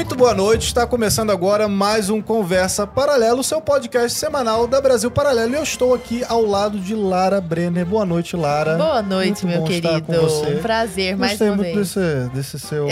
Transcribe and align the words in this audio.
Muito 0.00 0.16
boa 0.16 0.32
noite, 0.32 0.66
está 0.66 0.86
começando 0.86 1.28
agora 1.30 1.68
mais 1.68 2.08
um 2.08 2.22
Conversa 2.22 2.86
Paralelo, 2.86 3.44
seu 3.44 3.60
podcast 3.60 4.18
semanal 4.18 4.66
da 4.66 4.80
Brasil 4.80 5.10
Paralelo. 5.10 5.52
E 5.52 5.56
eu 5.56 5.62
estou 5.62 5.94
aqui 5.94 6.24
ao 6.26 6.42
lado 6.42 6.78
de 6.78 6.94
Lara 6.94 7.38
Brenner. 7.38 7.84
Boa 7.84 8.06
noite, 8.06 8.34
Lara. 8.34 8.76
Boa 8.78 9.02
noite, 9.02 9.44
Muito 9.44 9.58
meu 9.58 9.64
querido. 9.64 9.90
Um 10.56 10.62
prazer, 10.62 11.18
mais 11.18 11.32
Gostei 11.32 11.48
uma 11.48 11.56
muito 11.58 11.74
vez. 11.74 11.94
desse, 11.94 12.30
desse 12.30 12.58
seu 12.58 12.88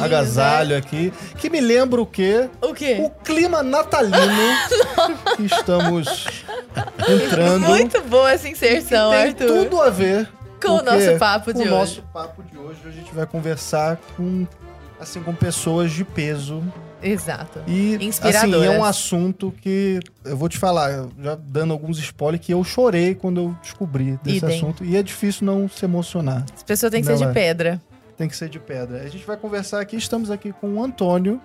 agasalho 0.00 0.76
aqui, 0.76 1.12
que 1.36 1.50
me 1.50 1.60
lembra 1.60 2.00
o 2.00 2.06
quê? 2.06 2.48
O 2.62 2.72
quê? 2.72 2.98
O 3.00 3.10
clima 3.10 3.60
natalino 3.64 4.14
que 5.36 5.44
estamos 5.46 6.28
entrando. 7.08 7.66
Muito 7.66 8.00
boa 8.02 8.30
essa 8.30 8.48
inserção, 8.48 9.10
tem 9.10 9.20
Arthur. 9.20 9.64
tudo 9.64 9.82
a 9.82 9.90
ver 9.90 10.28
Com 10.62 10.74
o 10.74 10.82
nosso 10.82 11.18
papo 11.18 11.52
Com 11.52 11.58
de 11.58 11.58
o 11.58 11.62
hoje. 11.62 11.70
nosso 11.72 12.02
papo 12.12 12.40
de 12.44 12.56
hoje. 12.56 12.78
A 12.86 12.90
gente 12.90 13.12
vai 13.12 13.26
conversar 13.26 13.98
com 14.16 14.46
assim 15.02 15.22
com 15.22 15.34
pessoas 15.34 15.90
de 15.92 16.04
peso 16.04 16.62
Exato. 17.02 17.60
e 17.66 17.98
assim, 18.10 18.64
é 18.64 18.70
um 18.70 18.84
assunto 18.84 19.52
que 19.60 20.00
eu 20.24 20.36
vou 20.36 20.48
te 20.48 20.56
falar, 20.56 21.08
já 21.20 21.34
dando 21.34 21.72
alguns 21.72 21.98
spoilers 21.98 22.44
que 22.44 22.54
eu 22.54 22.62
chorei 22.62 23.14
quando 23.14 23.40
eu 23.40 23.56
descobri 23.60 24.18
desse 24.22 24.38
Idem. 24.38 24.56
assunto 24.56 24.84
e 24.84 24.96
é 24.96 25.02
difícil 25.02 25.44
não 25.44 25.68
se 25.68 25.84
emocionar. 25.84 26.44
As 26.54 26.62
pessoas 26.62 26.92
têm 26.92 27.00
que 27.00 27.08
ser 27.08 27.16
de 27.16 27.24
é. 27.24 27.32
pedra. 27.32 27.82
Tem 28.16 28.28
que 28.28 28.36
ser 28.36 28.48
de 28.48 28.60
pedra. 28.60 29.02
A 29.02 29.08
gente 29.08 29.26
vai 29.26 29.36
conversar 29.36 29.80
aqui, 29.80 29.96
estamos 29.96 30.30
aqui 30.30 30.52
com 30.52 30.74
o 30.74 30.84
Antônio, 30.84 31.40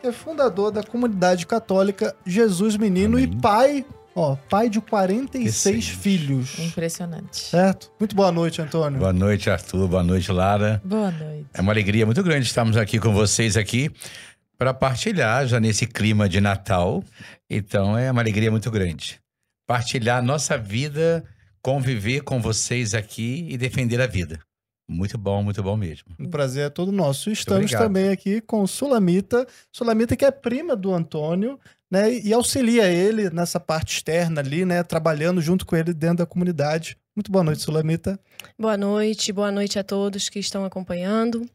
que 0.00 0.06
é 0.06 0.12
fundador 0.12 0.70
da 0.70 0.82
comunidade 0.82 1.46
católica 1.46 2.14
Jesus 2.24 2.76
Menino 2.76 3.18
Amém. 3.18 3.30
e 3.30 3.36
pai, 3.36 3.84
ó, 4.14 4.36
pai 4.36 4.68
de 4.68 4.80
46 4.80 5.46
Excelente. 5.46 5.96
filhos. 5.96 6.58
Impressionante. 6.58 7.38
Certo? 7.38 7.90
Muito 7.98 8.14
boa 8.14 8.32
noite, 8.32 8.60
Antônio. 8.60 8.98
Boa 8.98 9.12
noite, 9.12 9.50
Arthur. 9.50 9.88
Boa 9.88 10.02
noite, 10.02 10.30
Lara. 10.30 10.80
Boa 10.84 11.10
noite. 11.10 11.46
É 11.54 11.60
uma 11.60 11.72
alegria 11.72 12.04
muito 12.06 12.22
grande 12.22 12.46
estarmos 12.46 12.76
aqui 12.76 12.98
com 12.98 13.12
vocês 13.12 13.56
aqui 13.56 13.90
para 14.58 14.72
partilhar 14.72 15.46
já 15.46 15.58
nesse 15.58 15.86
clima 15.86 16.28
de 16.28 16.40
Natal. 16.40 17.02
Então 17.50 17.98
é 17.98 18.10
uma 18.10 18.20
alegria 18.20 18.50
muito 18.50 18.70
grande. 18.70 19.20
Partilhar 19.66 20.18
a 20.18 20.22
nossa 20.22 20.56
vida, 20.56 21.24
conviver 21.60 22.20
com 22.22 22.40
vocês 22.40 22.94
aqui 22.94 23.46
e 23.48 23.56
defender 23.56 24.00
a 24.00 24.06
vida. 24.06 24.38
Muito 24.88 25.16
bom, 25.16 25.42
muito 25.42 25.62
bom 25.62 25.76
mesmo. 25.76 26.08
O 26.18 26.28
prazer 26.28 26.66
é 26.66 26.70
todo 26.70 26.92
nosso. 26.92 27.30
Estamos 27.30 27.70
também 27.70 28.10
aqui 28.10 28.40
com 28.40 28.66
Sulamita. 28.66 29.46
Sulamita, 29.72 30.16
que 30.16 30.24
é 30.24 30.30
prima 30.30 30.76
do 30.76 30.92
Antônio, 30.92 31.58
né? 31.92 32.10
E 32.10 32.32
auxilia 32.32 32.86
ele 32.86 33.28
nessa 33.28 33.60
parte 33.60 33.96
externa 33.96 34.40
ali, 34.40 34.64
né? 34.64 34.82
Trabalhando 34.82 35.42
junto 35.42 35.66
com 35.66 35.76
ele 35.76 35.92
dentro 35.92 36.18
da 36.18 36.26
comunidade. 36.26 36.96
Muito 37.14 37.30
boa 37.30 37.44
noite, 37.44 37.60
Sulamita. 37.60 38.18
Boa 38.58 38.78
noite, 38.78 39.30
boa 39.30 39.52
noite 39.52 39.78
a 39.78 39.84
todos 39.84 40.30
que 40.30 40.38
estão 40.38 40.64
acompanhando. 40.64 41.46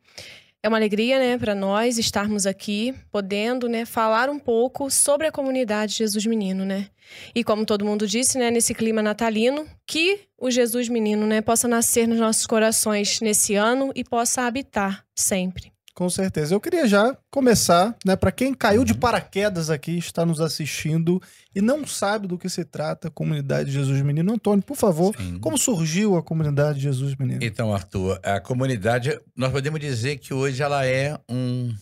É 0.61 0.67
uma 0.67 0.77
alegria, 0.77 1.17
né, 1.17 1.37
para 1.37 1.55
nós 1.55 1.97
estarmos 1.97 2.45
aqui, 2.45 2.93
podendo, 3.11 3.67
né, 3.67 3.85
falar 3.85 4.29
um 4.29 4.37
pouco 4.37 4.91
sobre 4.91 5.25
a 5.25 5.31
comunidade 5.31 5.93
Jesus 5.93 6.25
Menino, 6.25 6.65
né? 6.65 6.87
E 7.33 7.43
como 7.43 7.65
todo 7.65 7.85
mundo 7.85 8.07
disse, 8.07 8.37
né, 8.37 8.51
nesse 8.51 8.75
clima 8.75 9.01
natalino, 9.01 9.65
que 9.87 10.19
o 10.37 10.51
Jesus 10.51 10.89
Menino, 10.89 11.25
né, 11.25 11.41
possa 11.41 11.67
nascer 11.67 12.07
nos 12.07 12.19
nossos 12.19 12.45
corações 12.45 13.21
nesse 13.21 13.55
ano 13.55 13.91
e 13.95 14.03
possa 14.03 14.43
habitar 14.43 15.03
sempre. 15.15 15.71
Com 15.97 16.11
certeza. 16.11 16.53
Eu 16.53 16.61
queria 16.61 16.87
já 16.87 17.17
começar, 17.31 17.97
né? 18.05 18.15
Para 18.15 18.31
quem 18.31 18.53
caiu 18.53 18.85
de 18.85 18.93
paraquedas 18.93 19.71
aqui, 19.71 19.97
está 19.97 20.23
nos 20.27 20.39
assistindo 20.39 21.19
e 21.55 21.59
não 21.59 21.87
sabe 21.87 22.27
do 22.27 22.37
que 22.37 22.47
se 22.49 22.63
trata 22.63 23.07
a 23.07 23.11
comunidade 23.11 23.71
Jesus 23.71 23.99
Menino. 24.03 24.31
Antônio, 24.31 24.63
por 24.63 24.77
favor, 24.77 25.17
Sim. 25.17 25.39
como 25.39 25.57
surgiu 25.57 26.15
a 26.15 26.21
comunidade 26.21 26.79
Jesus 26.79 27.15
Menino? 27.15 27.43
Então, 27.43 27.73
Arthur, 27.73 28.19
a 28.21 28.39
comunidade, 28.39 29.19
nós 29.35 29.51
podemos 29.51 29.79
dizer 29.79 30.17
que 30.17 30.35
hoje 30.35 30.61
ela 30.61 30.85
é 30.85 31.19
um. 31.27 31.75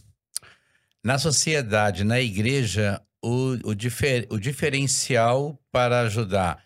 Na 1.04 1.20
sociedade, 1.20 2.06
na 2.06 2.22
igreja, 2.22 3.02
o, 3.22 3.58
o, 3.66 3.76
difer- 3.76 4.28
o 4.30 4.40
diferencial 4.40 5.60
para 5.74 6.00
ajudar 6.04 6.64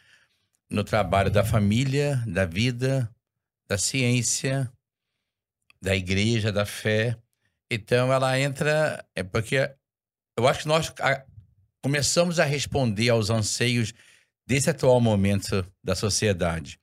no 0.69 0.83
trabalho 0.83 1.31
da 1.31 1.43
família, 1.43 2.23
da 2.27 2.45
vida, 2.45 3.09
da 3.67 3.75
ciência, 3.75 4.71
da 5.81 5.95
igreja, 5.95 6.51
da 6.51 6.63
fé. 6.63 7.17
Então, 7.69 8.12
ela 8.12 8.40
entra. 8.40 9.06
É 9.16 9.24
porque 9.24 9.69
eu 10.38 10.47
acho 10.47 10.62
que 10.62 10.68
nós 10.68 10.91
a- 11.00 11.24
começamos 11.81 12.40
a 12.40 12.46
responder 12.46 13.09
aos 13.09 13.30
anseios 13.30 13.94
desse 14.46 14.69
atual 14.69 15.00
momento 15.00 15.66
da 15.84 15.96
sociedade 15.96 16.80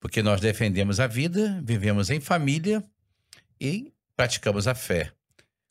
porque 0.00 0.22
nós 0.22 0.40
defendemos 0.40 0.98
a 0.98 1.06
vida, 1.06 1.60
vivemos 1.62 2.08
em 2.08 2.18
família 2.18 2.82
e 3.60 3.92
praticamos 4.16 4.66
a 4.66 4.74
fé. 4.74 5.12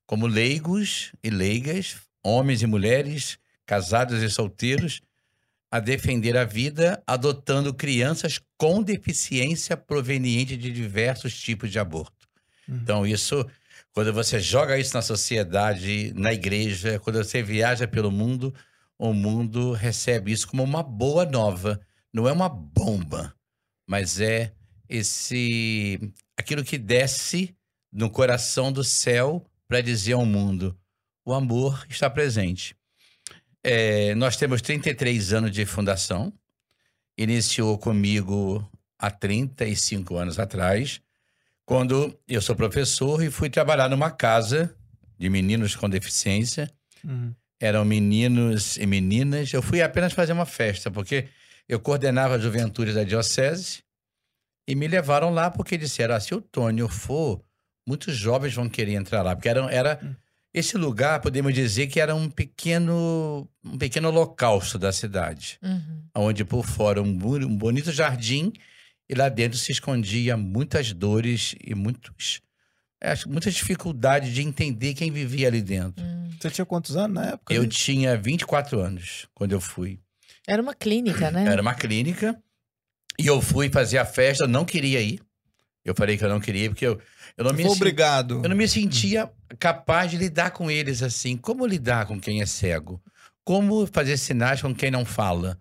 Como 0.06 0.28
leigos 0.28 1.12
e 1.24 1.32
leigas, 1.32 1.98
homens 2.24 2.62
e 2.62 2.68
mulheres, 2.68 3.40
casados 3.66 4.22
e 4.22 4.30
solteiros, 4.30 5.02
a 5.72 5.80
defender 5.80 6.38
a 6.38 6.46
vida, 6.46 7.02
adotando 7.06 7.74
crianças 7.74 8.40
com 8.58 8.82
deficiência 8.82 9.76
proveniente 9.76 10.56
de 10.56 10.72
diversos 10.72 11.40
tipos 11.40 11.72
de 11.72 11.80
aborto. 11.80 12.28
Uhum. 12.68 12.76
Então, 12.78 13.06
isso, 13.06 13.46
quando 14.00 14.14
você 14.14 14.40
joga 14.40 14.78
isso 14.78 14.94
na 14.94 15.02
sociedade, 15.02 16.14
na 16.16 16.34
igreja, 16.34 17.00
quando 17.00 17.24
você 17.24 17.44
viaja 17.44 17.88
pelo 17.88 18.12
mundo, 18.12 18.54
o 18.98 19.14
mundo 19.14 19.74
recebe 19.74 20.32
isso 20.32 20.48
como 20.48 20.64
uma 20.64 20.82
boa 20.82 21.26
nova. 21.26 21.80
Não 22.14 22.28
é 22.28 22.32
uma 22.32 22.50
bomba 22.50 23.36
mas 23.90 24.22
é 24.22 24.54
esse 24.88 26.00
aquilo 26.38 26.64
que 26.64 26.78
desce 26.78 27.58
no 27.92 28.08
coração 28.08 28.72
do 28.72 28.84
céu 28.84 29.44
para 29.68 29.82
dizer 29.82 30.14
ao 30.14 30.28
mundo: 30.28 30.78
o 31.26 31.34
amor 31.34 31.84
está 31.90 32.08
presente. 32.08 32.76
É, 33.64 34.14
nós 34.14 34.38
temos 34.38 34.62
33 34.62 35.34
anos 35.34 35.52
de 35.52 35.66
fundação, 35.66 36.32
iniciou 37.18 37.80
comigo 37.80 38.64
há 39.00 39.10
35 39.10 40.16
anos 40.16 40.38
atrás, 40.38 41.02
quando 41.70 42.20
eu 42.28 42.42
sou 42.42 42.56
professor 42.56 43.22
e 43.22 43.30
fui 43.30 43.48
trabalhar 43.48 43.88
numa 43.88 44.10
casa 44.10 44.76
de 45.20 45.30
meninos 45.30 45.76
com 45.76 45.88
deficiência. 45.88 46.68
Uhum. 47.04 47.32
Eram 47.60 47.86
meninos 47.86 48.76
e 48.78 48.88
meninas. 48.88 49.54
Eu 49.54 49.62
fui 49.62 49.80
apenas 49.80 50.12
fazer 50.12 50.34
uma 50.34 50.48
festa, 50.48 50.90
porque 50.90 51.28
eu 51.68 51.80
coordenava 51.80 52.34
a 52.34 52.40
juventude 52.40 52.92
da 52.92 53.04
diocese 53.04 53.84
e 54.68 54.74
me 54.74 54.88
levaram 54.88 55.30
lá 55.30 55.52
porque 55.52 55.78
disseram: 55.78 56.16
ah, 56.16 56.20
se 56.20 56.34
o 56.34 56.42
Tônio 56.42 56.90
for, 56.90 57.40
muitos 57.88 58.16
jovens 58.16 58.56
vão 58.56 58.68
querer 58.68 58.94
entrar 58.96 59.22
lá. 59.22 59.36
Porque 59.36 59.50
era, 59.50 59.72
era 59.72 60.18
esse 60.52 60.76
lugar, 60.76 61.22
podemos 61.22 61.54
dizer 61.54 61.86
que 61.86 62.00
era 62.00 62.16
um 62.16 62.32
pequeno, 62.32 63.48
um 63.64 63.78
pequeno 63.78 64.08
holocausto 64.08 64.80
da 64.80 64.92
cidade, 64.92 65.60
Uhum. 65.62 66.04
onde 66.16 66.44
por 66.44 66.66
fora 66.66 67.00
um, 67.00 67.10
um 67.12 67.56
bonito 67.56 67.92
jardim 67.92 68.52
e 69.10 69.16
lá 69.16 69.28
dentro 69.28 69.58
se 69.58 69.72
escondia 69.72 70.38
muitas 70.38 70.94
dores 70.94 71.56
e 71.60 71.74
muitos, 71.74 72.42
acho, 73.02 73.28
muita 73.28 73.50
dificuldade 73.50 74.32
de 74.32 74.42
entender 74.42 74.94
quem 74.94 75.12
vivia 75.12 75.48
ali 75.48 75.62
dentro. 75.62 76.04
Hum. 76.06 76.30
Você 76.40 76.50
tinha 76.52 76.66
quantos 76.66 76.96
anos 76.96 77.16
na 77.16 77.26
época? 77.32 77.54
Eu 77.54 77.64
ali? 77.64 77.70
tinha 77.70 78.16
24 78.16 78.80
anos 78.80 79.28
quando 79.34 79.52
eu 79.52 79.60
fui. 79.60 80.00
Era 80.48 80.62
uma 80.62 80.74
clínica, 80.74 81.30
né? 81.32 81.46
Era 81.46 81.62
uma 81.62 81.74
clínica. 81.74 82.42
E 83.18 83.28
eu 83.28 83.42
fui 83.42 83.70
fazer 83.70 83.98
a 83.98 84.06
festa, 84.06 84.46
eu 84.46 84.48
não 84.48 84.64
queria 84.64 85.02
ir. 85.02 85.20
Eu 85.84 85.94
falei 85.96 86.18
que 86.18 86.24
eu 86.24 86.30
não 86.30 86.40
queria, 86.40 86.70
porque 86.70 86.86
eu, 86.86 87.02
eu 87.36 87.44
não 87.44 87.54
me 87.54 87.66
obrigado. 87.66 88.42
eu 88.44 88.50
não 88.50 88.56
me 88.56 88.68
sentia 88.68 89.30
capaz 89.58 90.12
de 90.12 90.18
lidar 90.18 90.52
com 90.52 90.70
eles 90.70 91.02
assim. 91.02 91.36
Como 91.36 91.66
lidar 91.66 92.06
com 92.06 92.20
quem 92.20 92.42
é 92.42 92.46
cego? 92.46 93.02
Como 93.44 93.88
fazer 93.88 94.18
sinais 94.18 94.62
com 94.62 94.74
quem 94.74 94.92
não 94.92 95.04
fala? 95.04 95.60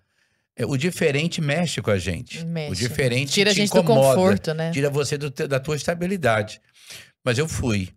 É, 0.59 0.67
O 0.67 0.77
diferente 0.77 1.41
mexe 1.41 1.81
com 1.81 1.91
a 1.91 1.99
gente. 1.99 2.45
Mexe. 2.45 2.73
O 2.73 2.89
diferente 2.89 3.33
Tira 3.33 3.51
a 3.51 3.55
te 3.55 3.61
gente 3.61 3.71
do 3.71 3.79
incomoda, 3.79 4.17
conforto, 4.17 4.53
né? 4.53 4.73
Tira 4.73 4.91
você 4.91 5.17
do 5.17 5.31
da 5.31 5.61
tua 5.61 5.77
estabilidade. 5.77 6.61
Mas 7.25 7.39
eu 7.39 7.49
fui. 7.49 7.89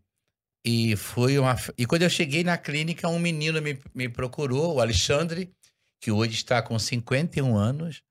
E 0.64 0.96
foi 0.96 1.40
uma. 1.40 1.56
E 1.76 1.88
quando 1.88 2.04
eu 2.04 2.10
cheguei 2.10 2.44
na 2.44 2.58
clínica, 2.58 3.08
um 3.10 3.18
menino 3.18 3.60
me, 3.62 3.80
me 3.96 4.08
procurou, 4.08 4.76
o 4.76 4.80
Alexandre, 4.80 5.52
que 6.00 6.12
hoje 6.12 6.36
está 6.36 6.62
com 6.62 6.78
51 6.78 7.58
anos. 7.58 8.04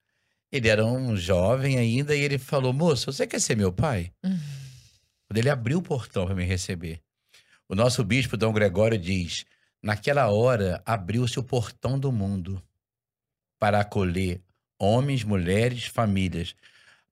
Ele 0.53 0.69
era 0.69 0.85
um 0.85 1.17
jovem 1.17 1.79
ainda, 1.79 2.15
e 2.17 2.21
ele 2.21 2.39
falou: 2.39 2.73
Moço, 2.73 3.13
você 3.13 3.25
quer 3.25 3.41
ser 3.41 3.57
meu 3.57 3.73
pai? 3.73 4.13
Uhum. 4.25 4.37
Quando 5.29 5.39
ele 5.39 5.49
abriu 5.49 5.79
o 5.79 5.83
portão 5.83 6.27
para 6.27 6.35
me 6.35 6.45
receber. 6.45 7.01
O 7.69 7.77
nosso 7.77 8.03
bispo, 8.03 8.37
Dom 8.37 8.53
Gregório, 8.53 8.99
diz: 8.99 9.45
Naquela 9.81 10.29
hora 10.29 10.83
abriu-se 10.85 11.39
o 11.39 11.45
portão 11.45 11.97
do 11.97 12.11
mundo 12.11 12.61
para 13.61 13.79
acolher 13.79 14.41
homens, 14.81 15.23
mulheres, 15.23 15.85
famílias, 15.85 16.57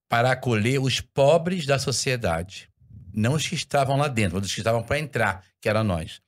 para 0.09 0.33
acolher 0.33 0.81
os 0.81 1.01
pobres 1.01 1.67
da 1.67 1.79
sociedade. 1.79 2.69
Não 3.13 3.35
os 3.35 3.47
que 3.47 3.55
estavam 3.55 3.97
lá 3.97 4.09
dentro, 4.09 4.39
os 4.39 4.53
que 4.53 4.61
estavam 4.61 4.83
para 4.83 4.99
entrar, 4.99 5.45
que 5.61 5.69
eram 5.69 5.85
nós. 5.85 6.21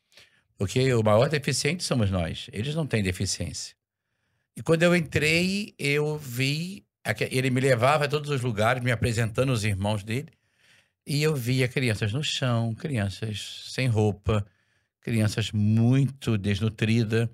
Porque 0.58 0.92
o 0.92 1.02
maior 1.02 1.28
deficiente 1.30 1.82
somos 1.82 2.10
nós. 2.10 2.48
Eles 2.52 2.74
não 2.74 2.86
têm 2.86 3.02
deficiência. 3.02 3.74
E 4.54 4.62
quando 4.62 4.82
eu 4.82 4.94
entrei, 4.94 5.74
eu 5.78 6.18
vi. 6.18 6.84
Ele 7.30 7.48
me 7.48 7.60
levava 7.60 8.04
a 8.04 8.08
todos 8.08 8.28
os 8.28 8.42
lugares, 8.42 8.82
me 8.82 8.92
apresentando 8.92 9.50
os 9.50 9.64
irmãos 9.64 10.04
dele. 10.04 10.28
E 11.06 11.22
eu 11.22 11.34
via 11.34 11.66
crianças 11.66 12.12
no 12.12 12.22
chão, 12.22 12.74
crianças 12.74 13.64
sem 13.70 13.88
roupa, 13.88 14.44
crianças 15.00 15.50
muito 15.50 16.36
desnutridas. 16.36 17.28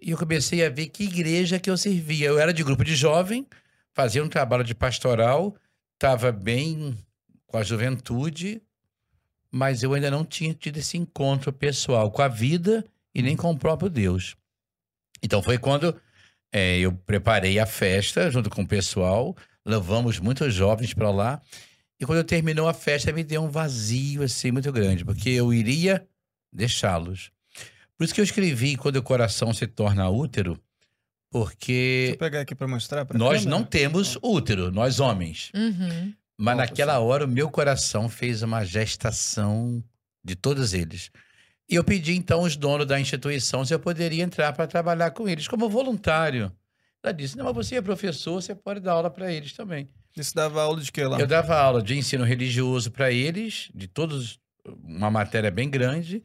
E 0.00 0.10
eu 0.10 0.18
comecei 0.18 0.64
a 0.64 0.70
ver 0.70 0.88
que 0.88 1.04
igreja 1.04 1.58
que 1.58 1.68
eu 1.68 1.76
servia. 1.76 2.28
Eu 2.28 2.38
era 2.38 2.52
de 2.52 2.62
grupo 2.62 2.84
de 2.84 2.94
jovem, 2.94 3.46
fazia 3.92 4.22
um 4.22 4.28
trabalho 4.28 4.64
de 4.64 4.74
pastoral, 4.74 5.56
estava 5.94 6.30
bem 6.30 6.96
com 7.46 7.56
a 7.56 7.62
juventude, 7.62 8.62
mas 9.50 9.82
eu 9.82 9.94
ainda 9.94 10.10
não 10.10 10.24
tinha 10.24 10.54
tido 10.54 10.76
esse 10.76 10.96
encontro 10.96 11.52
pessoal 11.52 12.10
com 12.10 12.22
a 12.22 12.28
vida 12.28 12.84
e 13.14 13.22
nem 13.22 13.36
com 13.36 13.50
o 13.50 13.58
próprio 13.58 13.90
Deus. 13.90 14.36
Então 15.22 15.42
foi 15.42 15.58
quando 15.58 16.00
é, 16.52 16.78
eu 16.78 16.92
preparei 16.92 17.58
a 17.58 17.66
festa 17.66 18.30
junto 18.30 18.48
com 18.48 18.62
o 18.62 18.68
pessoal, 18.68 19.36
levamos 19.64 20.18
muitos 20.18 20.54
jovens 20.54 20.94
para 20.94 21.10
lá. 21.10 21.42
E 22.00 22.06
quando 22.06 22.22
terminou 22.22 22.68
a 22.68 22.74
festa, 22.74 23.12
me 23.12 23.24
deu 23.24 23.42
um 23.42 23.50
vazio 23.50 24.22
assim 24.22 24.52
muito 24.52 24.70
grande, 24.70 25.04
porque 25.04 25.30
eu 25.30 25.52
iria 25.52 26.06
deixá-los. 26.52 27.32
Por 27.98 28.04
isso 28.04 28.14
que 28.14 28.20
eu 28.20 28.24
escrevi 28.24 28.76
quando 28.76 28.96
o 28.96 29.02
coração 29.02 29.52
se 29.52 29.66
torna 29.66 30.08
útero, 30.08 30.56
porque 31.30 32.04
Deixa 32.06 32.14
eu 32.14 32.18
pegar 32.18 32.40
aqui 32.40 32.54
para 32.54 32.68
mostrar. 32.68 33.04
Pra 33.04 33.18
nós 33.18 33.40
câmera. 33.40 33.50
não 33.50 33.64
temos 33.64 34.16
útero, 34.22 34.70
nós 34.70 35.00
homens. 35.00 35.50
Uhum. 35.52 36.14
Mas 36.38 36.54
Ó, 36.54 36.58
naquela 36.58 37.00
hora 37.00 37.24
o 37.24 37.28
meu 37.28 37.50
coração 37.50 38.08
fez 38.08 38.42
uma 38.42 38.64
gestação 38.64 39.82
de 40.24 40.36
todos 40.36 40.72
eles. 40.72 41.10
E 41.68 41.74
eu 41.74 41.82
pedi 41.82 42.14
então 42.14 42.40
aos 42.40 42.56
donos 42.56 42.86
da 42.86 42.98
instituição 43.00 43.64
se 43.64 43.74
eu 43.74 43.80
poderia 43.80 44.22
entrar 44.22 44.52
para 44.52 44.66
trabalhar 44.66 45.10
com 45.10 45.28
eles 45.28 45.48
como 45.48 45.68
voluntário. 45.68 46.52
Ela 47.02 47.12
disse: 47.12 47.36
Não, 47.36 47.46
mas 47.46 47.54
você 47.54 47.76
é 47.76 47.82
professor, 47.82 48.40
você 48.40 48.54
pode 48.54 48.80
dar 48.80 48.92
aula 48.92 49.10
para 49.10 49.32
eles 49.32 49.52
também. 49.52 49.88
Isso 50.16 50.34
dava 50.34 50.62
aula 50.62 50.80
de 50.80 50.90
quê 50.90 51.04
lá? 51.04 51.18
Eu 51.18 51.26
dava 51.26 51.56
aula 51.58 51.82
de 51.82 51.96
ensino 51.96 52.24
religioso 52.24 52.90
para 52.90 53.12
eles, 53.12 53.70
de 53.74 53.86
todos, 53.86 54.38
uma 54.82 55.10
matéria 55.10 55.50
bem 55.50 55.68
grande, 55.68 56.22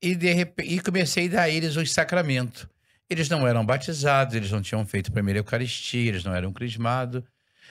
e, 0.00 0.14
de 0.14 0.52
e 0.62 0.80
comecei 0.80 1.26
a 1.28 1.30
dar 1.30 1.42
a 1.42 1.50
eles 1.50 1.76
os 1.76 1.92
sacramentos. 1.92 2.66
Eles 3.08 3.28
não 3.28 3.46
eram 3.46 3.64
batizados, 3.64 4.34
eles 4.34 4.50
não 4.50 4.60
tinham 4.60 4.84
feito 4.84 5.10
a 5.10 5.12
primeira 5.12 5.38
Eucaristia, 5.38 6.08
eles 6.08 6.24
não 6.24 6.34
eram 6.34 6.52
crismados. 6.52 7.22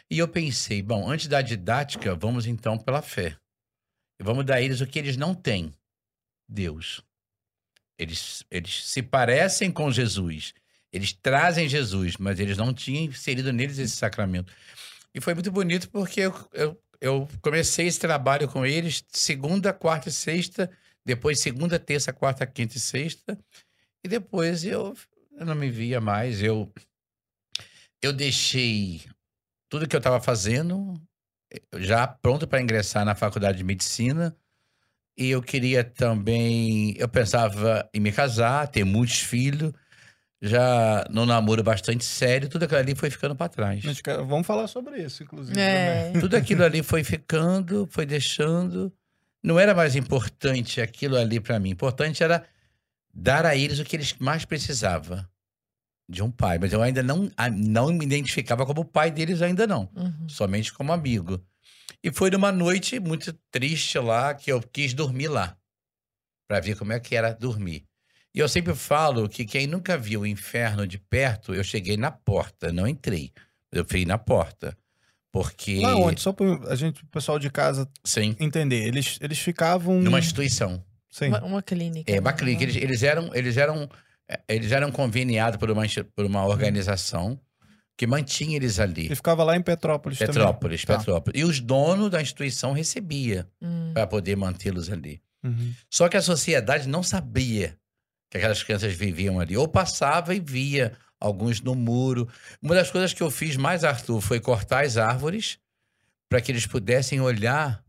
E 0.09 0.17
eu 0.17 0.27
pensei, 0.27 0.81
bom, 0.81 1.09
antes 1.09 1.27
da 1.27 1.41
didática, 1.41 2.15
vamos 2.15 2.45
então 2.45 2.77
pela 2.77 3.01
fé. 3.01 3.35
Vamos 4.19 4.45
dar 4.45 4.55
a 4.55 4.61
eles 4.61 4.79
o 4.81 4.87
que 4.87 4.97
eles 4.97 5.17
não 5.17 5.33
têm: 5.33 5.73
Deus. 6.47 7.03
Eles, 7.97 8.43
eles 8.51 8.85
se 8.87 9.01
parecem 9.01 9.71
com 9.71 9.89
Jesus, 9.89 10.53
eles 10.91 11.13
trazem 11.13 11.67
Jesus, 11.67 12.17
mas 12.17 12.39
eles 12.39 12.57
não 12.57 12.73
tinham 12.73 13.05
inserido 13.05 13.53
neles 13.53 13.77
esse 13.77 13.95
sacramento. 13.95 14.51
E 15.13 15.21
foi 15.21 15.33
muito 15.33 15.51
bonito 15.51 15.89
porque 15.89 16.21
eu, 16.21 16.49
eu, 16.53 16.81
eu 16.99 17.29
comecei 17.41 17.87
esse 17.87 17.99
trabalho 17.99 18.49
com 18.49 18.65
eles 18.65 19.03
segunda, 19.09 19.71
quarta 19.71 20.09
e 20.09 20.11
sexta, 20.11 20.69
depois 21.05 21.39
segunda, 21.39 21.77
terça, 21.77 22.11
quarta, 22.11 22.45
quinta 22.47 22.77
e 22.77 22.79
sexta, 22.79 23.37
e 24.03 24.07
depois 24.07 24.65
eu, 24.65 24.95
eu 25.37 25.45
não 25.45 25.55
me 25.55 25.69
via 25.69 26.01
mais. 26.01 26.41
Eu, 26.41 26.71
eu 28.01 28.11
deixei 28.11 29.01
tudo 29.69 29.87
que 29.87 29.95
eu 29.95 29.99
estava 29.99 30.19
fazendo 30.19 30.93
eh, 31.51 31.61
já 31.77 32.07
pronto 32.07 32.47
para 32.47 32.61
ingressar 32.61 33.05
na 33.05 33.15
faculdade 33.15 33.57
de 33.57 33.63
medicina. 33.63 34.35
E 35.17 35.29
eu 35.29 35.41
queria 35.41 35.83
também. 35.83 36.93
Eu 36.97 37.07
pensava 37.07 37.89
em 37.93 38.01
me 38.01 38.11
casar, 38.11 38.67
ter 38.67 38.83
muitos 38.83 39.21
filhos, 39.21 39.71
já 40.41 41.05
num 41.09 41.25
namoro 41.25 41.63
bastante 41.63 42.03
sério, 42.03 42.49
tudo 42.49 42.63
aquilo 42.63 42.79
ali 42.79 42.95
foi 42.95 43.09
ficando 43.09 43.35
para 43.35 43.47
trás. 43.47 44.01
Cara, 44.01 44.23
Vamos 44.23 44.45
falar 44.45 44.67
sobre 44.67 45.01
isso, 45.01 45.23
inclusive. 45.23 45.59
É. 45.59 46.11
Tudo 46.19 46.35
aquilo 46.35 46.63
ali 46.63 46.83
foi 46.83 47.03
ficando, 47.03 47.87
foi 47.89 48.05
deixando. 48.05 48.93
Não 49.45 49.59
era 49.59 49.75
mais 49.75 49.95
importante 49.95 50.81
aquilo 50.81 51.15
ali 51.15 51.39
para 51.39 51.59
mim. 51.59 51.69
Importante 51.69 52.23
era 52.23 52.43
dar 53.13 53.45
a 53.45 53.55
eles 53.55 53.77
o 53.77 53.85
que 53.85 53.95
eles 53.95 54.15
mais 54.15 54.43
precisavam 54.43 55.23
de 56.09 56.23
um 56.23 56.31
pai. 56.31 56.57
Mas 56.57 56.73
eu 56.73 56.81
ainda 56.81 57.03
não, 57.03 57.31
não 57.53 57.93
me 57.93 58.03
identificava 58.03 58.65
como 58.65 58.83
pai 58.83 59.11
deles, 59.11 59.43
ainda 59.43 59.67
não. 59.67 59.87
Uhum. 59.95 60.27
Somente 60.27 60.73
como 60.73 60.91
amigo. 60.91 61.39
E 62.03 62.11
foi 62.11 62.31
numa 62.31 62.51
noite 62.51 62.99
muito 62.99 63.33
triste 63.51 63.99
lá 63.99 64.33
que 64.33 64.51
eu 64.51 64.59
quis 64.59 64.95
dormir 64.95 65.27
lá. 65.27 65.55
Para 66.47 66.59
ver 66.59 66.75
como 66.75 66.93
é 66.93 66.99
que 66.99 67.15
era 67.15 67.31
dormir. 67.31 67.85
E 68.33 68.39
eu 68.39 68.49
sempre 68.49 68.73
falo 68.73 69.29
que 69.29 69.45
quem 69.45 69.67
nunca 69.67 69.95
viu 69.95 70.21
o 70.21 70.27
inferno 70.27 70.87
de 70.87 70.97
perto, 70.97 71.53
eu 71.53 71.63
cheguei 71.63 71.97
na 71.97 72.09
porta, 72.09 72.73
não 72.73 72.87
entrei. 72.87 73.31
Eu 73.71 73.85
fui 73.85 74.05
na 74.05 74.17
porta. 74.17 74.75
Porque. 75.35 75.81
Lá 75.81 75.97
onde? 75.97 76.21
Só 76.21 76.31
para 76.31 76.47
a 76.71 76.75
gente, 76.77 77.03
o 77.03 77.07
pessoal 77.07 77.37
de 77.37 77.49
casa 77.49 77.89
Sim. 78.05 78.37
entender. 78.39 78.87
Eles, 78.87 79.19
eles 79.19 79.37
ficavam. 79.37 79.99
Numa 79.99 80.17
instituição. 80.17 80.81
Sim. 81.09 81.27
Uma, 81.27 81.43
uma 81.43 81.61
clínica. 81.61 82.09
É, 82.09 82.21
uma 82.21 82.31
né? 82.31 82.37
clínica. 82.37 82.63
Eles, 82.63 82.75
eles 82.77 83.03
eram, 83.03 83.29
eles 83.35 83.57
eram, 83.57 83.89
eh, 84.29 84.39
eles 84.47 84.71
eram 84.71 84.89
conveniados 84.93 85.59
por 85.59 85.69
uma, 85.69 85.83
por 86.15 86.25
uma 86.25 86.45
organização 86.45 87.37
que 87.97 88.07
mantinha 88.07 88.55
eles 88.55 88.79
ali. 88.79 89.07
Ele 89.07 89.15
ficava 89.15 89.43
lá 89.43 89.57
em 89.57 89.61
Petrópolis, 89.61 90.17
Petrópolis, 90.17 90.85
Tá. 90.85 90.97
Petrópolis. 90.99 91.41
E 91.41 91.43
os 91.43 91.59
donos 91.59 92.09
da 92.09 92.21
instituição 92.21 92.71
recebia 92.71 93.45
Hum. 93.61 93.91
para 93.93 94.07
poder 94.07 94.37
mantê-los 94.37 94.89
ali. 94.89 95.21
também. 95.41 95.57
Uhum. 95.67 95.73
Só 95.89 96.07
que 96.07 96.15
a 96.15 96.21
sociedade 96.21 96.87
não 96.87 97.03
sabia 97.03 97.77
que 98.31 98.37
aquelas 98.37 98.63
crianças 98.63 98.93
viviam 98.93 99.37
ali. 99.37 99.57
Ou 99.57 99.67
passava 99.67 100.33
e 100.33 100.39
via 100.39 100.93
alguns 101.19 101.61
no 101.61 101.75
muro. 101.75 102.27
Uma 102.61 102.75
das 102.75 102.91
coisas 102.91 103.13
que 103.13 103.21
eu 103.23 103.31
fiz 103.31 103.55
mais, 103.57 103.83
Arthur, 103.83 104.21
foi 104.21 104.39
cortar 104.39 104.83
as 104.85 104.97
árvores 104.97 105.57
para 106.29 106.41
que 106.41 106.51
eles 106.51 106.65
pudessem 106.65 107.21
olhar 107.21 107.83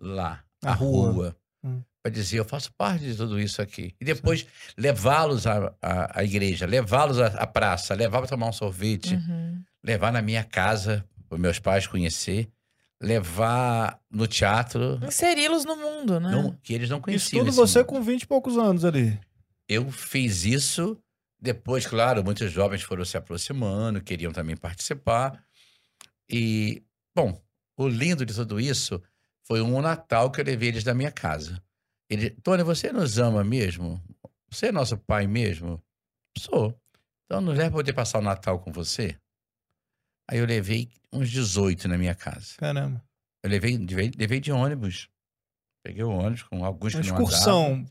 lá, 0.00 0.42
A 0.64 0.70
a, 0.70 0.74
rua. 0.74 1.10
rua, 1.12 1.36
Hum. 1.64 1.82
para 2.02 2.12
dizer, 2.12 2.38
eu 2.38 2.44
faço 2.44 2.72
parte 2.74 3.04
de 3.04 3.16
tudo 3.16 3.38
isso 3.40 3.60
aqui. 3.60 3.94
E 4.00 4.04
depois 4.04 4.46
levá-los 4.76 5.46
à, 5.46 5.72
à, 5.82 6.20
à 6.20 6.24
igreja, 6.24 6.64
levá-los 6.66 7.18
à, 7.20 7.26
à 7.28 7.46
praça, 7.46 7.94
levar 7.94 8.18
para 8.20 8.28
tomar 8.28 8.48
um 8.48 8.52
sorvete, 8.52 9.14
Uhum. 9.14 9.60
levar 9.82 10.12
na 10.12 10.22
minha 10.22 10.44
casa, 10.44 11.04
para 11.28 11.38
meus 11.38 11.58
pais 11.58 11.86
conhecer, 11.86 12.48
levar 13.00 14.00
no 14.10 14.26
teatro, 14.26 14.98
Inseri-los 15.06 15.64
no 15.64 15.76
mundo, 15.76 16.18
né? 16.20 16.30
não- 16.30 16.52
que 16.62 16.72
eles 16.74 16.88
não 16.90 16.96
Isso 16.98 17.04
conheciam. 17.04 17.40
tudo 17.40 17.48
esse 17.50 17.56
você 17.56 17.78
mundo. 17.80 17.88
com 17.88 18.02
20 18.02 18.22
e 18.22 18.26
poucos 18.26 18.56
anos 18.58 18.84
ali. 18.84 19.18
Eu 19.68 19.90
fiz 19.90 20.44
isso. 20.44 20.96
Depois, 21.40 21.86
claro, 21.86 22.24
muitos 22.24 22.50
jovens 22.50 22.82
foram 22.82 23.04
se 23.04 23.16
aproximando, 23.16 24.02
queriam 24.02 24.32
também 24.32 24.56
participar. 24.56 25.44
E, 26.28 26.82
bom, 27.14 27.40
o 27.76 27.86
lindo 27.86 28.24
de 28.24 28.34
tudo 28.34 28.58
isso 28.58 29.02
foi 29.42 29.60
um 29.60 29.80
Natal 29.80 30.30
que 30.30 30.40
eu 30.40 30.44
levei 30.44 30.70
eles 30.70 30.84
da 30.84 30.94
minha 30.94 31.12
casa. 31.12 31.62
Ele, 32.08 32.30
Tony, 32.30 32.62
você 32.62 32.92
nos 32.92 33.18
ama 33.18 33.44
mesmo? 33.44 34.02
Você 34.50 34.66
é 34.66 34.72
nosso 34.72 34.96
pai 34.96 35.26
mesmo? 35.26 35.82
Sou. 36.38 36.74
Então 37.24 37.40
nos 37.40 37.56
leva 37.56 37.72
poder 37.72 37.92
passar 37.92 38.18
o 38.18 38.22
Natal 38.22 38.58
com 38.60 38.72
você? 38.72 39.16
Aí 40.28 40.38
eu 40.38 40.46
levei 40.46 40.88
uns 41.12 41.30
18 41.30 41.88
na 41.88 41.98
minha 41.98 42.14
casa. 42.14 42.54
Caramba. 42.56 43.02
Eu 43.42 43.50
levei, 43.50 43.76
levei, 43.76 44.10
levei 44.16 44.40
de 44.40 44.50
ônibus. 44.50 45.08
Peguei 45.84 46.02
o 46.02 46.10
ônibus 46.10 46.42
com 46.42 46.64
alguns 46.64 46.94
Uma 46.94 47.02
que 47.02 47.08
não 47.08 47.16
excursão. 47.16 47.86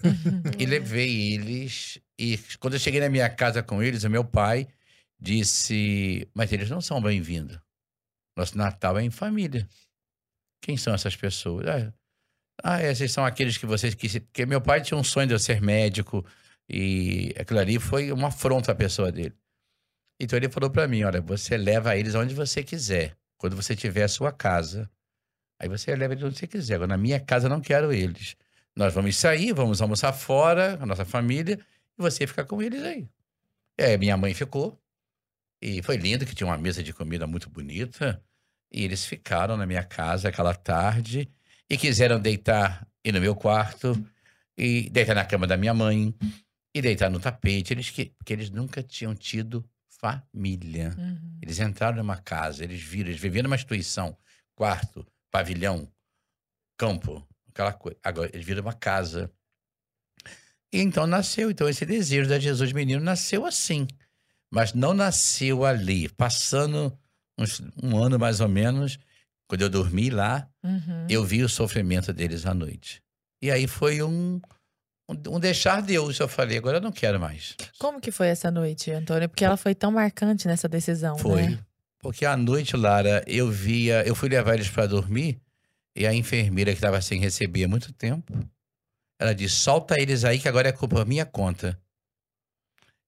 E 0.58 0.66
levei 0.66 1.32
eles. 1.32 1.98
E 2.18 2.36
quando 2.58 2.74
eu 2.74 2.80
cheguei 2.80 3.00
na 3.00 3.08
minha 3.08 3.30
casa 3.30 3.62
com 3.62 3.82
eles, 3.82 4.02
o 4.02 4.10
meu 4.10 4.24
pai 4.24 4.66
disse: 5.18 6.28
Mas 6.34 6.52
eles 6.52 6.68
não 6.68 6.80
são 6.80 7.00
bem-vindos. 7.00 7.58
Nosso 8.36 8.58
Natal 8.58 8.98
é 8.98 9.02
em 9.04 9.10
família. 9.10 9.68
Quem 10.60 10.76
são 10.76 10.92
essas 10.92 11.14
pessoas? 11.14 11.66
Ah, 11.66 11.92
ah, 12.62 12.82
esses 12.82 13.12
são 13.12 13.24
aqueles 13.24 13.56
que 13.56 13.66
vocês. 13.66 13.94
Que, 13.94 14.20
que 14.20 14.46
meu 14.46 14.60
pai 14.60 14.80
tinha 14.80 14.98
um 14.98 15.04
sonho 15.04 15.28
de 15.28 15.34
eu 15.34 15.38
ser 15.38 15.60
médico. 15.60 16.26
E 16.68 17.32
aquilo 17.38 17.60
ali 17.60 17.78
foi 17.78 18.10
uma 18.12 18.28
afronta 18.28 18.72
à 18.72 18.74
pessoa 18.74 19.12
dele. 19.12 19.34
Então 20.20 20.36
ele 20.36 20.48
falou 20.48 20.70
para 20.70 20.88
mim: 20.88 21.04
Olha, 21.04 21.20
você 21.20 21.56
leva 21.56 21.96
eles 21.96 22.16
aonde 22.16 22.34
você 22.34 22.64
quiser. 22.64 23.16
Quando 23.36 23.54
você 23.54 23.76
tiver 23.76 24.02
a 24.02 24.08
sua 24.08 24.32
casa. 24.32 24.90
Aí 25.60 25.68
você 25.68 25.94
leva 25.94 26.14
eles 26.14 26.24
onde 26.24 26.36
você 26.36 26.48
quiser. 26.48 26.74
Agora, 26.74 26.88
na 26.88 26.96
minha 26.96 27.20
casa, 27.20 27.46
eu 27.46 27.50
não 27.50 27.60
quero 27.60 27.92
eles. 27.92 28.36
Nós 28.76 28.94
vamos 28.94 29.16
sair, 29.16 29.52
vamos 29.52 29.80
almoçar 29.82 30.12
fora, 30.12 30.78
a 30.80 30.86
nossa 30.86 31.04
família, 31.04 31.58
e 31.98 32.02
você 32.02 32.26
ficar 32.26 32.44
com 32.44 32.62
eles 32.62 32.82
aí. 32.82 33.08
É, 33.76 33.96
minha 33.96 34.16
mãe 34.16 34.34
ficou. 34.34 34.80
E 35.60 35.82
foi 35.82 35.96
lindo 35.96 36.24
que 36.24 36.34
tinha 36.34 36.46
uma 36.46 36.58
mesa 36.58 36.82
de 36.82 36.92
comida 36.92 37.26
muito 37.26 37.50
bonita. 37.50 38.22
E 38.72 38.84
eles 38.84 39.04
ficaram 39.04 39.56
na 39.56 39.66
minha 39.66 39.82
casa 39.82 40.28
aquela 40.28 40.54
tarde 40.54 41.30
e 41.68 41.76
quiseram 41.76 42.20
deitar 42.20 42.86
e 43.04 43.12
no 43.12 43.20
meu 43.20 43.34
quarto, 43.34 43.94
e 44.56 44.90
deitar 44.90 45.14
na 45.14 45.24
cama 45.24 45.46
da 45.46 45.56
minha 45.56 45.72
mãe, 45.72 46.14
e 46.74 46.82
deitar 46.82 47.10
no 47.10 47.20
tapete. 47.20 47.72
Eles 47.72 47.90
que, 47.90 48.06
porque 48.18 48.32
eles 48.32 48.50
nunca 48.50 48.82
tinham 48.82 49.14
tido 49.14 49.68
família. 49.88 50.94
Uhum. 50.96 51.38
Eles 51.42 51.58
entraram 51.58 51.96
numa 51.96 52.16
casa, 52.16 52.64
eles 52.64 52.80
viram, 52.80 53.10
eles 53.10 53.20
viviam 53.20 53.42
numa 53.42 53.56
instituição, 53.56 54.16
quarto, 54.54 55.06
pavilhão, 55.30 55.90
campo, 56.76 57.26
aquela 57.48 57.72
coisa. 57.72 57.98
Agora, 58.02 58.30
eles 58.32 58.46
viram 58.46 58.62
uma 58.62 58.74
casa. 58.74 59.32
E 60.72 60.80
então 60.80 61.06
nasceu, 61.06 61.50
então 61.50 61.68
esse 61.68 61.84
desejo 61.86 62.28
da 62.28 62.38
Jesus 62.38 62.72
menino 62.72 63.02
nasceu 63.02 63.46
assim. 63.46 63.86
Mas 64.50 64.72
não 64.72 64.92
nasceu 64.94 65.64
ali, 65.64 66.08
passando 66.10 66.96
uns- 67.38 67.62
um 67.82 67.96
ano 68.02 68.18
mais 68.18 68.40
ou 68.40 68.48
menos, 68.48 68.98
quando 69.48 69.62
eu 69.62 69.70
dormi 69.70 70.10
lá, 70.10 70.48
Uhum. 70.62 71.06
eu 71.08 71.24
vi 71.24 71.42
o 71.42 71.48
sofrimento 71.48 72.12
deles 72.12 72.44
à 72.46 72.52
noite. 72.54 73.02
E 73.42 73.50
aí 73.50 73.66
foi 73.66 74.02
um, 74.02 74.40
um, 75.08 75.38
deixar 75.40 75.80
Deus. 75.80 76.18
Eu 76.18 76.28
falei, 76.28 76.58
agora 76.58 76.78
eu 76.78 76.82
não 76.82 76.92
quero 76.92 77.18
mais. 77.20 77.54
Como 77.78 78.00
que 78.00 78.10
foi 78.10 78.28
essa 78.28 78.50
noite, 78.50 78.90
Antônio? 78.90 79.28
Porque 79.28 79.44
ela 79.44 79.56
foi 79.56 79.74
tão 79.74 79.90
marcante 79.92 80.46
nessa 80.46 80.68
decisão, 80.68 81.16
Foi. 81.18 81.42
né? 81.42 81.58
Porque 82.00 82.24
à 82.26 82.36
noite, 82.36 82.76
Lara, 82.76 83.24
eu 83.26 83.50
via, 83.50 84.06
eu 84.06 84.14
fui 84.14 84.28
levar 84.28 84.54
eles 84.54 84.68
para 84.68 84.86
dormir 84.86 85.40
e 85.96 86.06
a 86.06 86.14
enfermeira 86.14 86.70
que 86.72 86.78
estava 86.78 87.00
sem 87.00 87.18
receber 87.20 87.64
há 87.64 87.68
muito 87.68 87.92
tempo, 87.92 88.32
ela 89.18 89.34
disse: 89.34 89.56
solta 89.56 90.00
eles 90.00 90.24
aí 90.24 90.38
que 90.38 90.48
agora 90.48 90.68
é 90.68 90.72
culpa 90.72 91.04
minha 91.04 91.26
conta. 91.26 91.80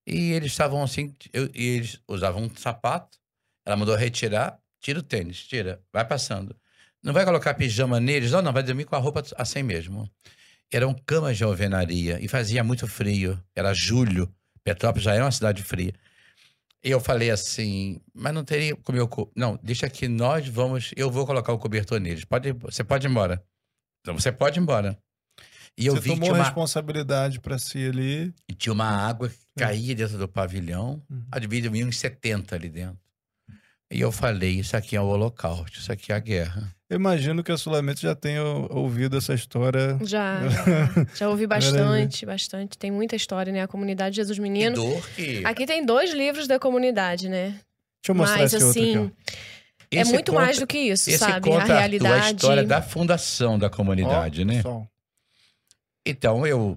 E 0.07 0.33
eles 0.33 0.53
estavam 0.53 0.83
assim, 0.83 1.15
eu- 1.33 1.51
e 1.55 1.77
eles 1.77 2.01
usavam 2.09 2.43
um 2.45 2.57
sapato, 2.57 3.19
ela 3.65 3.77
mandou 3.77 3.95
retirar, 3.95 4.59
tira 4.81 4.99
o 4.99 5.03
tênis, 5.03 5.47
tira, 5.47 5.83
vai 5.93 6.05
passando. 6.07 6.57
Não 7.03 7.13
vai 7.13 7.25
colocar 7.25 7.55
pijama 7.55 8.01
neles, 8.01 8.33
não, 8.33 8.43
não, 8.43 8.53
vai 8.53 8.63
dormir 8.63 8.85
com 8.85 8.97
a 8.97 8.99
roupa 8.99 9.23
assim 9.37 9.63
mesmo. 9.63 10.11
Eram 10.73 10.95
camas 11.07 11.37
de 11.37 11.45
alvenaria 11.45 12.19
e 12.21 12.29
fazia 12.29 12.65
muito 12.65 12.87
frio, 12.87 13.43
era 13.55 13.73
julho, 13.75 14.33
Petrópolis 14.65 15.05
já 15.05 15.15
é 15.15 15.23
uma 15.23 15.33
cidade 15.33 15.63
fria. 15.63 15.93
E 16.83 16.91
eu 16.91 17.01
falei 17.01 17.31
assim, 17.31 18.01
mas 18.15 18.33
não 18.33 18.45
teria 18.45 18.75
como 18.77 18.99
eu. 18.99 19.09
Não, 19.37 19.59
deixa 19.63 19.89
que 19.91 20.09
nós 20.09 20.49
vamos. 20.49 20.93
Eu 20.97 21.11
vou 21.11 21.27
colocar 21.27 21.53
o 21.53 21.59
cobertor 21.59 22.01
neles. 22.01 22.25
Pode, 22.25 22.53
você 22.53 22.83
pode 22.83 23.07
ir 23.07 23.11
embora. 23.11 23.45
Então 24.01 24.19
você 24.19 24.33
pode 24.33 24.59
ir 24.59 24.63
embora. 24.63 24.99
E 25.79 25.87
eu 25.87 25.95
Você 25.95 26.01
vi 26.01 26.09
que 26.11 26.15
tomou 26.17 26.25
tinha 26.29 26.35
uma, 26.35 26.45
responsabilidade 26.45 27.41
pra 27.41 27.59
si 27.59 27.87
ali. 27.89 28.35
e 28.49 28.55
tinha 28.55 28.73
uma 28.73 28.85
água 28.89 29.29
que 29.29 29.37
caía 29.57 29.95
dentro 29.95 30.19
do 30.19 30.29
pavilhão. 30.29 31.03
Uhum. 31.11 31.25
Adivinha, 31.33 31.71
vinha 31.71 31.87
uns 31.87 31.99
70 31.99 32.55
ali 32.55 32.69
dentro. 32.69 32.99
E 33.93 34.01
eu 34.01 34.13
falei, 34.13 34.51
isso 34.61 34.77
aqui 34.77 34.95
é 34.95 35.01
o 35.01 35.07
holocausto, 35.07 35.79
isso 35.81 35.91
aqui 35.91 36.13
é 36.13 36.15
a 36.15 36.19
guerra. 36.21 36.73
Eu 36.89 36.95
imagino 36.97 37.43
que 37.43 37.51
a 37.51 37.57
Sulamento 37.59 38.01
já 38.01 38.15
tenha 38.15 38.43
ouvido 38.43 39.17
essa 39.17 39.35
história. 39.35 39.99
Já, 40.05 40.41
já, 41.17 41.29
ouvi 41.29 41.45
bastante, 41.47 42.25
bastante. 42.25 42.79
Tem 42.79 42.91
muita 42.91 43.17
história, 43.17 43.53
né? 43.53 43.63
A 43.63 43.67
comunidade 43.69 44.15
Jesus 44.17 44.37
Que 44.39 44.43
Menino. 44.43 44.77
dor 44.77 45.09
que... 45.11 45.43
Aqui 45.45 45.67
tem 45.67 45.85
dois 45.85 46.13
livros 46.13 46.47
da 46.47 46.59
comunidade, 46.59 47.29
né? 47.29 47.49
Deixa 47.51 48.11
eu 48.11 48.15
mostrar 48.15 48.39
Mas 48.39 48.53
esse 48.53 48.65
outro 48.65 48.81
aqui. 48.81 48.91
assim, 48.91 48.99
ó. 48.99 49.97
é 49.97 50.01
Esse 50.03 50.13
muito 50.13 50.31
conta- 50.33 50.45
mais 50.45 50.59
do 50.61 50.67
que 50.69 50.79
isso, 50.79 51.11
Esse 51.11 51.19
sabe? 51.19 51.49
conta 51.49 51.63
a 51.75 51.79
realidade. 51.79 52.27
a 52.27 52.31
história 52.31 52.65
da 52.65 52.81
fundação 52.83 53.59
da 53.59 53.69
comunidade, 53.69 54.43
Ó, 54.43 54.45
né? 54.45 54.63
Então 56.05 56.47
eu 56.47 56.77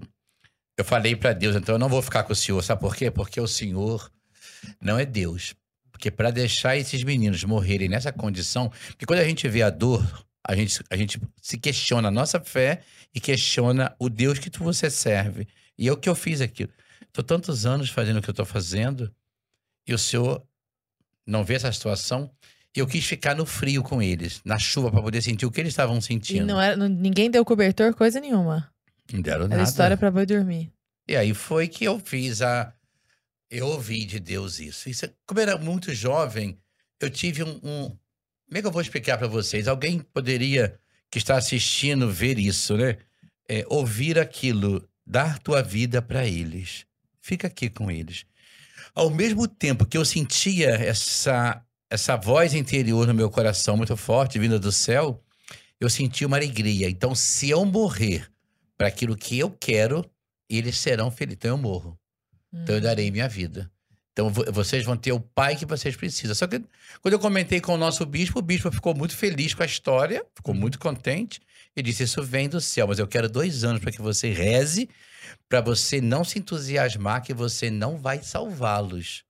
eu 0.76 0.84
falei 0.84 1.14
para 1.14 1.32
Deus, 1.32 1.54
então 1.54 1.76
eu 1.76 1.78
não 1.78 1.88
vou 1.88 2.02
ficar 2.02 2.24
com 2.24 2.32
o 2.32 2.36
Senhor, 2.36 2.60
sabe 2.62 2.80
por 2.80 2.96
quê? 2.96 3.08
Porque 3.10 3.40
o 3.40 3.46
Senhor 3.46 4.10
não 4.80 4.98
é 4.98 5.06
Deus. 5.06 5.54
Porque 5.92 6.10
para 6.10 6.30
deixar 6.32 6.76
esses 6.76 7.04
meninos 7.04 7.44
morrerem 7.44 7.88
nessa 7.88 8.12
condição, 8.12 8.68
porque 8.88 9.06
quando 9.06 9.20
a 9.20 9.24
gente 9.24 9.48
vê 9.48 9.62
a 9.62 9.70
dor, 9.70 10.02
a 10.46 10.54
gente, 10.56 10.82
a 10.90 10.96
gente 10.96 11.20
se 11.40 11.56
questiona 11.56 12.08
a 12.08 12.10
nossa 12.10 12.40
fé 12.40 12.82
e 13.14 13.20
questiona 13.20 13.94
o 14.00 14.08
Deus 14.10 14.40
que 14.40 14.50
tu, 14.50 14.64
você 14.64 14.90
serve. 14.90 15.46
E 15.78 15.86
é 15.86 15.92
o 15.92 15.96
que 15.96 16.08
eu 16.08 16.14
fiz 16.16 16.40
aquilo. 16.40 16.70
Tô 17.12 17.22
tantos 17.22 17.64
anos 17.64 17.88
fazendo 17.90 18.18
o 18.18 18.22
que 18.22 18.28
eu 18.28 18.34
tô 18.34 18.44
fazendo 18.44 19.14
e 19.86 19.94
o 19.94 19.98
Senhor 19.98 20.44
não 21.24 21.44
vê 21.44 21.54
essa 21.54 21.70
situação. 21.70 22.28
E 22.76 22.80
eu 22.80 22.86
quis 22.88 23.04
ficar 23.04 23.36
no 23.36 23.46
frio 23.46 23.84
com 23.84 24.02
eles, 24.02 24.40
na 24.44 24.58
chuva, 24.58 24.90
para 24.90 25.00
poder 25.00 25.22
sentir 25.22 25.46
o 25.46 25.50
que 25.52 25.60
eles 25.60 25.72
estavam 25.72 25.98
E 25.98 26.02
sentindo. 26.02 26.44
não 26.46 26.60
era, 26.60 26.76
não- 26.76 26.88
ninguém 26.88 27.30
deu 27.30 27.44
cobertor, 27.44 27.94
coisa 27.94 28.18
nenhuma. 28.18 28.68
Não 29.12 29.20
deram 29.20 29.44
Era 29.44 29.56
nada. 29.56 29.62
história 29.62 29.96
pra 29.96 30.10
boi 30.10 30.26
dormir. 30.26 30.72
E 31.06 31.16
aí 31.16 31.34
foi 31.34 31.68
que 31.68 31.84
eu 31.84 31.98
fiz 31.98 32.40
a. 32.42 32.72
Eu 33.50 33.66
ouvi 33.66 34.04
de 34.04 34.18
Deus 34.18 34.58
isso. 34.58 34.88
isso 34.88 35.08
como 35.26 35.38
eu 35.38 35.42
era 35.42 35.58
muito 35.58 35.94
jovem, 35.94 36.58
eu 37.00 37.10
tive 37.10 37.42
um. 37.42 37.60
um... 37.62 37.88
Como 38.46 38.58
é 38.58 38.60
que 38.60 38.66
eu 38.66 38.72
vou 38.72 38.82
explicar 38.82 39.18
para 39.18 39.26
vocês? 39.26 39.68
Alguém 39.68 40.00
poderia, 40.00 40.78
que 41.10 41.18
está 41.18 41.36
assistindo, 41.36 42.10
ver 42.10 42.38
isso, 42.38 42.76
né? 42.76 42.98
É, 43.48 43.64
ouvir 43.68 44.18
aquilo, 44.18 44.88
dar 45.06 45.38
tua 45.38 45.62
vida 45.62 46.00
para 46.00 46.26
eles. 46.26 46.86
Fica 47.20 47.46
aqui 47.46 47.68
com 47.68 47.90
eles. 47.90 48.24
Ao 48.94 49.10
mesmo 49.10 49.48
tempo 49.48 49.84
que 49.86 49.98
eu 49.98 50.04
sentia 50.04 50.70
essa, 50.70 51.62
essa 51.90 52.16
voz 52.16 52.54
interior 52.54 53.06
no 53.06 53.14
meu 53.14 53.30
coração 53.30 53.76
muito 53.76 53.96
forte, 53.96 54.38
vinda 54.38 54.58
do 54.58 54.70
céu, 54.70 55.22
eu 55.80 55.90
sentia 55.90 56.26
uma 56.26 56.36
alegria. 56.36 56.88
Então, 56.88 57.14
se 57.14 57.50
eu 57.50 57.64
morrer 57.64 58.30
para 58.76 58.88
aquilo 58.88 59.16
que 59.16 59.38
eu 59.38 59.50
quero, 59.50 60.04
eles 60.48 60.76
serão 60.78 61.10
felizes. 61.10 61.36
Então 61.38 61.50
eu 61.52 61.58
morro. 61.58 61.98
Então 62.52 62.74
eu 62.76 62.80
darei 62.80 63.10
minha 63.10 63.28
vida. 63.28 63.70
Então 64.12 64.30
vo- 64.30 64.44
vocês 64.52 64.84
vão 64.84 64.96
ter 64.96 65.12
o 65.12 65.18
pai 65.18 65.56
que 65.56 65.66
vocês 65.66 65.96
precisam. 65.96 66.34
Só 66.34 66.46
que 66.46 66.62
quando 67.00 67.14
eu 67.14 67.18
comentei 67.18 67.60
com 67.60 67.74
o 67.74 67.76
nosso 67.78 68.06
bispo, 68.06 68.38
o 68.38 68.42
bispo 68.42 68.70
ficou 68.70 68.94
muito 68.94 69.16
feliz 69.16 69.54
com 69.54 69.62
a 69.62 69.66
história, 69.66 70.24
ficou 70.36 70.54
muito 70.54 70.78
contente 70.78 71.40
e 71.76 71.82
disse: 71.82 72.04
Isso 72.04 72.22
vem 72.22 72.48
do 72.48 72.60
céu, 72.60 72.86
mas 72.86 72.98
eu 73.00 73.08
quero 73.08 73.28
dois 73.28 73.64
anos 73.64 73.80
para 73.80 73.90
que 73.90 74.00
você 74.00 74.30
reze, 74.32 74.88
para 75.48 75.60
você 75.60 76.00
não 76.00 76.22
se 76.22 76.38
entusiasmar 76.38 77.22
que 77.22 77.34
você 77.34 77.70
não 77.70 77.96
vai 77.96 78.22
salvá-los. 78.22 79.24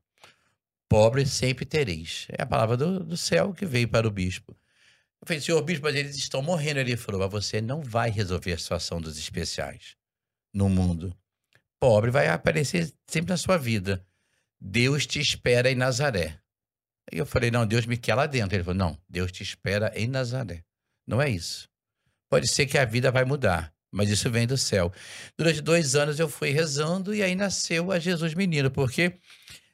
Pobres 0.89 1.31
sempre 1.31 1.65
tereis. 1.65 2.27
É 2.39 2.43
a 2.43 2.47
palavra 2.47 2.77
do, 2.77 3.01
do 3.01 3.17
céu 3.17 3.53
que 3.55 3.65
veio 3.65 3.89
para 3.89 4.07
o 4.07 4.11
bispo. 4.11 4.55
Eu 5.25 5.27
falei, 5.27 5.41
senhor 5.41 5.63
bispo, 5.63 5.85
mas 5.85 5.97
eles 5.97 6.17
estão 6.17 6.43
morrendo. 6.43 6.81
Ele 6.81 6.99
falou, 6.99 7.23
mas 7.23 7.31
você 7.31 7.59
não 7.59 7.81
vai 7.81 8.11
resolver 8.11 8.53
a 8.53 8.59
situação 8.59 9.01
dos 9.01 9.17
especiais 9.17 9.97
no 10.53 10.69
mundo. 10.69 11.17
Pobre 11.81 12.11
vai 12.11 12.29
aparecer 12.29 12.93
sempre 13.09 13.31
na 13.31 13.39
sua 13.39 13.57
vida. 13.57 14.05
Deus 14.61 15.07
te 15.07 15.19
espera 15.19 15.71
em 15.71 15.75
Nazaré. 15.75 16.39
Aí 17.11 17.19
eu 17.19 17.25
falei, 17.25 17.51
não, 17.51 17.67
Deus 17.67 17.87
me 17.87 17.97
quer 17.97 18.15
lá 18.15 18.27
dentro. 18.27 18.55
Ele 18.55 18.65
falou, 18.65 18.77
não, 18.77 18.99
Deus 19.09 19.33
te 19.33 19.43
espera 19.43 19.91
em 19.97 20.07
Nazaré. 20.07 20.63
Não 21.07 21.23
é 21.23 21.31
isso. 21.31 21.71
Pode 22.29 22.47
ser 22.47 22.67
que 22.67 22.77
a 22.77 22.85
vida 22.85 23.11
vai 23.11 23.25
mudar, 23.25 23.73
mas 23.91 24.11
isso 24.11 24.31
vem 24.31 24.47
do 24.47 24.59
céu. 24.59 24.93
Durante 25.39 25.63
dois 25.63 25.95
anos 25.95 26.21
eu 26.21 26.29
fui 26.29 26.51
rezando 26.51 27.15
e 27.15 27.23
aí 27.23 27.35
nasceu 27.35 27.91
a 27.91 27.99
Jesus 27.99 28.35
Menino, 28.35 28.71
porque 28.71 29.15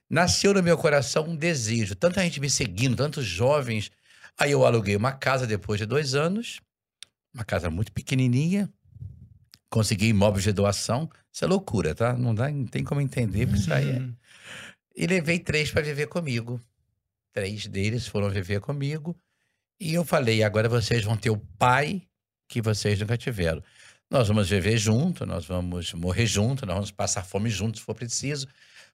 nasceu 0.09 0.55
no 0.55 0.63
meu 0.63 0.79
coração 0.79 1.25
um 1.25 1.35
desejo. 1.35 1.97
Tanta 1.97 2.23
gente 2.23 2.39
me 2.41 2.49
seguindo, 2.49 2.95
tantos 2.95 3.27
jovens. 3.27 3.91
Aí 4.41 4.53
eu 4.53 4.65
aluguei 4.65 4.97
uma 4.97 5.13
casa 5.13 5.47
depois 5.47 5.79
de 5.79 5.85
dois 5.87 6.15
anos, 6.15 6.61
uma 7.35 7.45
casa 7.45 7.69
muito 7.69 7.93
pequenininha, 7.93 8.73
consegui 9.69 10.09
imóveis 10.09 10.45
de 10.45 10.53
doação. 10.53 11.11
Isso 11.33 11.45
é 11.45 11.47
loucura, 11.49 11.95
tá? 11.95 12.15
Não, 12.15 12.35
dá, 12.35 12.51
não 12.51 12.67
tem 12.67 12.83
como 12.83 13.01
entender, 13.01 13.47
porque 13.47 13.61
isso 13.61 13.73
aí 13.73 13.89
é 13.91 13.99
Uhum. 13.99 14.15
e 14.97 15.07
levei 15.07 15.39
três 15.39 15.71
para 15.71 15.83
viver 15.83 16.07
comigo. 16.09 16.61
Três 17.33 17.67
deles 17.67 18.07
foram 18.09 18.31
viver 18.31 18.61
comigo. 18.61 19.15
E 19.79 19.95
eu 19.95 20.05
falei: 20.05 20.43
agora 20.43 20.69
vocês 20.69 21.05
vão 21.05 21.17
ter 21.17 21.31
o 21.31 21.39
pai 21.59 22.03
que 22.49 22.61
vocês 22.61 22.99
nunca 22.99 23.17
tiveram. 23.17 23.63
Nós 24.11 24.27
vamos 24.27 24.49
viver 24.51 24.77
junto, 24.77 25.25
nós 25.25 25.45
vamos 25.47 25.93
morrer 25.95 26.27
junto, 26.27 26.67
nós 26.67 26.75
vamos 26.75 26.91
passar 26.91 27.25
fome 27.25 27.49
juntos 27.49 27.81
se 27.81 27.87
for 27.87 27.95
preciso, 27.95 28.49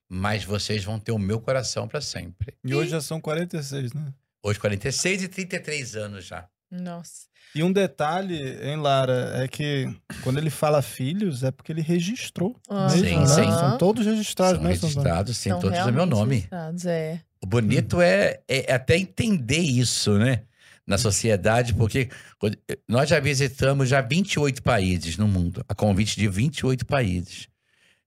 mas 0.07 0.43
vocês 0.43 0.83
vão 0.83 0.99
ter 0.99 1.11
o 1.11 1.17
meu 1.17 1.41
coração 1.41 1.87
para 1.87 2.01
sempre. 2.01 2.53
E 2.63 2.75
hoje 2.75 2.91
já 2.91 3.01
são 3.01 3.19
46, 3.19 3.93
né? 3.93 4.13
Hoje, 4.43 4.59
46 4.59 5.23
e 5.23 5.27
33 5.27 5.95
anos 5.95 6.25
já. 6.25 6.47
Nossa. 6.71 7.27
E 7.55 7.63
um 7.63 7.71
detalhe, 7.71 8.57
hein, 8.61 8.75
Lara, 8.77 9.31
é 9.43 9.47
que 9.47 9.89
quando 10.21 10.37
ele 10.37 10.49
fala 10.49 10.81
filhos, 10.81 11.43
é 11.43 11.49
porque 11.51 11.71
ele 11.71 11.81
registrou. 11.81 12.55
Ah, 12.69 12.87
né? 12.87 12.97
Sim, 12.97 13.17
Né? 13.19 13.25
sim. 13.25 13.43
São 13.51 13.77
todos 13.77 14.05
registrados, 14.05 14.57
São 14.57 14.63
né? 14.63 14.69
Registrados, 14.71 15.37
sim, 15.37 15.49
São 15.49 15.59
todos 15.59 15.79
no 15.79 15.91
meu 15.93 16.05
nome. 16.05 16.35
registrados, 16.35 16.85
É. 16.85 17.21
O 17.41 17.45
bonito 17.45 18.01
é, 18.01 18.41
é 18.47 18.73
até 18.73 18.97
entender 18.97 19.59
isso, 19.59 20.17
né? 20.17 20.41
Na 20.87 20.97
sociedade, 20.97 21.73
porque 21.73 22.09
nós 22.87 23.07
já 23.09 23.19
visitamos 23.19 23.89
já 23.89 24.01
28 24.01 24.63
países 24.63 25.17
no 25.17 25.27
mundo, 25.27 25.63
a 25.67 25.75
convite 25.75 26.15
de 26.17 26.27
28 26.27 26.85
países. 26.85 27.47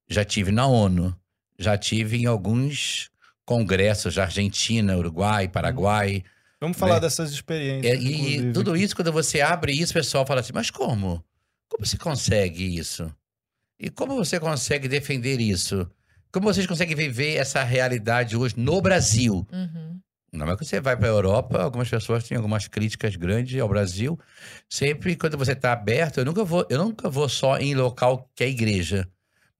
Já 0.09 0.25
tive 0.25 0.51
na 0.51 0.67
ONU, 0.67 1.15
já 1.59 1.77
tive 1.79 2.17
em 2.17 2.27
alguns 2.27 3.11
congressos 3.45 4.15
da 4.15 4.25
Argentina, 4.25 4.97
Uruguai, 4.97 5.49
Paraguai. 5.49 6.23
Vamos 6.61 6.77
falar 6.77 6.95
Né? 6.95 7.01
dessas 7.01 7.31
É, 7.31 7.35
experiências. 7.35 7.99
e 8.03 8.07
inclusive, 8.13 8.53
tudo 8.53 8.77
isso, 8.77 8.95
quando 8.95 9.13
você 9.13 9.41
abre 9.41 9.73
isso, 9.73 9.93
o 9.93 9.95
pessoal 9.95 10.27
fala 10.27 10.41
assim: 10.41 10.53
mas 10.55 10.71
como? 10.71 11.25
Como 11.69 11.87
você 11.87 11.97
consegue 11.97 12.77
isso? 12.79 13.11
E 13.79 13.89
como 13.89 14.15
você 14.15 14.39
consegue 14.39 14.89
defender 14.89 15.41
isso? 15.41 15.89
Como 16.33 16.53
vocês 16.53 16.67
conseguem 16.67 16.95
viver 16.95 17.37
essa 17.37 17.63
realidade 17.65 18.37
hoje 18.37 18.55
no 18.59 18.81
Brasil? 18.81 19.47
Uhum. 19.53 19.99
Não 20.33 20.49
é 20.49 20.57
que 20.57 20.65
você 20.65 20.81
vai 20.81 20.97
para 20.97 21.07
a 21.07 21.11
Europa, 21.11 21.61
algumas 21.61 21.89
pessoas 21.89 22.23
têm 22.23 22.37
algumas 22.37 22.69
críticas 22.69 23.17
grandes 23.17 23.61
ao 23.61 23.69
Brasil. 23.69 24.17
Sempre 24.69 25.17
quando 25.17 25.37
você 25.37 25.53
está 25.53 25.73
aberto, 25.73 26.19
eu 26.19 26.25
nunca 26.25 26.45
vou, 26.45 26.65
eu 26.71 26.79
nunca 26.85 27.11
vou 27.11 27.29
só 27.29 27.59
em 27.59 27.75
local 27.75 28.31
que 28.37 28.45
é 28.45 28.49
igreja, 28.49 29.09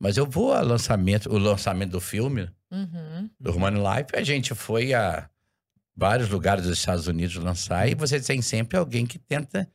mas 0.01 0.17
eu 0.17 0.27
vou 0.27 0.53
ao 0.53 0.65
lançamento, 0.65 1.31
o 1.31 1.39
lançamento 1.39 1.91
do 1.91 2.01
filme 2.01 2.51
Uhum. 2.73 3.29
do 3.39 3.53
Humano 3.53 3.81
Life, 3.81 4.11
a 4.15 4.23
gente 4.23 4.55
foi 4.55 4.95
a 4.95 5.29
vários 5.95 6.29
lugares 6.31 6.65
dos 6.65 6.79
Estados 6.79 7.07
Unidos 7.09 7.35
lançar 7.37 7.89
e 7.89 7.95
você 7.95 8.21
tem 8.21 8.41
sempre 8.41 8.79
alguém 8.79 9.05
que 9.05 9.19
tenta 9.19 9.71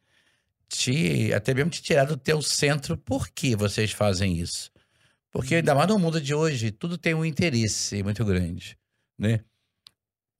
te 0.67 1.32
até 1.34 1.53
mesmo 1.53 1.70
te 1.70 1.82
tirar 1.82 2.05
do 2.05 2.17
teu 2.17 2.41
centro. 2.41 2.98
Por 2.98 3.29
que 3.29 3.55
vocês 3.55 3.91
fazem 3.91 4.39
isso? 4.39 4.72
Porque 5.29 5.55
ainda 5.55 5.75
mais 5.75 5.88
no 5.89 6.00
mundo 6.00 6.20
de 6.22 6.34
hoje, 6.34 6.72
tudo 6.72 6.98
tem 6.98 7.13
um 7.13 7.25
interesse 7.25 8.01
muito 8.01 8.24
grande, 8.24 8.77
né? 9.20 9.41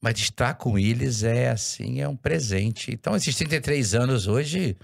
Mas 0.02 0.18
estar 0.20 0.54
com 0.54 0.80
eles 0.80 1.24
é 1.24 1.50
assim, 1.50 2.00
é 2.00 2.08
um 2.08 2.16
presente. 2.16 2.92
Então, 2.92 3.16
esses 3.16 3.36
33 3.36 3.94
anos 3.96 4.28
hoje, 4.28 4.78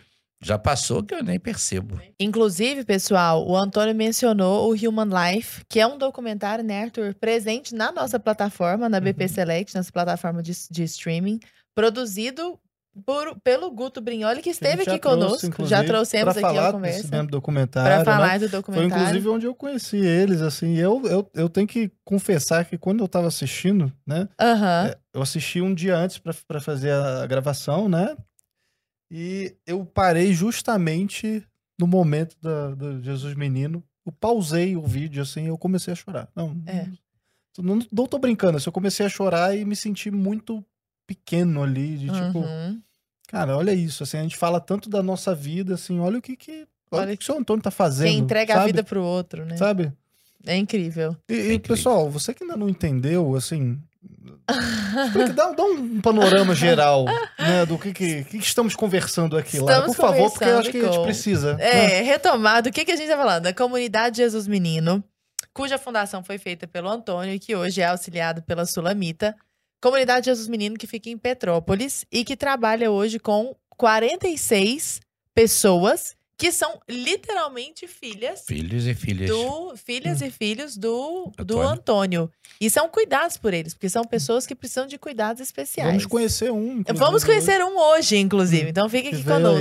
Já 0.44 0.58
passou 0.58 1.04
que 1.04 1.14
eu 1.14 1.24
nem 1.24 1.40
percebo. 1.40 2.00
Inclusive, 2.20 2.84
pessoal, 2.84 3.48
o 3.48 3.56
Antônio 3.56 3.94
mencionou 3.94 4.72
o 4.72 4.76
Human 4.76 5.08
Life, 5.34 5.62
que 5.70 5.80
é 5.80 5.86
um 5.86 5.98
documentário, 5.98 6.64
né, 6.64 6.84
Arthur, 6.84 7.14
presente 7.14 7.76
na 7.76 7.92
nossa 7.92 8.20
plataforma, 8.20 8.90
na 8.90 9.00
BP 9.00 9.24
Uhum. 9.24 9.30
Select, 9.30 9.76
nossa 9.76 9.92
plataforma 9.92 10.42
de, 10.42 10.54
de 10.72 10.84
streaming, 10.84 11.40
produzido 11.76 12.60
por- 13.06 13.40
pelo 13.42 13.72
Guto 13.72 14.02
Brignoli, 14.02 14.42
que 14.42 14.50
esteve 14.50 14.82
aqui 14.82 15.00
trouxe, 15.00 15.48
conosco. 15.50 15.66
Já 15.66 15.84
trouxemos 15.84 16.32
aqui 16.32 16.42
falar 16.42 16.70
a 16.70 16.72
conversa. 16.74 16.98
desse 17.04 17.12
mesmo 17.12 17.28
documentário. 17.30 17.88
Para 17.90 18.00
né? 18.00 18.04
falar 18.06 18.40
do 18.40 18.50
Foi 18.50 18.60
documentário. 18.60 18.96
inclusive 19.04 19.30
onde 19.30 19.46
eu 19.46 19.56
conheci 19.56 19.98
eles, 19.98 20.42
assim. 20.42 20.76
Eu, 20.76 21.02
eu, 21.06 21.30
eu 21.34 21.48
tenho 21.48 21.68
que 21.68 21.90
confessar 22.04 22.66
que 22.66 22.78
quando 22.78 23.02
eu 23.02 23.08
tava 23.08 23.28
assistindo, 23.28 23.92
né? 24.06 24.28
Aham. 24.40 24.88
é, 24.88 24.98
eu 25.14 25.22
assisti 25.22 25.62
um 25.62 25.74
dia 25.74 25.96
antes 25.96 26.18
pra 26.18 26.60
fazer 26.60 26.92
a 26.92 27.26
gravação, 27.26 27.88
né? 27.88 28.16
E 29.14 29.54
eu 29.68 29.84
parei 29.86 30.32
justamente 30.34 31.44
no 31.78 31.86
momento 31.86 32.36
da, 32.42 32.74
do 32.74 33.04
Jesus 33.04 33.36
Menino. 33.36 33.84
Eu 34.06 34.12
pausei 34.14 34.76
o 34.78 34.82
vídeo, 34.84 35.22
assim, 35.22 35.44
e 35.44 35.48
eu 35.48 35.58
comecei 35.58 35.92
a 35.92 35.96
chorar. 35.96 36.30
Não, 36.36 36.56
É. 36.66 36.88
não, 37.60 37.80
não 37.92 38.08
tô 38.08 38.18
brincando, 38.18 38.58
assim, 38.58 38.70
eu 38.70 38.74
comecei 38.74 39.06
a 39.06 39.10
chorar 39.10 39.56
e 39.56 39.66
me 39.66 39.76
senti 39.76 40.10
muito 40.10 40.64
pequeno 41.06 41.62
ali, 41.62 41.98
de 41.98 42.08
tipo, 42.08 42.40
Uhum. 42.40 42.82
cara, 43.28 43.58
olha 43.58 43.74
isso, 43.74 44.02
assim, 44.04 44.18
a 44.18 44.24
gente 44.24 44.38
fala 44.38 44.60
tanto 44.62 44.90
da 44.90 45.04
nossa 45.04 45.36
vida, 45.36 45.74
assim, 45.76 46.00
olha 46.00 46.18
o 46.18 46.22
que 46.22 46.36
que, 46.38 46.66
olha 46.90 47.04
Olha 47.04 47.14
o 47.14 47.18
que 47.18 47.24
o 47.24 47.26
seu 47.26 47.38
Antônio 47.38 47.62
tá 47.62 47.70
fazendo, 47.72 48.08
Quem 48.10 48.20
entrega 48.20 48.54
a 48.54 48.58
sabe? 48.58 48.68
vida 48.68 48.84
pro 48.84 49.04
outro, 49.04 49.46
né? 49.46 49.58
Sabe? 49.58 49.92
É 50.46 50.56
incrível. 50.56 51.16
E, 51.30 51.34
e, 51.34 51.38
incrível. 51.40 51.60
pessoal, 51.62 52.10
você 52.10 52.34
que 52.34 52.44
ainda 52.44 52.56
não 52.56 52.70
entendeu, 52.70 53.36
assim, 53.36 53.80
explica, 55.06 55.34
dá, 55.34 55.52
dá 55.52 55.64
um 55.64 56.02
panorama 56.02 56.54
geral, 56.56 57.06
né, 57.40 57.66
do 57.66 57.78
que 57.78 57.94
que, 57.94 58.24
que 58.24 58.38
estamos 58.38 58.76
conversando 58.76 59.38
aqui 59.38 59.60
lá, 59.60 59.84
por 59.84 59.96
favor, 59.96 60.30
porque 60.32 60.44
eu 60.44 60.60
acho 60.60 60.72
que 60.72 60.78
a 60.78 60.92
gente 60.92 61.04
precisa. 61.04 61.56
né? 61.56 62.00
É, 62.00 62.02
retomado, 62.02 62.70
o 62.70 62.72
que, 62.72 62.84
que 62.86 62.92
a 62.92 62.96
gente 62.96 63.10
tá 63.10 63.18
falando? 63.18 63.44
Da 63.44 63.54
comunidade 63.54 64.18
Jesus 64.18 64.48
Menino, 64.48 65.04
cuja 65.54 65.78
fundação 65.78 66.24
foi 66.24 66.38
feita 66.38 66.68
pelo 66.68 66.90
Antônio 66.90 67.34
e 67.34 67.40
que 67.40 67.56
hoje 67.56 67.82
é 67.82 67.86
auxiliado 67.86 68.42
pela 68.44 68.66
Sulamita. 68.66 69.36
Comunidade 69.82 70.26
Jesus 70.28 70.48
Menino 70.48 70.78
que 70.78 70.86
fica 70.86 71.10
em 71.10 71.18
Petrópolis 71.18 72.06
e 72.12 72.24
que 72.24 72.36
trabalha 72.36 72.92
hoje 72.92 73.20
com 73.20 73.56
46 73.78 75.02
pessoas 75.34 76.16
que 76.42 76.52
são 76.52 76.82
literalmente 76.90 77.88
filhas 77.88 78.44
Filhos 78.48 78.88
e 78.88 78.96
filhas. 78.96 79.30
do 79.30 79.78
filhas 79.78 80.24
e 80.24 80.32
filhos 80.32 80.76
do, 80.76 81.32
do 81.38 81.62
Antônio. 81.62 81.70
Antônio. 81.70 82.32
E 82.60 82.68
são 82.68 82.90
cuidados 82.90 83.38
por 83.38 83.54
eles, 83.54 83.76
porque 83.76 83.88
são 83.88 84.04
pessoas 84.04 84.48
que 84.48 84.56
precisam 84.56 84.88
de 84.88 84.98
cuidados 84.98 85.40
especiais. 85.40 85.88
Vamos 85.90 86.08
conhecer 86.08 86.52
um, 86.52 86.82
Vamos 86.96 87.24
conhecer 87.24 87.64
um 87.64 87.78
hoje, 87.78 88.18
inclusive. 88.18 88.66
Hum, 88.66 88.70
Então 88.70 88.90
fique 88.90 89.10
que 89.10 89.16
aqui 89.18 89.24
veio 89.24 89.38
aí. 89.38 89.54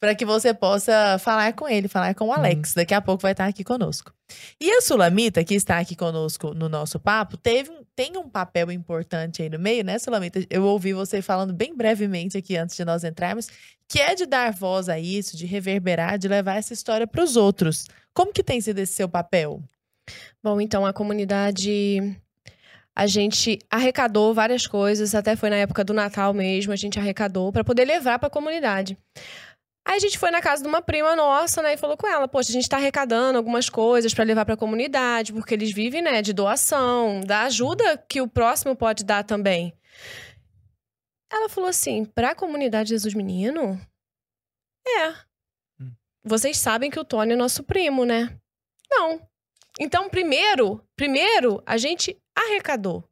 Para 0.00 0.14
que 0.14 0.24
você 0.24 0.54
possa 0.54 1.18
falar 1.18 1.52
com 1.54 1.68
ele, 1.68 1.88
falar 1.88 2.14
com 2.14 2.26
o 2.26 2.32
Alex. 2.32 2.74
Daqui 2.74 2.94
a 2.94 3.00
pouco 3.00 3.22
vai 3.22 3.32
estar 3.32 3.46
aqui 3.46 3.64
conosco. 3.64 4.12
E 4.60 4.70
a 4.70 4.80
Sulamita, 4.80 5.42
que 5.42 5.54
está 5.54 5.78
aqui 5.78 5.96
conosco 5.96 6.54
no 6.54 6.68
nosso 6.68 7.00
papo, 7.00 7.36
teve, 7.36 7.70
tem 7.96 8.16
um 8.16 8.28
papel 8.28 8.70
importante 8.70 9.42
aí 9.42 9.48
no 9.48 9.58
meio, 9.58 9.82
né, 9.82 9.98
Sulamita? 9.98 10.44
Eu 10.48 10.64
ouvi 10.64 10.92
você 10.92 11.20
falando 11.20 11.52
bem 11.52 11.74
brevemente 11.74 12.38
aqui 12.38 12.56
antes 12.56 12.76
de 12.76 12.84
nós 12.84 13.02
entrarmos, 13.02 13.48
que 13.88 13.98
é 14.00 14.14
de 14.14 14.26
dar 14.26 14.52
voz 14.52 14.88
a 14.88 15.00
isso, 15.00 15.36
de 15.36 15.46
reverberar, 15.46 16.18
de 16.18 16.28
levar 16.28 16.56
essa 16.56 16.72
história 16.72 17.06
para 17.06 17.24
os 17.24 17.36
outros. 17.36 17.86
Como 18.14 18.32
que 18.32 18.42
tem 18.42 18.60
sido 18.60 18.78
esse 18.78 18.92
seu 18.92 19.08
papel? 19.08 19.62
Bom, 20.42 20.60
então 20.60 20.86
a 20.86 20.92
comunidade. 20.92 22.16
A 22.94 23.06
gente 23.06 23.60
arrecadou 23.70 24.34
várias 24.34 24.66
coisas, 24.66 25.14
até 25.14 25.36
foi 25.36 25.50
na 25.50 25.56
época 25.56 25.84
do 25.84 25.94
Natal 25.94 26.34
mesmo, 26.34 26.72
a 26.72 26.76
gente 26.76 26.98
arrecadou 26.98 27.52
para 27.52 27.62
poder 27.62 27.84
levar 27.84 28.18
para 28.18 28.26
a 28.26 28.30
comunidade. 28.30 28.98
Aí 29.88 29.96
a 29.96 29.98
gente 29.98 30.18
foi 30.18 30.30
na 30.30 30.42
casa 30.42 30.62
de 30.62 30.68
uma 30.68 30.82
prima 30.82 31.16
nossa, 31.16 31.62
né, 31.62 31.72
e 31.72 31.76
falou 31.78 31.96
com 31.96 32.06
ela: 32.06 32.28
"Poxa, 32.28 32.50
a 32.50 32.52
gente 32.52 32.68
tá 32.68 32.76
arrecadando 32.76 33.38
algumas 33.38 33.70
coisas 33.70 34.12
para 34.12 34.22
levar 34.22 34.44
para 34.44 34.52
a 34.52 34.56
comunidade, 34.58 35.32
porque 35.32 35.54
eles 35.54 35.72
vivem, 35.72 36.02
né, 36.02 36.20
de 36.20 36.34
doação, 36.34 37.22
da 37.22 37.44
ajuda 37.44 37.96
que 37.96 38.20
o 38.20 38.28
próximo 38.28 38.76
pode 38.76 39.02
dar 39.02 39.24
também". 39.24 39.72
Ela 41.32 41.48
falou 41.48 41.70
assim: 41.70 42.04
"Para 42.04 42.32
a 42.32 42.34
comunidade 42.34 42.90
Jesus 42.90 43.14
Menino? 43.14 43.80
É. 44.86 45.08
Hum. 45.80 45.90
Vocês 46.22 46.58
sabem 46.58 46.90
que 46.90 47.00
o 47.00 47.04
Tony 47.04 47.32
é 47.32 47.36
nosso 47.36 47.64
primo, 47.64 48.04
né?" 48.04 48.38
Não. 48.90 49.26
Então, 49.80 50.10
primeiro, 50.10 50.84
primeiro, 50.96 51.62
a 51.64 51.78
gente 51.78 52.14
arrecadou. 52.36 53.02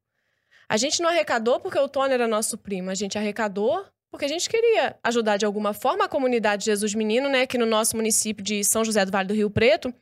A 0.68 0.76
gente 0.76 1.00
não 1.00 1.08
arrecadou 1.08 1.58
porque 1.58 1.78
o 1.78 1.88
Tony 1.88 2.12
era 2.12 2.28
nosso 2.28 2.58
primo. 2.58 2.90
A 2.90 2.94
gente 2.94 3.16
arrecadou 3.16 3.86
porque 4.16 4.24
a 4.24 4.28
gente 4.28 4.48
queria 4.48 4.96
ajudar 5.04 5.36
de 5.36 5.44
alguma 5.44 5.74
forma 5.74 6.06
a 6.06 6.08
comunidade 6.08 6.64
Jesus 6.64 6.94
Menino, 6.94 7.28
né? 7.28 7.46
Que 7.46 7.58
no 7.58 7.66
nosso 7.66 7.94
município 7.96 8.42
de 8.42 8.64
São 8.64 8.82
José 8.82 9.04
do 9.04 9.12
Vale 9.12 9.28
do 9.28 9.34
Rio 9.34 9.50
Preto 9.50 9.92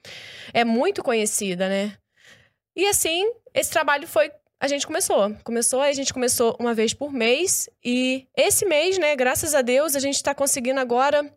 é 0.53 0.65
muito 0.65 1.03
conhecida, 1.03 1.69
né? 1.69 1.99
E 2.77 2.87
assim, 2.87 3.29
esse 3.53 3.71
trabalho 3.71 4.07
foi. 4.07 4.31
A 4.61 4.69
gente 4.69 4.87
começou. 4.87 5.35
Começou, 5.43 5.81
a 5.81 5.93
gente 5.93 6.15
começou 6.15 6.57
uma 6.61 6.73
vez 6.73 6.95
por 6.95 7.13
mês. 7.13 7.69
E 7.85 8.29
esse 8.37 8.65
mês, 8.65 8.99
né, 8.99 9.17
graças 9.17 9.53
a 9.53 9.63
Deus, 9.63 9.97
a 9.97 9.99
gente 9.99 10.15
está 10.15 10.33
conseguindo 10.33 10.79
agora 10.79 11.29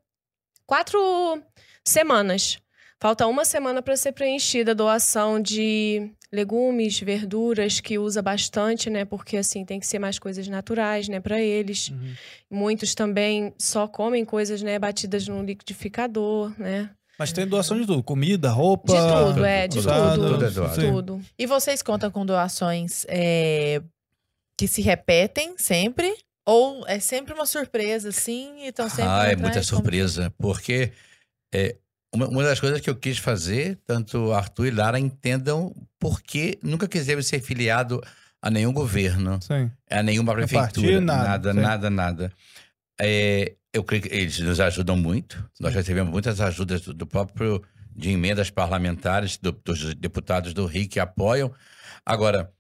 quatro 0.68 1.42
semanas. 1.84 2.60
Falta 3.00 3.28
uma 3.28 3.46
semana 3.46 3.82
para 3.82 3.96
ser 3.96 4.12
preenchida 4.12 4.72
a 4.72 4.74
doação 4.74 5.40
de 5.40 6.12
legumes, 6.32 7.00
verduras, 7.00 7.80
que 7.80 8.00
usa 8.00 8.22
bastante, 8.24 8.90
né? 8.90 9.06
Porque 9.06 9.38
assim 9.38 9.64
tem 9.64 9.80
que 9.80 9.86
ser 9.86 10.00
mais 10.00 10.18
coisas 10.18 10.48
naturais, 10.48 11.08
né, 11.08 11.20
para 11.20 11.40
eles. 11.40 11.90
Uhum. 11.90 12.14
Muitos 12.52 12.96
também 12.96 13.54
só 13.58 13.88
comem 13.88 14.26
coisas, 14.26 14.62
né, 14.64 14.80
batidas 14.80 15.28
no 15.28 15.44
liquidificador, 15.44 16.54
né? 16.60 16.90
Mas 17.20 17.32
tem 17.32 17.48
doação 17.48 17.80
de 17.80 17.86
tudo, 17.86 18.04
comida, 18.04 18.50
roupa... 18.50 18.94
De 18.94 19.00
tudo, 19.00 19.46
é, 19.46 19.68
de 19.68 19.80
usado, 19.80 20.16
tudo. 20.16 20.52
Tudo 20.52 20.66
é. 20.66 20.92
Tudo. 20.92 21.22
E 21.38 21.46
vocês 21.48 21.82
contam 21.82 22.12
com 22.12 22.26
doações 22.26 23.06
é, 23.08 23.82
que 24.60 24.68
se 24.68 24.82
repetem 24.82 25.56
sempre? 25.58 26.16
Ou 26.46 26.86
é 26.88 27.00
sempre 27.00 27.34
uma 27.34 27.46
surpresa, 27.46 28.10
assim, 28.10 28.64
e 28.64 28.68
estão 28.68 28.88
sempre. 28.88 29.06
Ah, 29.06 29.26
é 29.26 29.36
muita 29.36 29.54
Como- 29.56 29.66
surpresa, 29.66 30.32
porque 30.38 30.92
é, 31.54 31.76
uma, 32.14 32.28
uma 32.28 32.44
das 32.44 32.60
coisas 32.60 32.80
que 32.82 32.90
eu 32.90 32.96
quis 32.96 33.18
fazer, 33.18 33.78
tanto 33.86 34.32
Arthur 34.34 34.68
e 34.68 34.72
Lara 34.72 35.00
entendam 35.00 35.74
porque 36.00 36.58
nunca 36.64 36.88
quiseram 36.88 37.22
ser 37.22 37.42
filiado 37.42 38.02
a 38.42 38.50
nenhum 38.52 38.72
governo, 38.72 39.40
Sim. 39.42 39.72
a 39.90 40.02
nenhuma 40.04 40.34
prefeitura, 40.34 40.68
partido, 40.88 41.02
nada, 41.02 41.28
nada, 41.28 41.54
sim. 41.54 41.60
nada, 41.60 41.90
nada. 41.90 42.32
É, 43.00 43.56
eu 43.74 43.84
creio 43.84 44.04
que 44.04 44.10
eles 44.14 44.40
nos 44.40 44.60
ajudam 44.60 44.96
muito. 44.96 45.48
Nós 45.60 45.74
já 45.74 45.84
tivemos 45.84 46.12
muitas 46.12 46.40
ajudas 46.42 46.82
do, 46.82 46.94
do 46.94 47.06
próprio 47.08 47.62
de 47.96 48.12
emendas 48.12 48.50
parlamentares 48.50 49.38
do- 49.38 49.52
dos 49.52 49.94
deputados 49.96 50.54
do 50.54 50.66
Rio 50.66 50.88
que 50.88 51.00
apoiam. 51.00 51.52
Agora, 52.06 52.52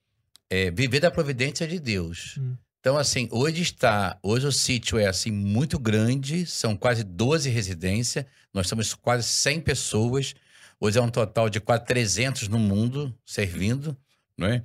é, 0.49 0.71
viver 0.71 0.99
da 0.99 1.11
providência 1.11 1.67
de 1.67 1.79
Deus. 1.79 2.35
Hum. 2.39 2.55
Então, 2.79 2.97
assim, 2.97 3.27
hoje 3.31 3.61
está, 3.61 4.17
hoje 4.21 4.47
o 4.47 4.51
sítio 4.51 4.97
é 4.97 5.07
assim 5.07 5.31
muito 5.31 5.79
grande, 5.79 6.45
são 6.45 6.75
quase 6.75 7.03
12 7.03 7.49
residências, 7.49 8.25
nós 8.53 8.67
somos 8.67 8.93
quase 8.93 9.23
100 9.23 9.61
pessoas. 9.61 10.35
Hoje 10.79 10.97
é 10.97 11.01
um 11.01 11.09
total 11.09 11.49
de 11.49 11.59
quase 11.59 11.85
300 11.85 12.47
no 12.47 12.59
mundo 12.59 13.13
servindo, 13.25 13.97
não 14.37 14.47
é? 14.47 14.63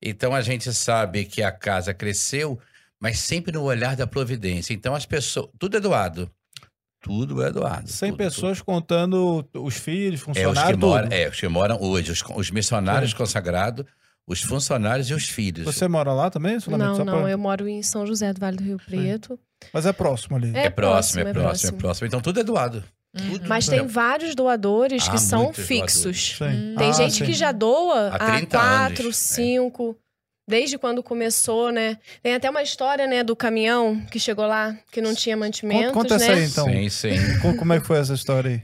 Então 0.00 0.34
a 0.34 0.42
gente 0.42 0.72
sabe 0.72 1.24
que 1.24 1.42
a 1.42 1.50
casa 1.50 1.94
cresceu, 1.94 2.58
mas 3.00 3.18
sempre 3.18 3.52
no 3.52 3.62
olhar 3.62 3.96
da 3.96 4.06
providência. 4.06 4.74
Então 4.74 4.94
as 4.94 5.06
pessoas, 5.06 5.48
tudo 5.58 5.76
é 5.76 5.80
doado. 5.80 6.30
Tudo 7.00 7.42
é 7.42 7.50
doado. 7.50 7.88
100 7.88 8.10
tudo, 8.10 8.18
pessoas 8.18 8.62
contando 8.62 9.46
os 9.54 9.74
filhos, 9.76 10.20
tudo. 10.22 10.38
É, 10.38 10.40
os 10.40 10.44
funcionários, 10.46 10.80
que 10.80 10.86
moram, 10.86 11.02
tudo. 11.04 11.12
é, 11.12 11.28
os 11.28 11.40
que 11.40 11.48
moram 11.48 11.82
hoje, 11.82 12.12
os, 12.12 12.22
os 12.34 12.50
missionários 12.50 13.10
Sim. 13.10 13.16
consagrados, 13.16 13.84
os 14.26 14.40
funcionários 14.42 15.08
e 15.10 15.14
os 15.14 15.28
filhos. 15.28 15.64
Você 15.64 15.86
mora 15.88 16.12
lá 16.12 16.30
também? 16.30 16.54
Não, 16.54 16.60
Só 16.96 17.04
não, 17.04 17.22
pra- 17.22 17.30
eu 17.30 17.38
moro 17.38 17.68
em 17.68 17.82
São 17.82 18.06
José 18.06 18.32
do 18.32 18.40
Vale 18.40 18.56
do 18.56 18.64
Rio 18.64 18.78
Preto. 18.86 19.38
Mas 19.72 19.86
é 19.86 19.92
próximo 19.92 20.36
ali. 20.36 20.50
É 20.54 20.64
é, 20.66 20.70
próximo, 20.70 21.20
é 21.20 21.24
próximo, 21.24 21.40
é 21.40 21.42
próximo, 21.42 21.76
é 21.76 21.80
próximo. 21.80 22.06
Então 22.06 22.20
tudo 22.20 22.40
é 22.40 22.44
doado. 22.44 22.84
Uhum. 23.18 23.30
Tudo. 23.32 23.48
Mas 23.48 23.66
tem 23.68 23.86
vários 23.86 24.34
doadores 24.34 25.06
Ah, 25.08 25.12
que 25.12 25.18
são 25.18 25.52
fixos. 25.52 26.36
Sim. 26.38 26.44
Hum. 26.44 26.74
Tem 26.76 26.88
Ah, 26.90 26.92
gente 26.92 27.14
sim. 27.18 27.24
que 27.24 27.32
já 27.32 27.52
doa 27.52 28.08
Há 28.10 28.16
há 28.16 28.36
30 28.38 28.58
quatro, 28.58 29.02
anos, 29.04 29.16
é. 29.30 29.34
cinco, 29.34 29.96
desde 30.48 30.76
quando 30.78 31.02
começou, 31.02 31.70
né? 31.70 31.98
Tem 32.22 32.34
até 32.34 32.50
uma 32.50 32.62
história, 32.62 33.06
né, 33.06 33.22
do 33.22 33.36
caminhão 33.36 34.04
que 34.10 34.18
chegou 34.18 34.46
lá, 34.46 34.76
que 34.90 35.00
não 35.00 35.14
tinha 35.14 35.36
mantimentos, 35.36 35.92
conta 35.92 36.16
essa 36.16 36.26
né? 36.28 36.34
aí, 36.34 36.44
então. 36.46 36.66
Sim, 36.66 36.88
sim. 36.88 37.10
Co- 37.40 37.54
Como 37.56 37.72
é 37.72 37.80
que 37.80 37.86
foi 37.86 37.98
essa 37.98 38.14
história 38.14 38.50
aí? 38.50 38.62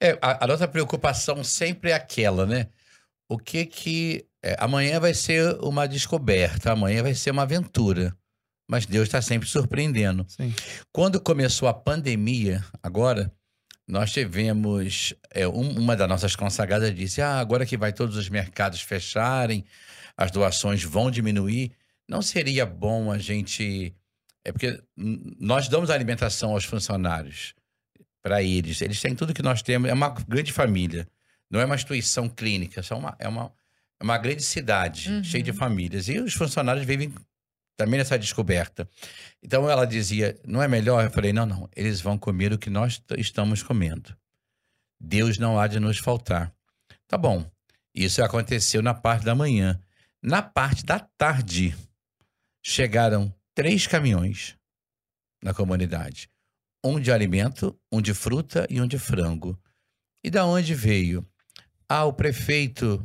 É, 0.00 0.16
a, 0.22 0.44
a 0.44 0.46
nossa 0.46 0.68
preocupação 0.68 1.42
sempre 1.42 1.90
é 1.90 1.94
aquela, 1.94 2.46
né? 2.46 2.68
O 3.28 3.36
que 3.36 3.66
que. 3.66 4.24
É, 4.42 4.56
amanhã 4.58 5.00
vai 5.00 5.14
ser 5.14 5.56
uma 5.60 5.86
descoberta, 5.86 6.72
amanhã 6.72 7.02
vai 7.02 7.14
ser 7.14 7.30
uma 7.30 7.42
aventura. 7.42 8.16
Mas 8.70 8.84
Deus 8.84 9.08
está 9.08 9.22
sempre 9.22 9.48
surpreendendo. 9.48 10.26
Sim. 10.28 10.54
Quando 10.92 11.20
começou 11.20 11.68
a 11.68 11.74
pandemia, 11.74 12.62
agora, 12.82 13.32
nós 13.86 14.12
tivemos. 14.12 15.14
é, 15.30 15.48
um- 15.48 15.78
uma 15.78 15.96
das 15.96 16.08
nossas 16.08 16.36
consagradas 16.36 16.94
disse: 16.94 17.22
ah, 17.22 17.38
agora 17.40 17.64
que 17.64 17.76
vai 17.78 17.92
todos 17.94 18.16
os 18.16 18.28
mercados 18.28 18.82
fecharem, 18.82 19.64
as 20.16 20.30
doações 20.30 20.82
vão 20.84 21.10
diminuir. 21.10 21.72
Não 22.06 22.20
seria 22.20 22.66
bom 22.66 23.10
a 23.10 23.16
gente. 23.18 23.94
É 24.44 24.52
porque 24.52 24.82
nós 24.96 25.68
damos 25.68 25.88
alimentação 25.90 26.50
aos 26.52 26.64
funcionários 26.64 27.54
para 28.22 28.42
eles. 28.42 28.80
Eles 28.82 29.00
têm 29.00 29.14
tudo 29.14 29.32
que 29.34 29.42
nós 29.42 29.62
temos. 29.62 29.88
É 29.88 29.94
uma 29.94 30.10
grande 30.28 30.52
família. 30.52 31.08
Não 31.50 31.58
é 31.60 31.64
uma 31.64 31.74
instituição 31.74 32.28
clínica, 32.28 32.82
só 32.82 32.98
uma, 32.98 33.16
é, 33.18 33.26
uma, 33.26 33.50
é 34.00 34.04
uma 34.04 34.18
grande 34.18 34.42
cidade, 34.42 35.10
Uhum. 35.10 35.24
cheia 35.24 35.42
de 35.42 35.52
famílias. 35.52 36.08
E 36.08 36.18
os 36.18 36.34
funcionários 36.34 36.84
vivem 36.86 37.12
também 37.76 37.98
nessa 37.98 38.18
descoberta. 38.18 38.88
Então 39.42 39.68
ela 39.70 39.84
dizia: 39.86 40.38
não 40.46 40.62
é 40.62 40.68
melhor? 40.68 41.04
Eu 41.04 41.10
falei: 41.10 41.32
não, 41.32 41.46
não. 41.46 41.68
Eles 41.74 42.00
vão 42.00 42.18
comer 42.18 42.52
o 42.52 42.58
que 42.58 42.70
nós 42.70 43.02
estamos 43.16 43.62
comendo. 43.62 44.16
Deus 45.00 45.38
não 45.38 45.58
há 45.58 45.66
de 45.66 45.78
nos 45.78 45.98
faltar. 45.98 46.52
Tá 47.06 47.16
bom. 47.16 47.48
Isso 47.94 48.22
aconteceu 48.22 48.82
na 48.82 48.94
parte 48.94 49.24
da 49.24 49.34
manhã. 49.34 49.80
Na 50.22 50.42
parte 50.42 50.84
da 50.84 50.98
tarde, 50.98 51.74
chegaram 52.64 53.32
três 53.54 53.86
caminhões 53.86 54.56
na 55.42 55.54
comunidade. 55.54 56.28
Um 56.84 57.00
de 57.00 57.10
alimento, 57.12 57.78
um 57.90 58.00
de 58.00 58.14
fruta 58.14 58.66
e 58.68 58.80
um 58.80 58.86
de 58.86 58.98
frango. 58.98 59.58
E 60.22 60.30
da 60.30 60.44
onde 60.44 60.74
veio? 60.74 61.26
Ah, 61.88 62.04
o 62.04 62.12
prefeito 62.12 63.02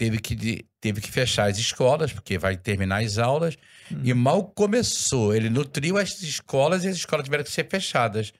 teve 0.00 0.18
que, 0.18 0.64
teve 0.80 0.98
que 0.98 1.10
fechar 1.10 1.50
as 1.50 1.58
escolas, 1.58 2.10
porque 2.10 2.38
vai 2.38 2.56
terminar 2.56 3.02
as 3.04 3.18
aulas, 3.18 3.58
e 4.02 4.14
mal 4.14 4.44
começou. 4.44 5.34
Ele 5.34 5.50
nutriu 5.50 5.98
as 5.98 6.22
escolas 6.22 6.84
e 6.84 6.88
as 6.88 6.96
escolas 6.96 7.24
tiveram 7.24 7.44
que 7.44 7.50
ser 7.50 7.68
fechadas. 7.68 8.32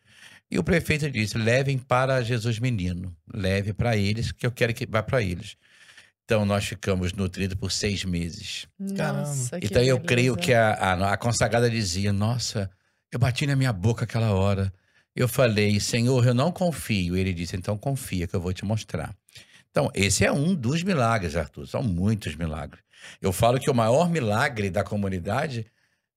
E 0.50 0.58
o 0.58 0.64
prefeito 0.64 1.10
disse: 1.10 1.36
levem 1.36 1.76
para 1.76 2.22
Jesus 2.22 2.58
Menino, 2.58 3.14
leve 3.34 3.74
para 3.74 3.94
eles, 3.94 4.32
que 4.32 4.46
eu 4.46 4.50
quero 4.50 4.72
que 4.72 4.86
vá 4.86 5.02
para 5.02 5.20
eles. 5.20 5.54
Então 6.24 6.46
nós 6.46 6.64
ficamos 6.64 7.12
nutridos 7.12 7.58
por 7.58 7.70
seis 7.70 8.06
meses. 8.06 8.66
Nossa, 8.78 9.60
que 9.60 9.66
Então 9.66 9.82
eu 9.82 9.98
beleza. 9.98 10.08
creio 10.08 10.36
que 10.38 10.54
a, 10.54 10.72
a, 10.72 11.12
a 11.12 11.16
consagrada 11.18 11.68
dizia: 11.68 12.10
Nossa, 12.10 12.70
eu 13.12 13.18
bati 13.18 13.46
na 13.46 13.54
minha 13.54 13.72
boca 13.72 14.04
aquela 14.04 14.32
hora. 14.32 14.72
Eu 15.14 15.28
falei, 15.28 15.78
Senhor, 15.78 16.26
eu 16.26 16.32
não 16.32 16.50
confio. 16.50 17.16
Ele 17.18 17.34
disse: 17.34 17.54
Então 17.54 17.76
confia 17.76 18.26
que 18.26 18.34
eu 18.34 18.40
vou 18.40 18.54
te 18.54 18.64
mostrar. 18.64 19.14
Então, 19.70 19.90
esse 19.94 20.24
é 20.24 20.32
um 20.32 20.54
dos 20.54 20.82
milagres, 20.82 21.36
Arthur. 21.36 21.66
São 21.66 21.82
muitos 21.82 22.34
milagres. 22.36 22.82
Eu 23.22 23.32
falo 23.32 23.58
que 23.58 23.70
o 23.70 23.74
maior 23.74 24.10
milagre 24.10 24.68
da 24.70 24.82
comunidade 24.84 25.64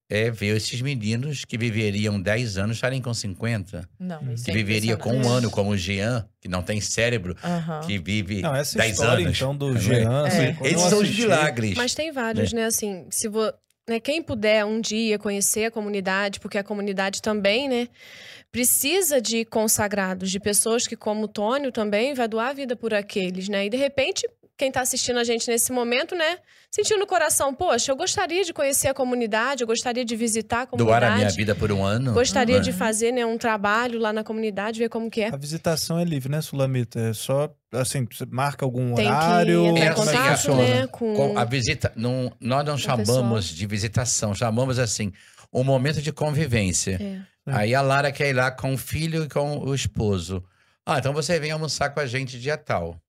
é 0.09 0.29
ver 0.29 0.55
esses 0.57 0.81
meninos 0.81 1.45
que 1.45 1.57
viveriam 1.57 2.21
10 2.21 2.57
anos 2.57 2.77
estarem 2.77 3.01
com 3.01 3.13
50. 3.13 3.87
Não, 3.99 4.33
isso 4.33 4.43
Que 4.45 4.51
é 4.51 4.53
viveria 4.53 4.97
com 4.97 5.13
um 5.15 5.29
ano, 5.29 5.49
como 5.49 5.71
o 5.71 5.77
Jean, 5.77 6.27
que 6.41 6.47
não 6.47 6.61
tem 6.61 6.81
cérebro, 6.81 7.35
que 7.85 7.97
vive 7.99 8.41
Não, 8.41 8.53
essa 8.53 8.77
10 8.77 8.91
história, 8.91 9.25
anos. 9.25 9.37
então, 9.37 9.55
do 9.55 9.69
Não 9.69 9.77
é? 9.77 9.79
Jean, 9.79 10.25
assim, 10.27 10.37
É. 10.41 10.57
eu 10.59 10.65
Esses 10.65 10.81
são 10.89 10.99
os 10.99 11.17
milagres. 11.17 11.75
Mas 11.77 11.95
tem 11.95 12.11
vários, 12.11 12.51
né? 12.53 12.65
Assim, 12.65 13.05
se 13.09 13.27
vo... 13.29 13.51
né, 13.87 13.99
quem 13.99 14.21
puder 14.21 14.65
um 14.65 14.81
dia 14.81 15.17
conhecer 15.17 15.65
a 15.65 15.71
comunidade, 15.71 16.39
porque 16.39 16.57
a 16.57 16.63
comunidade 16.63 17.21
também, 17.21 17.69
né, 17.69 17.87
precisa 18.53 19.19
de 19.19 19.43
consagrados, 19.45 20.29
de 20.29 20.39
pessoas 20.39 20.85
que, 20.85 20.95
como 20.95 21.23
o 21.23 21.27
Tônio, 21.27 21.71
também 21.71 22.13
vai 22.13 22.27
doar 22.27 22.49
a 22.51 22.53
vida 22.53 22.75
por 22.75 22.93
aqueles, 22.93 23.49
né? 23.49 23.65
E 23.65 23.69
de 23.69 23.77
repente, 23.77 24.29
quem 24.55 24.71
tá 24.71 24.81
assistindo 24.81 25.17
a 25.17 25.23
gente 25.23 25.47
nesse 25.49 25.71
momento, 25.71 26.15
né, 26.15 26.37
sentiu 26.69 26.99
no 26.99 27.07
coração, 27.07 27.51
poxa, 27.51 27.91
eu 27.91 27.95
gostaria 27.95 28.43
de 28.43 28.53
conhecer 28.53 28.87
a 28.89 28.93
comunidade, 28.93 29.63
eu 29.63 29.67
gostaria 29.67 30.05
de 30.05 30.15
visitar 30.15 30.61
a 30.61 30.65
comunidade. 30.67 30.99
Doar 31.01 31.11
a 31.11 31.15
minha 31.17 31.29
vida 31.31 31.55
por 31.55 31.71
um 31.71 31.83
ano. 31.83 32.13
Gostaria 32.13 32.57
Uhum. 32.57 32.61
de 32.61 32.71
fazer 32.71 33.11
né, 33.11 33.25
um 33.25 33.39
trabalho 33.39 33.99
lá 33.99 34.13
na 34.13 34.23
comunidade, 34.23 34.77
ver 34.77 34.87
como 34.89 35.09
que 35.09 35.21
é. 35.21 35.29
A 35.33 35.35
visitação 35.35 35.97
é 35.97 36.03
livre, 36.05 36.29
né, 36.31 36.39
Sulamita? 36.39 36.99
É 36.99 37.13
só, 37.13 37.51
assim, 37.71 38.07
você 38.09 38.23
marca 38.27 38.63
algum 38.63 38.93
Tem 38.93 39.05
que 39.07 39.11
horário? 39.11 39.65
entrar 39.65 39.83
É 39.83 39.87
em 39.87 39.89
assim, 39.89 40.01
é 40.01 40.05
que 40.05 40.11
contato, 40.19 40.35
funciona? 40.37 40.61
né, 40.61 40.87
com... 40.91 41.13
Com 41.15 41.37
a 41.39 41.43
visita, 41.43 41.91
não, 41.95 42.31
nós 42.39 42.63
não 42.63 42.77
chamamos 42.77 43.45
de 43.45 43.65
visitação, 43.65 44.35
chamamos 44.35 44.77
assim, 44.77 45.11
um 45.51 45.63
momento 45.63 46.03
de 46.03 46.11
convivência. 46.11 46.99
É. 47.01 47.32
Aí 47.45 47.75
a 47.75 47.81
Lara 47.81 48.11
quer 48.11 48.29
ir 48.29 48.33
lá 48.33 48.51
com 48.51 48.73
o 48.73 48.77
filho 48.77 49.23
e 49.23 49.29
com 49.29 49.57
o 49.59 49.75
esposo. 49.75 50.43
Ah, 50.85 50.99
então 50.99 51.13
você 51.13 51.39
vem 51.39 51.51
almoçar 51.51 51.89
com 51.89 51.99
a 51.99 52.05
gente 52.05 52.39
dia 52.39 52.57
tal. 52.57 53.01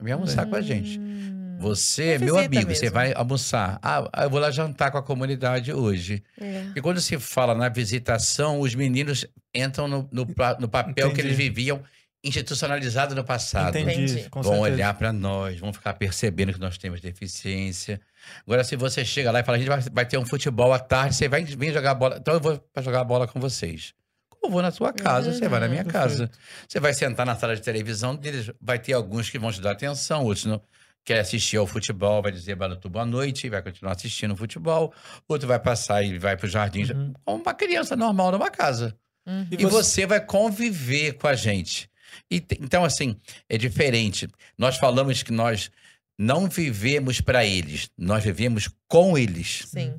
Vem 0.00 0.12
almoçar 0.12 0.46
com 0.46 0.56
a 0.56 0.60
gente. 0.60 0.98
Hum. 0.98 1.58
Você 1.60 2.14
é 2.14 2.18
meu 2.18 2.36
amigo, 2.36 2.74
você 2.74 2.86
mesmo. 2.86 2.94
vai 2.94 3.12
almoçar. 3.14 3.78
Ah, 3.82 4.24
eu 4.24 4.30
vou 4.30 4.40
lá 4.40 4.50
jantar 4.50 4.90
com 4.90 4.98
a 4.98 5.02
comunidade 5.02 5.72
hoje. 5.72 6.22
É. 6.40 6.66
E 6.74 6.80
quando 6.80 7.00
se 7.00 7.18
fala 7.20 7.54
na 7.54 7.68
visitação, 7.68 8.58
os 8.58 8.74
meninos 8.74 9.24
entram 9.54 9.86
no, 9.86 10.08
no, 10.10 10.26
no 10.58 10.68
papel 10.68 10.94
que 11.10 11.20
Entendi. 11.20 11.20
eles 11.20 11.36
viviam 11.36 11.80
institucionalizado 12.24 13.14
no 13.14 13.24
passado. 13.24 13.76
Entendi, 13.76 14.12
Entendi. 14.12 14.30
com 14.30 14.42
vão 14.42 14.52
certeza. 14.54 14.74
olhar 14.74 14.94
para 14.94 15.12
nós, 15.12 15.58
vão 15.58 15.72
ficar 15.72 15.94
percebendo 15.94 16.52
que 16.52 16.60
nós 16.60 16.78
temos 16.78 17.00
deficiência. 17.00 18.00
Agora, 18.46 18.62
se 18.64 18.76
você 18.76 19.04
chega 19.04 19.30
lá 19.30 19.40
e 19.40 19.44
fala, 19.44 19.56
a 19.56 19.60
gente 19.60 19.68
vai, 19.68 19.80
vai 19.92 20.06
ter 20.06 20.18
um 20.18 20.26
futebol 20.26 20.72
à 20.72 20.78
tarde, 20.78 21.14
você 21.16 21.28
vai 21.28 21.44
vir 21.44 21.72
jogar 21.72 21.94
bola. 21.94 22.16
Então 22.20 22.34
eu 22.34 22.40
vou 22.40 22.58
para 22.72 22.82
jogar 22.82 23.04
bola 23.04 23.26
com 23.26 23.40
vocês. 23.40 23.94
Como 24.28 24.46
eu 24.46 24.50
vou 24.50 24.62
na 24.62 24.70
sua 24.70 24.92
casa, 24.92 25.32
você 25.32 25.48
vai 25.48 25.60
na 25.60 25.68
minha 25.68 25.82
Uhum, 25.82 25.88
casa. 25.88 26.30
Você 26.68 26.78
vai 26.80 26.92
sentar 26.94 27.24
na 27.26 27.36
sala 27.36 27.54
de 27.56 27.62
televisão 27.62 28.14
deles, 28.16 28.50
vai 28.60 28.78
ter 28.78 28.92
alguns 28.92 29.28
que 29.30 29.38
vão 29.38 29.52
te 29.52 29.60
dar 29.60 29.72
atenção, 29.72 30.24
outros 30.24 30.44
não. 30.46 30.60
Quer 31.04 31.18
assistir 31.18 31.56
ao 31.56 31.66
futebol, 31.66 32.22
vai 32.22 32.30
dizer 32.30 32.54
Balutu 32.54 32.88
boa 32.88 33.04
noite, 33.04 33.48
vai 33.48 33.60
continuar 33.60 33.92
assistindo 33.92 34.34
o 34.34 34.36
futebol. 34.36 34.94
Outro 35.26 35.48
vai 35.48 35.58
passar 35.58 36.02
e 36.04 36.16
vai 36.16 36.36
para 36.36 36.46
o 36.46 36.48
jardim, 36.48 36.84
Uhum. 36.92 37.12
como 37.24 37.42
uma 37.42 37.54
criança 37.54 37.96
normal 37.96 38.30
numa 38.30 38.50
casa. 38.50 38.96
Uhum. 39.26 39.46
E 39.50 39.66
você 39.66 40.06
vai 40.06 40.20
conviver 40.24 41.14
com 41.14 41.26
a 41.26 41.34
gente. 41.34 41.90
E 42.30 42.36
então, 42.60 42.84
assim, 42.84 43.16
é 43.48 43.56
diferente. 43.58 44.28
Nós 44.58 44.76
falamos 44.76 45.22
que 45.22 45.32
nós 45.32 45.70
não 46.18 46.48
vivemos 46.48 47.20
para 47.20 47.44
eles, 47.44 47.88
nós 47.96 48.22
vivemos 48.24 48.68
com 48.88 49.16
eles. 49.18 49.64
Sim. 49.66 49.94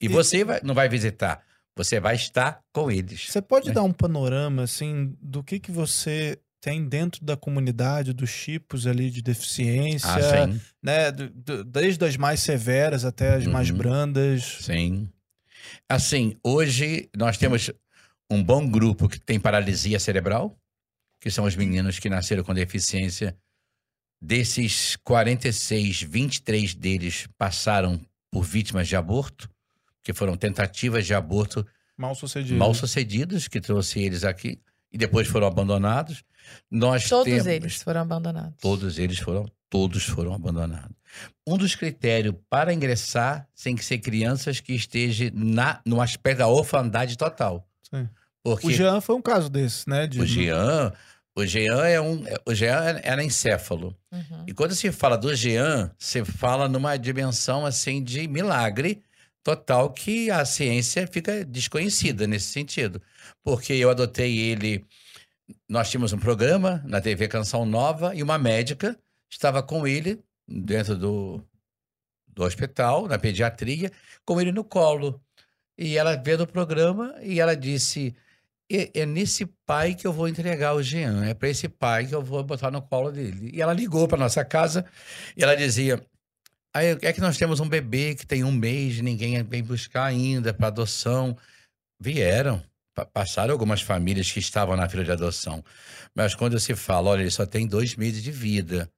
E 0.00 0.06
E- 0.06 0.08
você 0.08 0.42
vai- 0.44 0.60
não 0.62 0.74
vai 0.74 0.88
visitar, 0.88 1.42
você 1.76 2.00
vai 2.00 2.14
estar 2.16 2.60
com 2.72 2.90
eles. 2.90 3.26
Você 3.28 3.42
pode 3.42 3.68
né? 3.68 3.74
dar 3.74 3.82
um 3.82 3.92
panorama, 3.92 4.62
assim, 4.62 5.14
do 5.20 5.42
que 5.44 5.60
que 5.60 5.70
você 5.70 6.38
tem 6.62 6.86
dentro 6.86 7.24
da 7.24 7.36
comunidade, 7.36 8.12
dos 8.12 8.30
tipos 8.34 8.86
ali 8.86 9.10
de 9.10 9.22
deficiência, 9.22 10.10
Ah, 10.10 10.46
sim, 10.46 10.60
né? 10.82 11.10
do- 11.10 11.30
do- 11.30 11.64
desde 11.64 12.04
as 12.04 12.16
mais 12.18 12.40
severas 12.40 13.04
até 13.04 13.34
as 13.34 13.46
mais 13.46 13.70
Uhum. 13.70 13.76
brandas. 13.78 14.58
sim. 14.60 15.08
Assim, 15.88 16.36
hoje 16.44 17.08
nós 17.16 17.36
temos 17.38 17.70
um 18.30 18.42
bom 18.42 18.68
grupo 18.68 19.08
que 19.08 19.18
tem 19.20 19.38
paralisia 19.40 19.98
cerebral, 19.98 20.56
que 21.20 21.30
são 21.30 21.44
os 21.44 21.54
meninos 21.54 21.98
que 21.98 22.08
nasceram 22.08 22.42
com 22.42 22.54
deficiência. 22.54 23.36
Desses 24.20 24.96
46, 24.96 26.02
23 26.02 26.74
deles 26.74 27.28
passaram 27.38 28.00
por 28.30 28.42
vítimas 28.42 28.88
de 28.88 28.96
aborto, 28.96 29.48
que 30.02 30.12
foram 30.12 30.36
tentativas 30.36 31.06
de 31.06 31.14
aborto 31.14 31.66
Mal 31.96 32.14
sucedido. 32.14 32.58
mal 32.58 32.72
sucedidas, 32.74 33.48
que 33.48 33.60
trouxe 33.60 34.00
eles 34.00 34.24
aqui, 34.24 34.58
e 34.92 34.98
depois 34.98 35.28
foram 35.28 35.46
abandonados. 35.46 36.22
Nós 36.70 37.08
Todos 37.08 37.24
temos, 37.32 37.46
eles 37.46 37.82
foram 37.82 38.00
abandonados. 38.00 38.54
Todos 38.60 38.98
eles 38.98 39.18
foram, 39.18 39.46
todos 39.68 40.04
foram 40.04 40.34
abandonados. 40.34 40.96
Um 41.46 41.56
dos 41.56 41.74
critérios 41.74 42.34
para 42.48 42.72
ingressar 42.72 43.46
tem 43.62 43.76
que 43.76 43.84
ser 43.84 43.98
crianças 43.98 44.60
que 44.60 44.72
estejam 44.72 45.30
na, 45.34 45.80
no 45.84 46.00
aspecto 46.00 46.38
da 46.38 46.48
orfandade 46.48 47.16
total. 47.16 47.68
Sim. 47.82 48.08
Porque 48.42 48.66
O 48.66 48.70
Jean 48.70 49.00
foi 49.00 49.16
um 49.16 49.22
caso 49.22 49.50
desse, 49.50 49.88
né? 49.88 50.06
De... 50.06 50.20
o 50.20 50.26
Jean, 50.26 50.92
o 51.36 51.46
Jean 51.46 51.86
é 51.86 52.00
um, 52.00 52.24
o 52.46 52.54
Jean 52.54 53.00
era 53.02 53.22
encéfalo. 53.22 53.96
Uhum. 54.12 54.44
E 54.46 54.52
quando 54.52 54.74
se 54.74 54.90
fala 54.90 55.16
do 55.16 55.34
Jean, 55.34 55.90
se 55.98 56.24
fala 56.24 56.68
numa 56.68 56.96
dimensão 56.96 57.66
assim 57.66 58.02
de 58.02 58.26
milagre 58.26 59.02
total 59.42 59.90
que 59.90 60.30
a 60.30 60.44
ciência 60.44 61.06
fica 61.06 61.44
desconhecida 61.44 62.26
nesse 62.26 62.46
sentido. 62.46 63.00
Porque 63.42 63.72
eu 63.72 63.90
adotei 63.90 64.38
ele, 64.38 64.84
nós 65.68 65.90
tínhamos 65.90 66.12
um 66.12 66.18
programa 66.18 66.82
na 66.86 67.00
TV 67.00 67.28
Canção 67.28 67.64
Nova 67.64 68.14
e 68.14 68.22
uma 68.22 68.38
médica 68.38 68.98
estava 69.30 69.62
com 69.62 69.86
ele 69.86 70.22
dentro 70.46 70.96
do, 70.96 71.42
do 72.28 72.42
hospital, 72.42 73.06
na 73.06 73.18
pediatria, 73.18 73.90
com 74.24 74.40
ele 74.40 74.52
no 74.52 74.64
colo. 74.64 75.20
E 75.78 75.96
ela 75.96 76.16
vendo 76.16 76.42
o 76.42 76.46
programa 76.46 77.14
e 77.22 77.40
ela 77.40 77.56
disse: 77.56 78.14
"É- 78.70 79.04
nesse 79.06 79.46
pai 79.66 79.94
que 79.94 80.06
eu 80.06 80.12
vou 80.12 80.28
entregar 80.28 80.74
o 80.74 80.82
Jean, 80.82 81.24
é 81.24 81.34
para 81.34 81.48
esse 81.48 81.68
pai 81.68 82.06
que 82.06 82.14
eu 82.14 82.22
vou 82.22 82.42
botar 82.44 82.70
no 82.70 82.80
colo 82.82 83.10
dele. 83.10 83.50
E 83.52 83.60
ela 83.60 83.72
ligou 83.72 84.06
para 84.06 84.18
nossa 84.18 84.44
casa 84.44 84.84
e 85.36 85.42
ela 85.42 85.56
dizia: 85.56 86.00
Aí 86.74 86.96
é 87.02 87.12
que 87.12 87.20
nós 87.20 87.36
temos 87.36 87.58
um 87.60 87.68
bebê 87.68 88.14
que 88.14 88.26
tem 88.26 88.44
um 88.44 88.52
mês, 88.52 89.00
ninguém 89.00 89.42
vem 89.42 89.62
buscar 89.62 90.04
ainda 90.04 90.54
para 90.54 90.68
adoção. 90.68 91.36
Vieram, 92.00 92.62
pa- 92.94 93.04
passaram 93.06 93.52
algumas 93.52 93.82
famílias 93.82 94.30
que 94.30 94.38
estavam 94.38 94.76
na 94.76 94.88
fila 94.88 95.04
de 95.04 95.10
adoção. 95.12 95.64
Mas 96.14 96.34
quando 96.34 96.58
se 96.60 96.74
fala, 96.76 97.10
olha, 97.10 97.22
ele 97.22 97.30
só 97.30 97.44
tem 97.44 97.66
dois 97.66 97.96
meses 97.96 98.22
de 98.22 98.30
vida, 98.30 98.90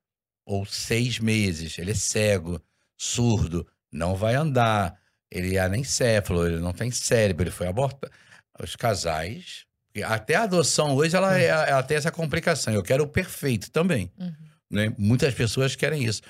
ou 0.47 0.67
seis 0.67 1.19
meses, 1.19 1.79
ele 1.79 1.93
é 1.93 1.95
cego, 1.95 2.61
surdo, 2.99 3.67
não 3.91 4.15
vai 4.15 4.35
andar, 4.35 4.99
ele 5.31 5.57
é 5.57 5.61
anencéfalo, 5.61 6.47
ele 6.47 6.61
não 6.61 6.73
tem 6.73 6.91
cérebro, 6.91 7.45
ele 7.45 7.51
foi 7.51 7.67
abortado. 7.67 8.13
Os 8.63 8.77
casais, 8.77 9.65
até 10.07 10.37
a 10.37 10.45
adoção 10.45 10.95
hoje, 10.95 11.17
ela, 11.17 11.37
é- 11.39 11.47
ela 11.47 11.83
tem 11.83 11.97
essa 11.97 12.11
complicação. 12.13 12.73
Eu 12.73 12.83
quero 12.83 13.05
o 13.05 13.09
perfeito 13.09 13.71
também. 13.71 14.11
Uhum. 14.19 14.33
Né? 14.71 14.95
Muitas 14.97 15.35
pessoas 15.35 15.75
querem 15.77 16.05
isso. 16.05 16.23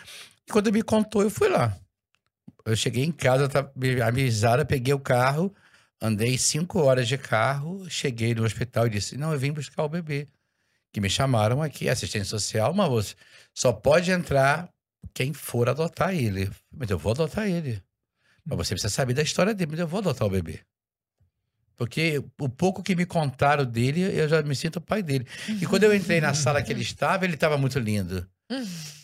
E 0.49 0.51
quando 0.51 0.73
me 0.73 0.83
contou, 0.83 1.23
eu 1.23 1.31
fui 1.31 1.49
lá. 1.49 1.77
Eu 2.65 2.75
cheguei 2.77 3.05
em 3.05 3.13
casa, 3.13 3.49
tá, 3.49 3.71
me 3.77 4.01
avisaram, 4.01 4.65
peguei 4.65 4.95
o 4.95 4.99
carro, 4.99 5.55
andei 6.01 6.39
cinco 6.39 6.81
horas 6.81 7.07
de 7.07 7.19
carro, 7.19 7.89
cheguei 7.91 8.35
no 8.35 8.45
hospital 8.45 8.87
e 8.87 8.91
disse: 8.91 9.17
Não, 9.17 9.33
eu 9.33 9.39
vim 9.39 9.53
buscar 9.53 9.83
o 9.85 9.89
bebê. 9.89 10.29
que 10.93 11.01
me 11.01 11.09
chamaram 11.09 11.63
aqui, 11.63 11.89
assistente 11.89 12.27
social, 12.27 12.75
mas 12.75 12.89
você 12.89 13.15
só 13.55 13.73
pode 13.73 14.11
entrar 14.11 14.69
quem 15.15 15.33
for 15.33 15.69
adotar 15.69 16.15
ele. 16.15 16.51
Mas 16.71 16.91
eu 16.91 16.99
vou 16.99 17.13
adotar 17.13 17.47
ele. 17.49 17.83
Mas 18.45 18.59
você 18.59 18.75
precisa 18.75 18.93
saber 18.93 19.15
da 19.15 19.23
história 19.23 19.55
dele, 19.55 19.71
mas 19.71 19.81
eu 19.81 19.87
vou 19.89 20.01
adotar 20.01 20.27
o 20.27 20.31
bebê. 20.31 20.61
Porque 21.83 22.23
o 22.39 22.49
pouco 22.49 22.81
que 22.81 22.95
me 22.95 23.05
contaram 23.05 23.65
dele, 23.65 24.03
eu 24.03 24.29
já 24.29 24.41
me 24.41 24.55
sinto 24.55 24.81
pai 24.81 25.03
dele. 25.03 25.27
E 25.61 25.67
quando 25.67 25.83
eu 25.83 25.93
entrei 25.93 26.21
na 26.21 26.33
sala 26.33 26.63
que 26.63 26.73
ele 26.73 26.83
estava, 26.83 27.25
ele 27.25 27.35
estava 27.35 27.59
muito 27.59 27.77
lindo. 27.81 28.25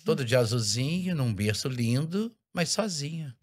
Todo 0.05 0.25
de 0.25 0.37
azulzinho, 0.37 1.13
num 1.13 1.35
berço 1.35 1.69
lindo, 1.69 2.33
mas 2.55 2.69
sozinho. 2.69 3.35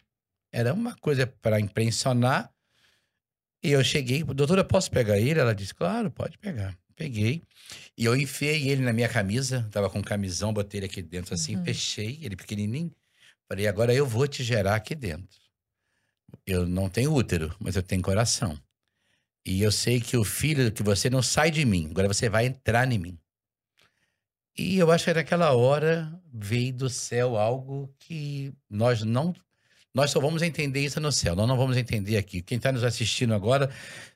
Era 0.50 0.72
uma 0.72 0.96
coisa 0.96 1.26
para 1.26 1.60
impressionar. 1.60 2.50
E 3.62 3.72
eu 3.72 3.84
cheguei, 3.84 4.24
doutora, 4.24 4.64
posso 4.64 4.90
pegar 4.90 5.18
ele? 5.18 5.38
Ela 5.38 5.54
disse, 5.54 5.74
claro, 5.74 6.10
pode 6.10 6.38
pegar. 6.38 6.74
Peguei. 6.94 7.42
E 7.94 8.06
eu 8.06 8.16
enfiei 8.16 8.70
ele 8.70 8.80
na 8.80 8.92
minha 8.94 9.08
camisa, 9.08 9.68
tava 9.70 9.90
com 9.90 9.98
um 9.98 10.02
camisão, 10.02 10.50
botei 10.50 10.78
ele 10.80 10.86
aqui 10.86 11.02
dentro 11.02 11.34
assim, 11.34 11.56
Uhum. 11.56 11.64
fechei, 11.64 12.18
ele 12.22 12.36
pequenininho. 12.36 12.90
Falei, 13.46 13.66
agora 13.66 13.92
eu 13.92 14.06
vou 14.06 14.26
te 14.26 14.42
gerar 14.42 14.76
aqui 14.76 14.94
dentro. 14.94 15.28
Eu 16.46 16.66
não 16.66 16.88
tenho 16.88 17.12
útero, 17.12 17.54
mas 17.60 17.76
eu 17.76 17.82
tenho 17.82 18.00
coração. 18.00 18.58
E 19.46 19.62
eu 19.62 19.70
sei 19.70 20.00
que 20.00 20.16
o 20.16 20.24
filho, 20.24 20.72
que 20.72 20.82
você 20.82 21.08
não 21.08 21.22
sai 21.22 21.52
de 21.52 21.64
mim, 21.64 21.86
agora 21.92 22.08
você 22.08 22.28
vai 22.28 22.46
entrar 22.46 22.90
em 22.90 22.98
mim. 22.98 23.16
E 24.58 24.76
eu 24.76 24.90
acho 24.90 25.04
que 25.04 25.14
naquela 25.14 25.52
hora 25.52 26.12
veio 26.34 26.72
do 26.72 26.90
céu 26.90 27.36
algo 27.36 27.94
que 27.96 28.52
nós 28.68 29.02
não. 29.02 29.32
Nós 29.94 30.10
só 30.10 30.18
vamos 30.18 30.42
entender 30.42 30.80
isso 30.80 30.98
no 30.98 31.12
céu, 31.12 31.36
nós 31.36 31.46
não 31.46 31.56
vamos 31.56 31.76
entender 31.76 32.16
aqui. 32.16 32.42
Quem 32.42 32.56
está 32.56 32.72
nos 32.72 32.82
assistindo 32.82 33.34
agora, 33.34 33.70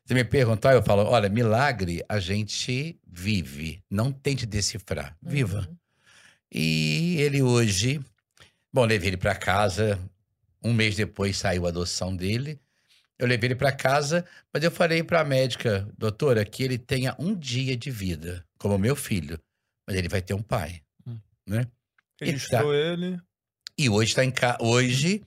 se 0.05 0.15
me 0.15 0.25
perguntar, 0.25 0.75
eu 0.75 0.83
falo: 0.83 1.05
olha, 1.05 1.29
milagre 1.29 2.05
a 2.09 2.19
gente 2.19 2.99
vive, 3.07 3.85
não 3.89 4.11
tente 4.11 4.45
decifrar, 4.45 5.17
viva. 5.23 5.67
Uhum. 5.69 5.77
E 6.53 7.17
ele 7.21 7.41
hoje, 7.41 8.01
bom, 8.73 8.85
levei 8.85 9.11
ele 9.11 9.17
para 9.17 9.37
casa. 9.37 9.97
Um 10.63 10.75
mês 10.75 10.97
depois 10.97 11.39
saiu 11.39 11.67
a 11.67 11.69
adoção 11.69 12.15
dele. 12.15 12.61
Eu 13.21 13.27
levei 13.27 13.49
ele 13.49 13.55
para 13.55 13.71
casa, 13.71 14.25
mas 14.53 14.65
eu 14.65 14.71
falei 14.71 15.03
para 15.03 15.21
a 15.21 15.25
médica, 15.25 15.87
doutora, 15.99 16.43
que 16.43 16.63
ele 16.63 16.79
tenha 16.79 17.15
um 17.19 17.35
dia 17.39 17.77
de 17.77 17.91
vida, 17.91 18.43
como 18.59 18.79
meu 18.79 18.97
filho, 18.97 19.39
mas 19.87 19.95
ele 19.95 20.09
vai 20.09 20.23
ter 20.23 20.33
um 20.33 20.43
pai, 20.43 20.83
Hum. 21.07 21.19
né? 21.47 21.67
Registrou 22.19 22.75
ele. 22.75 23.21
E 23.77 23.91
hoje 23.91 24.11
está 24.11 24.25
em 24.25 24.31
casa. 24.31 24.57
Hoje, 24.63 25.23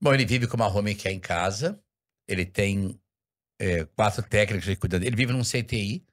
bom, 0.00 0.14
ele 0.14 0.24
vive 0.24 0.46
com 0.46 0.56
uma 0.56 0.68
home 0.68 0.94
que 0.94 1.08
é 1.08 1.12
em 1.12 1.18
casa. 1.18 1.80
Ele 2.28 2.46
tem 2.46 2.96
é, 3.60 3.84
quatro 3.86 4.22
técnicos 4.22 4.72
cuidando. 4.76 5.04
Ele 5.04 5.16
vive 5.16 5.32
num 5.32 5.42
CTI, 5.42 6.04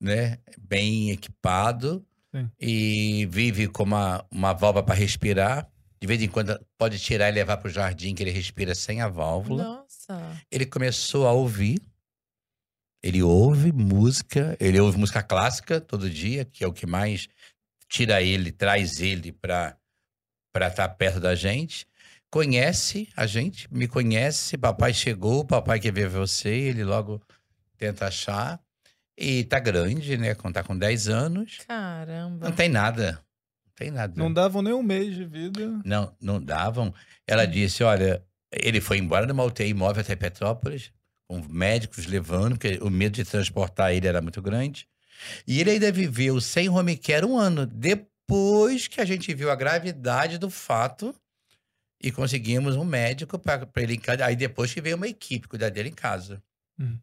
né? 0.00 0.38
Bem 0.58 1.10
equipado. 1.12 2.04
Sim. 2.34 2.50
E 2.60 3.26
vive 3.26 3.68
com 3.68 3.84
uma, 3.84 4.24
uma 4.30 4.52
válvula 4.52 4.84
para 4.84 4.94
respirar. 4.94 5.68
De 6.00 6.06
vez 6.06 6.22
em 6.22 6.28
quando 6.28 6.58
pode 6.78 6.98
tirar 6.98 7.28
e 7.28 7.32
levar 7.32 7.58
para 7.58 7.68
o 7.68 7.70
jardim, 7.70 8.14
que 8.14 8.22
ele 8.22 8.30
respira 8.30 8.74
sem 8.74 9.02
a 9.02 9.08
válvula. 9.08 9.62
Nossa. 9.64 10.42
Ele 10.50 10.64
começou 10.64 11.26
a 11.26 11.32
ouvir. 11.32 11.78
Ele 13.02 13.22
ouve 13.22 13.72
música, 13.72 14.56
ele 14.60 14.78
ouve 14.80 14.98
música 14.98 15.22
clássica 15.22 15.80
todo 15.80 16.08
dia, 16.10 16.44
que 16.44 16.64
é 16.64 16.66
o 16.66 16.72
que 16.72 16.86
mais 16.86 17.28
tira 17.88 18.22
ele, 18.22 18.52
traz 18.52 19.00
ele 19.00 19.32
para 19.32 19.76
para 20.52 20.68
estar 20.68 20.88
perto 20.90 21.20
da 21.20 21.34
gente. 21.34 21.86
Conhece 22.30 23.08
a 23.16 23.26
gente, 23.26 23.72
me 23.72 23.88
conhece, 23.88 24.56
papai 24.56 24.92
chegou, 24.92 25.44
papai 25.44 25.80
quer 25.80 25.92
ver 25.92 26.08
você, 26.08 26.48
ele 26.48 26.84
logo 26.84 27.20
tenta 27.76 28.06
achar. 28.06 28.60
E 29.16 29.44
tá 29.44 29.58
grande, 29.58 30.16
né? 30.16 30.34
Quando 30.34 30.54
tá 30.54 30.64
com 30.64 30.76
10 30.76 31.08
anos, 31.08 31.58
Caramba. 31.66 32.48
não 32.48 32.54
tem 32.54 32.68
nada. 32.68 33.22
Não 33.80 33.86
tem 33.86 33.90
nada. 33.90 34.12
Não 34.14 34.32
davam 34.32 34.60
nem 34.60 34.74
um 34.74 34.82
mês 34.82 35.14
de 35.14 35.24
vida. 35.24 35.80
Não, 35.84 36.14
não 36.20 36.40
davam. 36.40 36.94
Ela 37.26 37.46
disse: 37.46 37.82
olha, 37.82 38.22
ele 38.52 38.80
foi 38.80 38.98
embora 38.98 39.26
numa 39.26 39.44
UTI 39.44 39.72
móvel 39.72 40.02
até 40.02 40.14
Petrópolis, 40.14 40.92
com 41.26 41.40
médicos 41.48 42.06
levando, 42.06 42.58
porque 42.58 42.78
o 42.82 42.90
medo 42.90 43.14
de 43.14 43.24
transportar 43.24 43.92
ele 43.92 44.06
era 44.06 44.20
muito 44.20 44.42
grande. 44.42 44.86
E 45.46 45.60
ele 45.60 45.70
ainda 45.70 45.90
viveu 45.90 46.40
sem 46.40 46.68
home 46.68 46.96
care 46.96 47.24
um 47.24 47.38
ano, 47.38 47.66
depois 47.66 48.86
que 48.86 49.00
a 49.00 49.04
gente 49.04 49.32
viu 49.34 49.50
a 49.50 49.56
gravidade 49.56 50.38
do 50.38 50.50
fato 50.50 51.14
e 52.02 52.10
conseguimos 52.10 52.76
um 52.76 52.84
médico 52.84 53.38
para 53.38 53.66
ele 53.76 53.94
em 53.94 54.00
casa. 54.00 54.26
Aí 54.26 54.36
depois 54.36 54.72
que 54.72 54.80
veio 54.80 54.96
uma 54.96 55.08
equipe 55.08 55.48
cuidar 55.48 55.70
dele 55.70 55.90
em 55.90 55.94
casa. 55.94 56.42
Hum. 56.78 56.98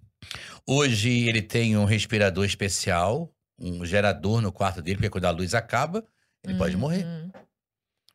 Hoje 0.65 1.27
ele 1.27 1.41
tem 1.41 1.77
um 1.77 1.85
respirador 1.85 2.45
especial, 2.45 3.31
um 3.59 3.85
gerador 3.85 4.41
no 4.41 4.51
quarto 4.51 4.81
dele, 4.81 4.97
porque 4.97 5.09
quando 5.09 5.25
a 5.25 5.31
luz 5.31 5.53
acaba, 5.53 6.03
ele 6.47 6.57
pode 6.57 6.75
morrer. 6.77 7.05
Uhum. 7.05 7.31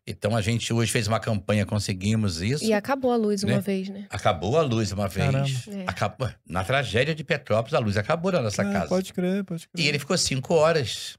Então 0.06 0.34
a 0.36 0.40
gente 0.42 0.72
hoje 0.72 0.90
fez 0.90 1.06
uma 1.06 1.20
campanha, 1.20 1.64
conseguimos 1.64 2.42
isso. 2.42 2.64
E 2.64 2.72
acabou 2.72 3.12
a 3.12 3.16
luz 3.16 3.44
uma 3.44 3.54
Né? 3.54 3.60
vez, 3.60 3.88
né? 3.88 4.06
Acabou 4.10 4.58
a 4.58 4.62
luz 4.62 4.90
uma 4.90 5.06
vez. 5.06 5.68
É. 5.68 5.84
Acabou. 5.86 6.28
Na 6.44 6.64
tragédia 6.64 7.14
de 7.14 7.22
Petrópolis, 7.22 7.72
a 7.74 7.78
luz 7.78 7.96
acabou 7.96 8.32
na 8.32 8.40
nossa 8.42 8.62
Ah, 8.62 8.72
casa. 8.72 8.88
Pode 8.88 9.12
crer, 9.12 9.44
pode 9.44 9.68
crer. 9.68 9.84
E 9.84 9.88
ele 9.88 9.98
ficou 10.00 10.18
cinco 10.18 10.54
horas. 10.54 11.16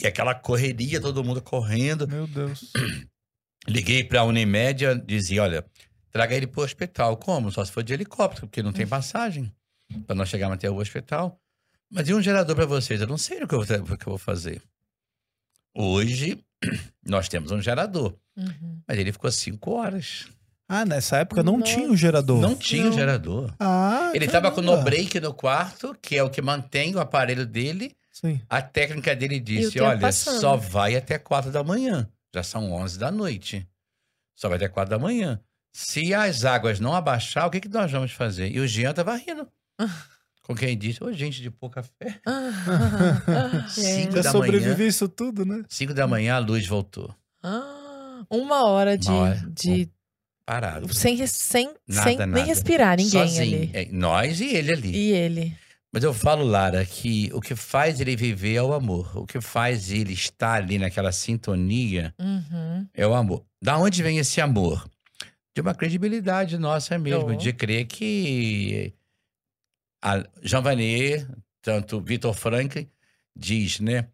E 0.00 0.06
aquela 0.06 0.34
correria, 0.34 1.00
todo 1.00 1.24
mundo 1.24 1.42
correndo. 1.42 2.06
Meu 2.06 2.26
Deus. 2.26 2.72
Liguei 3.66 4.04
para 4.04 4.20
a 4.20 4.24
Unimed, 4.24 4.84
e 4.84 4.98
dizia: 5.00 5.42
olha, 5.42 5.64
traga 6.10 6.34
ele 6.36 6.46
para 6.46 6.60
o 6.60 6.64
hospital. 6.64 7.16
Como? 7.16 7.50
Só 7.50 7.64
se 7.64 7.72
for 7.72 7.82
de 7.82 7.94
helicóptero, 7.94 8.46
porque 8.46 8.62
não 8.62 8.72
tem 8.72 8.86
passagem 8.86 9.52
para 10.06 10.14
nós 10.14 10.28
chegarmos 10.28 10.54
até 10.56 10.70
o 10.70 10.76
hospital. 10.76 11.40
Mas 11.90 12.08
e 12.08 12.14
um 12.14 12.22
gerador 12.22 12.54
para 12.54 12.66
vocês? 12.66 13.00
Eu 13.00 13.06
não 13.06 13.18
sei 13.18 13.42
o 13.42 13.48
que 13.48 13.54
eu 13.54 13.64
vou 14.06 14.18
fazer. 14.18 14.60
Hoje, 15.76 16.38
nós 17.06 17.28
temos 17.28 17.50
um 17.50 17.60
gerador, 17.60 18.14
Uhum. 18.36 18.80
mas 18.86 18.98
ele 18.98 19.12
ficou 19.12 19.30
cinco 19.30 19.72
horas. 19.72 20.26
Ah, 20.68 20.84
nessa 20.84 21.18
época 21.18 21.42
não 21.42 21.58
Nossa. 21.58 21.72
tinha 21.74 21.90
o 21.90 21.96
gerador. 21.96 22.40
Não 22.40 22.54
tinha 22.56 22.84
Não. 22.84 22.90
um 22.90 22.94
gerador. 22.94 23.54
Ah, 23.60 24.10
Ele 24.14 24.24
estava 24.24 24.50
com 24.50 24.60
o 24.60 24.64
caramba. 24.64 24.78
no-break 24.82 25.20
no 25.20 25.34
quarto, 25.34 25.94
que 26.00 26.16
é 26.16 26.22
o 26.22 26.30
que 26.30 26.40
mantém 26.40 26.94
o 26.96 27.00
aparelho 27.00 27.46
dele. 27.46 27.94
Sim. 28.10 28.40
A 28.48 28.62
técnica 28.62 29.14
dele 29.14 29.38
disse: 29.38 29.78
olha, 29.80 29.98
passando. 30.00 30.40
só 30.40 30.56
vai 30.56 30.96
até 30.96 31.18
quatro 31.18 31.50
da 31.52 31.62
manhã. 31.62 32.08
Já 32.34 32.42
são 32.42 32.72
11 32.72 32.98
da 32.98 33.10
noite. 33.10 33.68
Só 34.34 34.48
vai 34.48 34.56
até 34.56 34.68
quatro 34.68 34.90
da 34.90 34.98
manhã. 34.98 35.38
Se 35.72 36.14
as 36.14 36.44
águas 36.44 36.80
não 36.80 36.94
abaixar, 36.94 37.46
o 37.46 37.50
que, 37.50 37.60
que 37.60 37.68
nós 37.68 37.90
vamos 37.92 38.12
fazer? 38.12 38.50
E 38.50 38.58
o 38.60 38.66
Jean 38.66 38.92
tava 38.94 39.14
rindo. 39.16 39.46
Com 40.44 40.54
quem 40.54 40.76
disse: 40.76 41.02
Ô, 41.02 41.12
gente 41.12 41.40
de 41.42 41.50
pouca 41.50 41.82
fé. 41.82 42.20
Cinco 43.68 44.16
Já 44.16 44.22
da 44.22 44.30
sobrevivi 44.30 44.74
manhã. 44.76 44.88
isso 44.88 45.08
tudo, 45.08 45.44
né? 45.44 45.62
Cinco 45.68 45.94
da 45.94 46.06
manhã 46.06 46.34
a 46.34 46.38
luz 46.38 46.66
voltou. 46.66 47.14
Ah, 47.42 48.22
Uma 48.30 48.66
hora 48.68 48.96
de. 48.96 49.08
Uma 49.08 49.18
hora. 49.20 49.42
de 49.50 49.88
Parado. 50.46 50.92
sem 50.92 51.26
sem, 51.26 51.72
Nada, 51.88 52.02
sem 52.08 52.18
nada. 52.18 52.32
nem 52.32 52.44
respirar, 52.44 52.96
ninguém 52.98 53.26
Sozinho. 53.28 53.56
ali. 53.62 53.70
É, 53.72 53.88
nós 53.90 54.40
e 54.40 54.54
ele 54.54 54.72
ali. 54.72 54.90
E 54.94 55.12
ele. 55.12 55.56
Mas 55.90 56.02
eu 56.04 56.12
falo, 56.12 56.44
Lara, 56.44 56.84
que 56.84 57.30
o 57.32 57.40
que 57.40 57.54
faz 57.54 58.00
ele 58.00 58.14
viver 58.16 58.56
é 58.56 58.62
o 58.62 58.74
amor. 58.74 59.16
O 59.16 59.24
que 59.26 59.40
faz 59.40 59.90
ele 59.90 60.12
estar 60.12 60.54
ali 60.62 60.76
naquela 60.78 61.12
sintonia 61.12 62.12
Uhum. 62.18 62.86
é 62.92 63.06
o 63.06 63.14
amor. 63.14 63.44
Da 63.62 63.78
onde 63.78 64.02
vem 64.02 64.18
esse 64.18 64.40
amor? 64.40 64.86
De 65.54 65.60
uma 65.62 65.72
credibilidade 65.72 66.58
nossa 66.58 66.98
mesmo, 66.98 67.30
Oh. 67.30 67.34
de 67.36 67.52
crer 67.52 67.86
que 67.86 68.92
a 70.04 70.22
Jean 70.42 70.60
Vanier, 70.60 71.26
tanto 71.62 71.98
Vitor 71.98 72.34
Franklin, 72.34 72.86
diz, 73.34 73.80
né? 73.80 74.08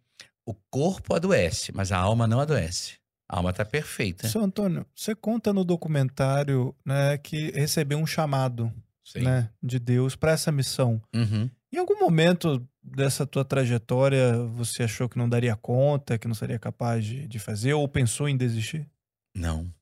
O 0.47 0.55
corpo 0.55 1.15
adoece, 1.15 1.73
mas 1.75 1.91
a 1.91 1.99
alma 1.99 2.29
não 2.29 2.39
adoece. 2.39 2.95
A 3.29 3.39
alma 3.39 3.51
está 3.51 3.65
perfeita. 3.65 4.29
Seu 4.29 4.43
Antônio, 4.43 4.87
você 4.95 5.15
conta 5.15 5.53
no 5.53 5.65
documentário 5.65 6.75
né, 6.85 7.19
que 7.19 7.51
recebeu 7.51 7.99
um 7.99 8.07
chamado 8.07 8.73
né, 9.17 9.51
de 9.61 9.79
Deus 9.79 10.15
para 10.15 10.33
essa 10.33 10.53
missão. 10.53 11.03
Uhum. 11.15 11.51
Em 11.73 11.79
algum 11.79 11.99
momento 11.99 12.67
dessa 12.83 13.27
tua 13.27 13.45
trajetória, 13.45 14.37
você 14.49 14.85
achou 14.85 15.09
que 15.09 15.19
não 15.19 15.29
daria 15.29 15.57
conta, 15.57 16.19
que 16.19 16.27
não 16.27 16.35
seria 16.35 16.59
capaz 16.59 17.05
de, 17.05 17.27
de 17.27 17.39
fazer, 17.39 17.75
ou 17.75 17.87
pensou 17.89 18.29
em 18.29 18.37
desistir? 18.37 18.89
Não. 19.35 19.73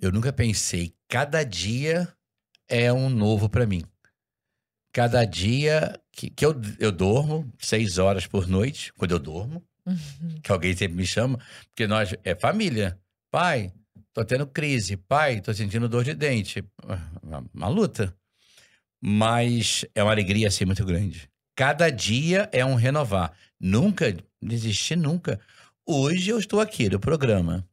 Eu 0.00 0.12
nunca 0.12 0.32
pensei. 0.32 0.94
Cada 1.08 1.42
dia 1.42 2.08
é 2.68 2.92
um 2.92 3.08
novo 3.08 3.48
para 3.48 3.66
mim. 3.66 3.82
Cada 4.92 5.24
dia 5.24 6.00
que, 6.12 6.30
que 6.30 6.44
eu, 6.44 6.54
eu 6.78 6.90
dormo, 6.90 7.50
seis 7.58 7.98
horas 7.98 8.26
por 8.26 8.46
noite, 8.48 8.92
quando 8.94 9.12
eu 9.12 9.18
dormo, 9.18 9.62
Uhum. 9.86 10.40
que 10.42 10.52
alguém 10.52 10.76
sempre 10.76 10.98
me 10.98 11.06
chama, 11.06 11.38
porque 11.68 11.86
nós 11.86 12.14
é 12.22 12.34
família. 12.34 12.98
Pai, 13.30 13.72
tô 14.12 14.22
tendo 14.22 14.46
crise. 14.46 14.98
Pai, 14.98 15.40
tô 15.40 15.54
sentindo 15.54 15.88
dor 15.88 16.04
de 16.04 16.12
dente. 16.12 16.62
Uma, 17.22 17.44
uma 17.54 17.68
luta. 17.68 18.14
Mas 19.00 19.84
é 19.94 20.02
uma 20.02 20.12
alegria 20.12 20.48
assim 20.48 20.64
muito 20.64 20.84
grande. 20.84 21.30
Cada 21.56 21.88
dia 21.90 22.48
é 22.52 22.64
um 22.64 22.74
renovar. 22.74 23.32
Nunca 23.58 24.14
desisti, 24.42 24.94
nunca. 24.94 25.40
Hoje 25.86 26.30
eu 26.30 26.38
estou 26.38 26.60
aqui 26.60 26.88
no 26.88 27.00
programa. 27.00 27.66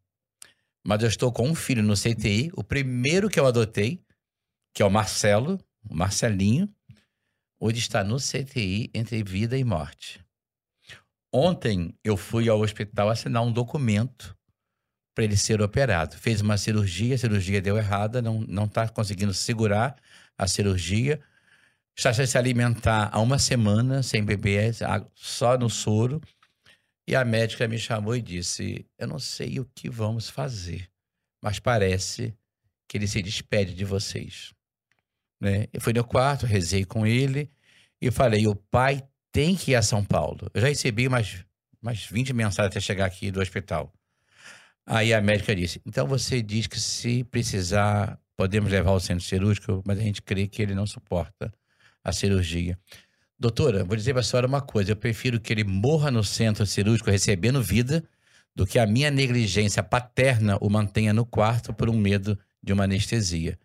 Mas 0.86 1.02
eu 1.02 1.10
estou 1.10 1.32
com 1.34 1.50
um 1.50 1.56
filho 1.56 1.84
no 1.84 1.96
CTI, 1.96 2.52
o 2.54 2.64
primeiro 2.64 3.30
que 3.30 3.40
eu 3.40 3.46
adotei, 3.48 4.00
que 4.74 4.82
é 4.82 4.86
o 4.86 4.92
Marcelo, 4.92 5.60
o 5.90 5.96
Marcelinho, 5.96 6.74
hoje 7.60 7.80
está 7.80 8.04
no 8.04 8.18
CTI 8.18 8.90
entre 8.94 9.24
vida 9.24 9.58
e 9.58 9.64
morte. 9.64 10.24
Ontem 11.34 11.94
eu 12.04 12.16
fui 12.16 12.48
ao 12.48 12.62
hospital 12.62 13.10
assinar 13.10 13.44
um 13.44 13.52
documento 13.52 14.36
para 15.14 15.24
ele 15.24 15.38
ser 15.38 15.62
operado. 15.62 16.18
Fez 16.18 16.42
uma 16.42 16.58
cirurgia, 16.58 17.16
a 17.16 17.18
cirurgia 17.18 17.62
deu 17.62 17.78
errada, 17.78 18.22
não 18.22 18.66
está 18.66 18.88
conseguindo 18.88 19.34
segurar 19.34 19.96
a 20.38 20.48
cirurgia. 20.48 21.22
Está 21.98 22.14
sem 22.14 22.26
se 22.26 22.38
alimentar 22.38 23.10
há 23.12 23.20
uma 23.20 23.38
semana, 23.38 24.02
sem 24.02 24.24
beber, 24.24 24.74
só 25.14 25.58
no 25.58 25.70
soro. 25.70 26.22
E 27.08 27.16
a 27.16 27.24
médica 27.24 27.68
me 27.68 27.78
chamou 27.78 28.16
e 28.16 28.22
disse: 28.22 28.86
Eu 28.98 29.08
não 29.08 29.20
sei 29.20 29.60
o 29.60 29.66
que 29.66 29.90
vamos 29.90 30.30
fazer, 30.30 30.90
mas 31.42 31.60
parece 31.60 32.34
que 32.88 32.98
ele 32.98 33.08
se 33.08 33.22
despede 33.22 33.74
de 33.74 33.86
vocês. 33.86 34.55
Né? 35.40 35.68
Eu 35.74 35.82
fui 35.82 35.94
no 35.94 36.04
quarto, 36.04 36.46
rezei 36.46 36.86
com 36.86 37.06
ele 37.06 37.52
e 38.02 38.12
falei: 38.12 38.48
O 38.48 38.56
pai 38.56 39.04
tem 39.32 39.56
que 39.56 39.72
ir 39.72 39.76
a 39.76 39.82
São 39.82 40.04
Paulo. 40.04 40.50
Eu 40.54 40.62
já 40.62 40.68
recebi 40.68 41.08
umas, 41.08 41.44
umas 41.82 42.06
20 42.06 42.34
mensagens 42.34 42.72
até 42.72 42.80
chegar 42.80 43.06
aqui 43.06 43.32
do 43.32 43.42
hospital. 43.42 43.94
Aí 44.86 45.14
a 45.14 45.22
médica 45.22 45.56
disse: 45.56 45.82
Então 45.86 46.08
você 46.08 46.42
diz 46.42 46.68
que 46.68 46.80
se 46.80 47.24
precisar, 47.24 48.20
podemos 48.38 48.72
levar 48.72 48.92
ao 48.92 49.00
centro 49.00 49.26
cirúrgico, 49.26 49.82
mas 49.86 49.98
a 49.98 50.02
gente 50.02 50.22
crê 50.22 50.48
que 50.48 50.62
ele 50.62 50.76
não 50.76 50.86
suporta 50.86 51.54
a 52.04 52.12
cirurgia. 52.12 52.78
Doutora, 53.38 53.84
vou 53.84 53.98
dizer 53.98 54.14
para 54.14 54.22
a 54.22 54.24
senhora 54.24 54.48
uma 54.48 54.62
coisa: 54.62 54.92
eu 54.92 54.96
prefiro 54.96 55.40
que 55.40 55.52
ele 55.52 55.64
morra 55.64 56.10
no 56.12 56.24
centro 56.24 56.66
cirúrgico 56.66 57.10
recebendo 57.10 57.62
vida 57.62 58.04
do 58.56 58.66
que 58.66 58.80
a 58.80 58.88
minha 58.88 59.12
negligência 59.12 59.84
paterna 59.84 60.58
o 60.62 60.70
mantenha 60.70 61.12
no 61.12 61.26
quarto 61.26 61.74
por 61.74 61.90
um 61.90 61.98
medo 61.98 62.40
de 62.64 62.72
uma 62.72 62.86
anestesia. 62.86 63.60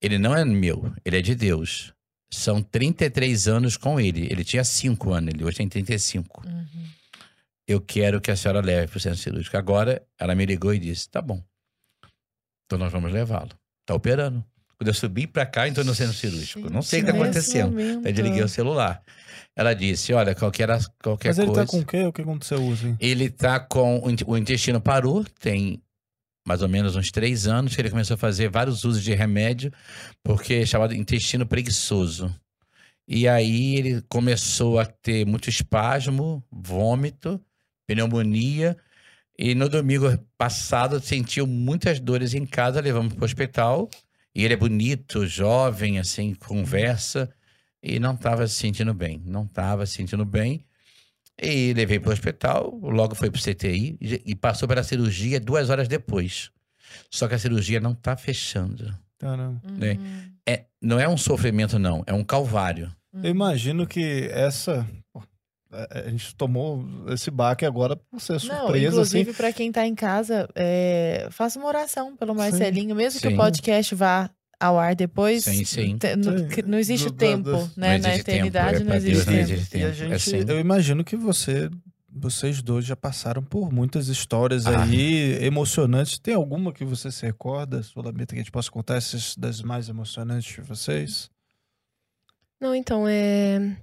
Ele 0.00 0.18
não 0.18 0.34
é 0.36 0.44
meu, 0.44 0.92
ele 1.04 1.18
é 1.18 1.22
de 1.22 1.34
Deus. 1.34 1.92
São 2.30 2.62
33 2.62 3.48
anos 3.48 3.76
com 3.76 4.00
ele. 4.00 4.26
Ele 4.30 4.44
tinha 4.44 4.64
5 4.64 5.12
anos, 5.12 5.32
ele 5.34 5.44
hoje 5.44 5.58
tem 5.58 5.68
35. 5.68 6.46
Uhum. 6.46 6.86
Eu 7.66 7.80
quero 7.80 8.20
que 8.20 8.30
a 8.30 8.36
senhora 8.36 8.60
leve 8.60 8.88
para 8.88 8.98
o 8.98 9.00
centro 9.00 9.18
cirúrgico. 9.18 9.56
Agora, 9.56 10.02
ela 10.18 10.34
me 10.34 10.46
ligou 10.46 10.72
e 10.72 10.78
disse: 10.78 11.08
tá 11.08 11.20
bom. 11.20 11.42
Então 12.66 12.78
nós 12.78 12.92
vamos 12.92 13.12
levá-lo. 13.12 13.50
Tá 13.84 13.94
operando. 13.94 14.44
Quando 14.78 14.88
eu 14.88 14.94
subi 14.94 15.26
para 15.26 15.46
cá, 15.46 15.66
entrou 15.66 15.84
no 15.84 15.94
centro 15.94 16.12
cirúrgico. 16.14 16.68
não 16.70 16.82
sei 16.82 17.00
o 17.00 17.04
que 17.04 17.10
está 17.10 17.22
acontecendo. 17.22 17.78
Aí 18.04 18.12
desliguei 18.12 18.42
o 18.42 18.48
celular. 18.48 19.02
Ela 19.54 19.72
disse: 19.72 20.12
Olha, 20.12 20.34
qualquer, 20.34 20.68
qualquer 21.02 21.28
Mas 21.28 21.38
ele 21.38 21.46
coisa. 21.46 21.64
tá 21.64 21.66
com 21.66 21.78
o 21.78 21.86
quê? 21.86 22.04
O 22.04 22.12
que 22.12 22.22
aconteceu? 22.22 22.72
Assim? 22.72 22.96
Ele 23.00 23.30
tá 23.30 23.58
com. 23.58 24.02
O 24.26 24.36
intestino 24.36 24.80
parou, 24.80 25.24
tem 25.40 25.80
mais 26.46 26.62
ou 26.62 26.68
menos 26.68 26.94
uns 26.94 27.10
três 27.10 27.46
anos 27.46 27.74
que 27.74 27.82
ele 27.82 27.90
começou 27.90 28.14
a 28.14 28.18
fazer 28.18 28.48
vários 28.48 28.84
usos 28.84 29.02
de 29.02 29.12
remédio, 29.12 29.72
porque 30.22 30.54
é 30.54 30.66
chamado 30.66 30.94
intestino 30.94 31.44
preguiçoso. 31.44 32.32
E 33.08 33.26
aí 33.26 33.76
ele 33.76 34.02
começou 34.08 34.78
a 34.78 34.86
ter 34.86 35.26
muito 35.26 35.48
espasmo, 35.50 36.42
vômito, 36.50 37.40
pneumonia. 37.86 38.76
E 39.38 39.54
no 39.54 39.68
domingo 39.68 40.06
passado 40.38 41.00
sentiu 41.00 41.46
muitas 41.46 42.00
dores 42.00 42.32
em 42.32 42.46
casa, 42.46 42.80
levamos 42.80 43.14
para 43.14 43.22
o 43.22 43.24
hospital. 43.24 43.90
E 44.34 44.44
ele 44.44 44.54
é 44.54 44.56
bonito, 44.56 45.26
jovem, 45.26 45.98
assim, 45.98 46.34
conversa. 46.34 47.32
E 47.82 47.98
não 47.98 48.14
estava 48.14 48.46
se 48.46 48.54
sentindo 48.54 48.94
bem. 48.94 49.20
Não 49.24 49.44
estava 49.44 49.84
se 49.86 49.94
sentindo 49.94 50.24
bem. 50.24 50.64
E 51.40 51.74
levei 51.74 52.00
para 52.00 52.10
o 52.10 52.12
hospital, 52.12 52.78
logo 52.82 53.14
foi 53.14 53.30
para 53.30 53.38
o 53.38 53.42
CTI 53.42 53.98
e 54.24 54.34
passou 54.34 54.66
para 54.66 54.80
a 54.80 54.84
cirurgia 54.84 55.38
duas 55.38 55.68
horas 55.68 55.86
depois. 55.86 56.50
Só 57.10 57.28
que 57.28 57.34
a 57.34 57.38
cirurgia 57.38 57.78
não 57.78 57.92
está 57.92 58.16
fechando. 58.16 58.94
Caramba. 59.18 59.60
Né? 59.70 59.92
Uhum. 59.92 60.32
É, 60.46 60.64
não 60.80 60.98
é 60.98 61.08
um 61.08 61.16
sofrimento, 61.16 61.78
não, 61.78 62.02
é 62.06 62.14
um 62.14 62.24
calvário. 62.24 62.90
Eu 63.22 63.30
imagino 63.30 63.86
que 63.86 64.28
essa 64.32 64.86
é, 65.72 66.04
a 66.06 66.10
gente 66.10 66.34
tomou 66.34 66.84
esse 67.08 67.30
baque 67.30 67.64
agora 67.64 67.96
por 67.96 68.20
ser 68.20 68.38
surpresa. 68.38 68.68
Não, 68.68 68.76
inclusive, 68.76 69.30
assim. 69.30 69.36
para 69.36 69.52
quem 69.52 69.72
tá 69.72 69.86
em 69.86 69.94
casa, 69.94 70.48
é, 70.54 71.28
faça 71.30 71.58
uma 71.58 71.68
oração 71.68 72.16
pelo 72.16 72.34
Marcelinho, 72.34 72.90
sim, 72.90 72.94
mesmo 72.94 73.20
sim. 73.20 73.28
que 73.28 73.34
o 73.34 73.36
podcast 73.36 73.94
vá 73.94 74.30
ao 74.58 74.78
ar 74.78 74.94
depois. 74.94 75.44
Sim, 75.44 75.64
sim. 75.64 75.98
Não, 76.18 76.68
não 76.68 76.78
existe 76.78 77.06
do, 77.06 77.12
tempo, 77.12 77.50
do, 77.50 77.70
né? 77.76 77.98
Na 77.98 78.16
eternidade 78.16 78.78
tempo, 78.78 78.90
é, 78.90 78.90
não, 78.90 78.96
existe 78.96 79.24
Deus, 79.24 79.48
tempo. 79.48 79.70
tempo. 79.70 79.84
E 79.84 79.84
a 79.84 79.92
gente, 79.92 80.12
é 80.12 80.14
assim. 80.14 80.44
eu 80.48 80.60
imagino 80.60 81.04
que 81.04 81.16
você, 81.16 81.70
vocês 82.10 82.62
dois 82.62 82.84
já 82.84 82.96
passaram 82.96 83.42
por 83.42 83.72
muitas 83.72 84.08
histórias 84.08 84.66
ah. 84.66 84.82
aí 84.82 85.44
emocionantes. 85.44 86.18
Tem 86.18 86.34
alguma 86.34 86.72
que 86.72 86.84
você 86.84 87.10
se 87.10 87.24
recorda, 87.24 87.82
Sulamita, 87.82 88.34
que 88.34 88.40
a 88.40 88.42
gente 88.42 88.52
possa 88.52 88.70
contar 88.70 88.96
essas 88.96 89.36
das 89.36 89.62
mais 89.62 89.88
emocionantes 89.88 90.54
de 90.54 90.60
vocês? 90.62 91.30
Não, 92.60 92.74
então, 92.74 93.06
é 93.06 93.76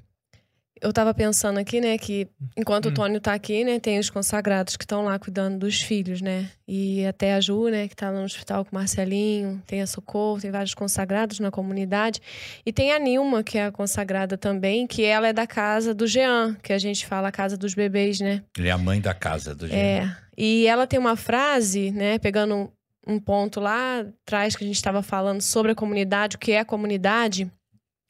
eu 0.83 0.91
tava 0.91 1.13
pensando 1.13 1.57
aqui, 1.57 1.79
né, 1.79 1.97
que 1.97 2.27
enquanto 2.57 2.87
hum. 2.87 2.89
o 2.89 2.93
Tônio 2.93 3.21
tá 3.21 3.33
aqui, 3.33 3.63
né, 3.63 3.79
tem 3.79 3.97
os 3.97 4.09
consagrados 4.09 4.75
que 4.75 4.83
estão 4.83 5.05
lá 5.05 5.17
cuidando 5.17 5.57
dos 5.59 5.81
filhos, 5.81 6.21
né? 6.21 6.49
E 6.67 7.05
até 7.05 7.33
a 7.33 7.39
Ju, 7.41 7.69
né, 7.69 7.87
que 7.87 7.95
tá 7.95 8.09
lá 8.09 8.19
no 8.19 8.25
hospital 8.25 8.65
com 8.65 8.71
o 8.71 8.75
Marcelinho, 8.75 9.63
tem 9.65 9.81
a 9.81 9.87
Socorro, 9.87 10.41
tem 10.41 10.51
vários 10.51 10.73
consagrados 10.73 11.39
na 11.39 11.49
comunidade. 11.49 12.21
E 12.65 12.73
tem 12.73 12.91
a 12.91 12.99
Nilma, 12.99 13.43
que 13.43 13.57
é 13.57 13.65
a 13.65 13.71
consagrada 13.71 14.37
também, 14.37 14.85
que 14.85 15.03
ela 15.03 15.29
é 15.29 15.33
da 15.33 15.47
casa 15.47 15.93
do 15.93 16.05
Jean, 16.05 16.55
que 16.61 16.73
a 16.73 16.77
gente 16.77 17.07
fala 17.07 17.29
a 17.29 17.31
casa 17.31 17.57
dos 17.57 17.73
bebês, 17.73 18.19
né? 18.19 18.43
Ele 18.57 18.67
é 18.67 18.71
a 18.71 18.77
mãe 18.77 18.99
da 18.99 19.13
casa 19.13 19.55
do 19.55 19.67
Jean. 19.67 19.77
É. 19.77 20.17
E 20.37 20.67
ela 20.67 20.85
tem 20.85 20.99
uma 20.99 21.15
frase, 21.15 21.91
né, 21.91 22.19
pegando 22.19 22.69
um 23.07 23.19
ponto 23.19 23.59
lá 23.59 23.99
atrás 23.99 24.55
que 24.55 24.63
a 24.63 24.67
gente 24.67 24.75
estava 24.75 25.01
falando 25.01 25.41
sobre 25.41 25.71
a 25.71 25.75
comunidade, 25.75 26.35
o 26.35 26.39
que 26.39 26.51
é 26.51 26.59
a 26.59 26.65
comunidade. 26.65 27.49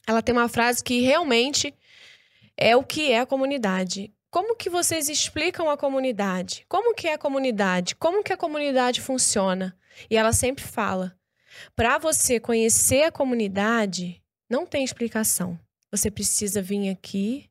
Ela 0.08 0.22
tem 0.22 0.34
uma 0.34 0.50
frase 0.50 0.84
que 0.84 1.02
realmente 1.02 1.74
é 2.58 2.76
o 2.76 2.84
que 2.84 3.12
é 3.12 3.20
a 3.20 3.26
comunidade. 3.26 4.14
Como 4.32 4.56
que 4.56 4.70
vocês 4.70 5.10
explicam 5.10 5.70
a 5.70 5.78
comunidade? 5.78 6.66
Como 6.68 6.96
que 6.96 7.08
é 7.08 7.14
a 7.14 7.18
comunidade? 7.18 7.96
Como 7.96 8.24
que 8.24 8.34
a 8.34 8.38
comunidade 8.38 9.02
funciona? 9.02 9.78
E 10.10 10.18
ela 10.18 10.34
sempre 10.34 10.64
fala: 10.64 11.16
para 11.76 11.98
você 11.98 12.40
conhecer 12.40 13.04
a 13.04 13.12
comunidade, 13.12 14.22
não 14.50 14.66
tem 14.66 14.84
explicação. 14.84 15.60
Você 15.92 16.10
precisa 16.10 16.62
vir 16.62 16.90
aqui, 16.90 17.50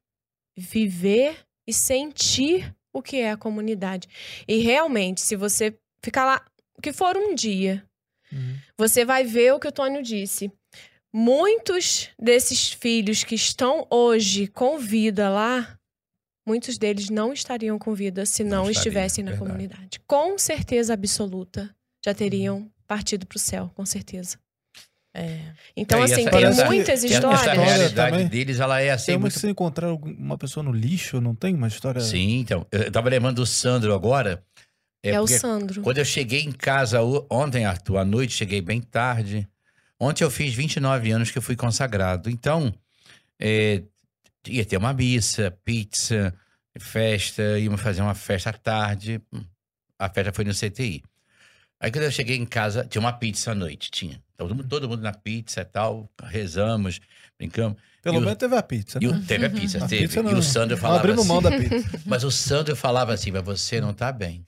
viver 0.56 1.46
e 1.66 1.72
sentir 1.72 2.74
o 2.92 3.00
que 3.00 3.18
é 3.18 3.30
a 3.30 3.36
comunidade. 3.36 4.08
E 4.46 4.58
realmente, 4.58 5.20
se 5.20 5.36
você 5.36 5.78
ficar 6.02 6.24
lá, 6.24 6.44
que 6.82 6.92
for 6.92 7.16
um 7.16 7.34
dia, 7.34 7.88
uhum. 8.30 8.58
você 8.76 9.04
vai 9.04 9.24
ver 9.24 9.54
o 9.54 9.60
que 9.60 9.68
o 9.68 9.72
Tônio 9.72 10.02
disse 10.02 10.52
muitos 11.12 12.08
desses 12.18 12.72
filhos 12.72 13.24
que 13.24 13.34
estão 13.34 13.86
hoje 13.90 14.46
com 14.46 14.78
vida 14.78 15.28
lá, 15.28 15.78
muitos 16.46 16.78
deles 16.78 17.10
não 17.10 17.32
estariam 17.32 17.78
com 17.78 17.94
vida 17.94 18.24
se 18.24 18.42
não, 18.42 18.64
não 18.64 18.70
estivessem 18.70 19.22
na 19.22 19.32
verdade. 19.32 19.50
comunidade. 19.50 20.00
Com 20.06 20.38
certeza 20.38 20.94
absoluta, 20.94 21.74
já 22.04 22.14
teriam 22.14 22.70
partido 22.86 23.26
para 23.26 23.36
o 23.36 23.40
céu, 23.40 23.70
com 23.74 23.84
certeza. 23.84 24.38
É. 25.14 25.40
Então, 25.76 26.00
é, 26.00 26.04
assim, 26.04 26.24
tem 26.24 26.66
muitas 26.66 27.04
histórias. 27.04 27.42
Essa 27.42 27.52
realidade 27.52 28.24
deles, 28.30 28.60
ela 28.60 28.80
é 28.80 28.90
assim. 28.90 29.12
Tem 29.12 29.18
muito... 29.18 29.38
você 29.38 29.50
encontrar 29.50 29.92
uma 29.92 30.38
pessoa 30.38 30.64
no 30.64 30.72
lixo, 30.72 31.20
não 31.20 31.34
tem 31.34 31.54
uma 31.54 31.68
história? 31.68 32.00
Sim, 32.00 32.38
então. 32.38 32.66
Eu 32.72 32.90
tava 32.90 33.10
lembrando 33.10 33.36
do 33.36 33.46
Sandro 33.46 33.92
agora. 33.92 34.42
É, 35.04 35.10
é 35.10 35.20
o 35.20 35.26
Sandro. 35.26 35.82
Quando 35.82 35.98
eu 35.98 36.04
cheguei 36.04 36.40
em 36.40 36.52
casa 36.52 37.00
ontem, 37.30 37.66
Arthur, 37.66 37.98
à 37.98 38.04
noite, 38.04 38.32
cheguei 38.32 38.62
bem 38.62 38.80
tarde. 38.80 39.46
Ontem 40.02 40.24
eu 40.24 40.30
fiz 40.32 40.52
29 40.52 41.12
anos 41.12 41.30
que 41.30 41.38
eu 41.38 41.42
fui 41.42 41.54
consagrado. 41.54 42.28
Então, 42.28 42.74
é, 43.38 43.84
ia 44.48 44.64
ter 44.64 44.76
uma 44.76 44.92
missa, 44.92 45.56
pizza, 45.64 46.34
festa, 46.76 47.56
íamos 47.56 47.80
fazer 47.80 48.02
uma 48.02 48.12
festa 48.12 48.50
à 48.50 48.52
tarde. 48.52 49.22
A 49.96 50.08
festa 50.08 50.32
foi 50.32 50.44
no 50.44 50.52
CTI. 50.52 51.04
Aí 51.78 51.92
quando 51.92 52.02
eu 52.02 52.10
cheguei 52.10 52.36
em 52.36 52.44
casa, 52.44 52.84
tinha 52.84 52.98
uma 52.98 53.12
pizza 53.12 53.52
à 53.52 53.54
noite, 53.54 53.92
tinha. 53.92 54.20
Todo 54.36 54.52
mundo, 54.56 54.68
todo 54.68 54.88
mundo 54.88 55.02
na 55.02 55.12
pizza 55.12 55.60
e 55.60 55.64
tal, 55.66 56.10
rezamos, 56.20 56.98
brincamos. 57.38 57.80
Pelo 58.02 58.20
menos 58.20 58.38
teve 58.38 58.56
a 58.56 58.62
pizza, 58.64 58.98
né? 58.98 59.06
E 59.06 59.22
teve 59.24 59.46
a 59.46 59.50
pizza, 59.50 59.84
a 59.84 59.86
teve. 59.86 60.08
Pizza 60.08 60.20
e 60.20 60.34
o 60.34 60.42
Sandro 60.42 60.76
falava 60.76 60.98
abrindo 60.98 61.20
assim, 61.20 61.28
mão 61.28 61.40
da 61.40 61.52
pizza. 61.52 62.02
Mas 62.04 62.24
o 62.24 62.30
Sandro 62.32 62.74
falava 62.74 63.14
assim, 63.14 63.30
mas 63.30 63.44
você 63.44 63.80
não 63.80 63.94
tá 63.94 64.10
bem. 64.10 64.44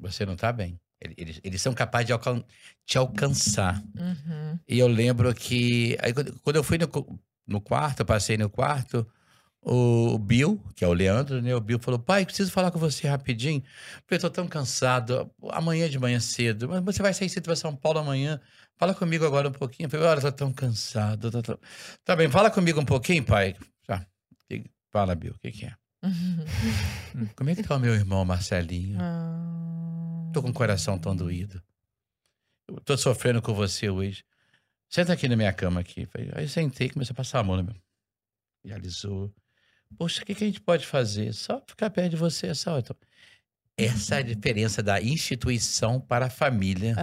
Você 0.00 0.24
não 0.24 0.34
tá 0.34 0.50
bem. 0.50 0.80
Eles, 1.16 1.40
eles 1.44 1.60
são 1.62 1.72
capazes 1.72 2.06
de 2.06 2.12
alcan 2.12 2.42
te 2.84 2.98
alcançar. 2.98 3.82
Uhum. 3.98 4.58
E 4.68 4.78
eu 4.78 4.88
lembro 4.88 5.34
que. 5.34 5.96
Aí, 6.00 6.12
quando 6.42 6.56
eu 6.56 6.64
fui 6.64 6.78
no, 6.78 7.20
no 7.46 7.60
quarto, 7.60 8.04
passei 8.04 8.36
no 8.36 8.48
quarto, 8.48 9.06
o 9.60 10.18
Bill, 10.18 10.62
que 10.74 10.84
é 10.84 10.88
o 10.88 10.92
Leandro, 10.92 11.40
né? 11.40 11.54
O 11.54 11.60
Bill 11.60 11.78
falou: 11.78 11.98
pai, 11.98 12.24
preciso 12.24 12.50
falar 12.50 12.70
com 12.70 12.78
você 12.78 13.08
rapidinho. 13.08 13.62
Porque 14.00 14.14
eu 14.14 14.20
tô 14.20 14.30
tão 14.30 14.46
cansado. 14.46 15.30
Amanhã 15.50 15.88
de 15.88 15.98
manhã 15.98 16.20
cedo. 16.20 16.68
Mas 16.68 16.84
você 16.84 17.02
vai 17.02 17.14
sair 17.14 17.28
cedo 17.28 17.44
para 17.44 17.56
São 17.56 17.74
Paulo 17.74 17.98
amanhã. 17.98 18.40
Fala 18.76 18.94
comigo 18.94 19.24
agora 19.24 19.48
um 19.48 19.52
pouquinho. 19.52 19.86
Eu 19.86 19.90
falei: 19.90 20.06
olha, 20.06 20.20
tô 20.20 20.32
tão 20.32 20.52
cansado. 20.52 21.30
Tô. 21.42 21.58
Tá 22.04 22.14
bem, 22.14 22.28
fala 22.28 22.50
comigo 22.50 22.80
um 22.80 22.84
pouquinho, 22.84 23.24
pai. 23.24 23.56
Tá. 23.86 24.06
Fala, 24.92 25.14
Bill, 25.14 25.32
o 25.32 25.38
que, 25.38 25.50
que 25.50 25.66
é? 25.66 25.74
Como 27.34 27.50
é 27.50 27.54
que 27.54 27.62
tá 27.62 27.76
o 27.76 27.80
meu 27.80 27.94
irmão 27.94 28.24
Marcelinho? 28.24 28.98
Ah. 29.00 29.73
Tô 30.34 30.42
com 30.42 30.50
o 30.50 30.52
coração 30.54 30.98
tão 30.98 31.14
doído. 31.16 31.62
Eu 32.68 32.80
tô 32.80 32.96
sofrendo 32.96 33.40
com 33.40 33.54
você 33.54 33.88
hoje. 33.88 34.24
Senta 34.88 35.12
aqui 35.12 35.28
na 35.28 35.36
minha 35.36 35.52
cama 35.52 35.80
aqui. 35.80 36.08
Aí 36.34 36.44
eu 36.44 36.48
sentei 36.48 36.88
e 36.88 36.90
comecei 36.90 37.12
a 37.12 37.16
passar 37.16 37.40
a 37.40 37.42
mão 37.42 37.56
no 37.56 37.64
meu. 37.64 37.74
E 38.64 38.72
alisou. 38.72 39.32
Poxa, 39.96 40.22
o 40.22 40.26
que, 40.26 40.34
que 40.34 40.44
a 40.44 40.46
gente 40.46 40.60
pode 40.60 40.86
fazer? 40.86 41.32
Só 41.32 41.62
ficar 41.66 41.90
perto 41.90 42.10
de 42.10 42.16
você, 42.16 42.54
só. 42.54 42.78
Então, 42.78 42.96
essa 43.76 44.16
é 44.16 44.18
a 44.18 44.22
diferença 44.22 44.82
da 44.82 45.00
instituição 45.00 46.00
para 46.00 46.26
a 46.26 46.30
família. 46.30 46.94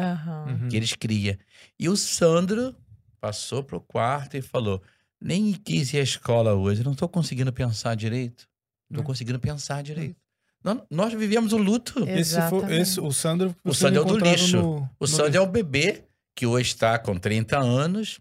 Uhum. 0.47 0.69
que 0.69 0.75
eles 0.75 0.93
criam. 0.93 1.37
E 1.79 1.87
o 1.89 1.95
Sandro 1.95 2.75
passou 3.19 3.63
pro 3.63 3.79
quarto 3.79 4.35
e 4.35 4.41
falou: 4.41 4.81
nem 5.21 5.53
quis 5.53 5.93
ir 5.93 5.99
à 5.99 6.03
escola 6.03 6.53
hoje, 6.53 6.83
não 6.83 6.93
estou 6.93 7.07
conseguindo 7.07 7.53
pensar 7.53 7.95
direito. 7.95 8.47
Não 8.89 8.95
estou 8.95 9.03
Hum. 9.03 9.05
conseguindo 9.05 9.39
pensar 9.39 9.81
direito. 9.83 10.19
Nós, 10.63 10.79
nós 10.89 11.13
vivemos 11.13 11.53
o 11.53 11.57
luto. 11.57 12.07
Esse 12.07 12.39
foi, 12.49 12.75
esse, 12.75 12.99
o 12.99 13.11
Sandro. 13.11 13.55
O 13.63 13.73
Sandro 13.73 14.01
é 14.01 14.05
o 14.05 14.05
do 14.05 14.17
lixo. 14.17 14.57
no- 14.57 14.77
O 14.77 14.87
no 15.01 15.07
Sandro 15.07 15.25
lixo. 15.27 15.37
é 15.37 15.41
o 15.41 15.47
bebê 15.47 16.03
que 16.35 16.45
hoje 16.45 16.69
está 16.69 16.97
com 16.99 17.17
30 17.17 17.57
anos. 17.59 18.19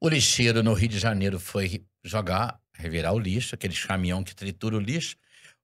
O 0.00 0.08
lixeiro 0.08 0.62
no 0.62 0.72
Rio 0.72 0.88
de 0.88 0.98
Janeiro 0.98 1.38
foi 1.38 1.84
jogar, 2.04 2.58
revirar 2.72 3.12
o 3.12 3.18
lixo, 3.18 3.54
aqueles 3.54 3.84
caminhão 3.84 4.22
que 4.24 4.34
tritura 4.34 4.76
o 4.76 4.80
lixo. 4.80 5.16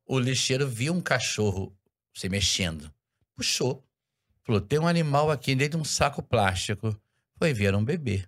O 0.07 0.19
lixeiro 0.19 0.69
viu 0.69 0.93
um 0.93 1.01
cachorro 1.01 1.75
se 2.15 2.29
mexendo. 2.29 2.93
Puxou. 3.37 3.83
Falou: 4.45 4.61
tem 4.61 4.79
um 4.79 4.87
animal 4.89 5.31
aqui 5.31 5.55
dentro 5.55 5.79
de 5.79 5.83
um 5.83 5.85
saco 5.85 6.23
plástico. 6.23 6.95
Foi 7.39 7.55
ver 7.55 7.75
um 7.75 7.85
bebê. 7.85 8.25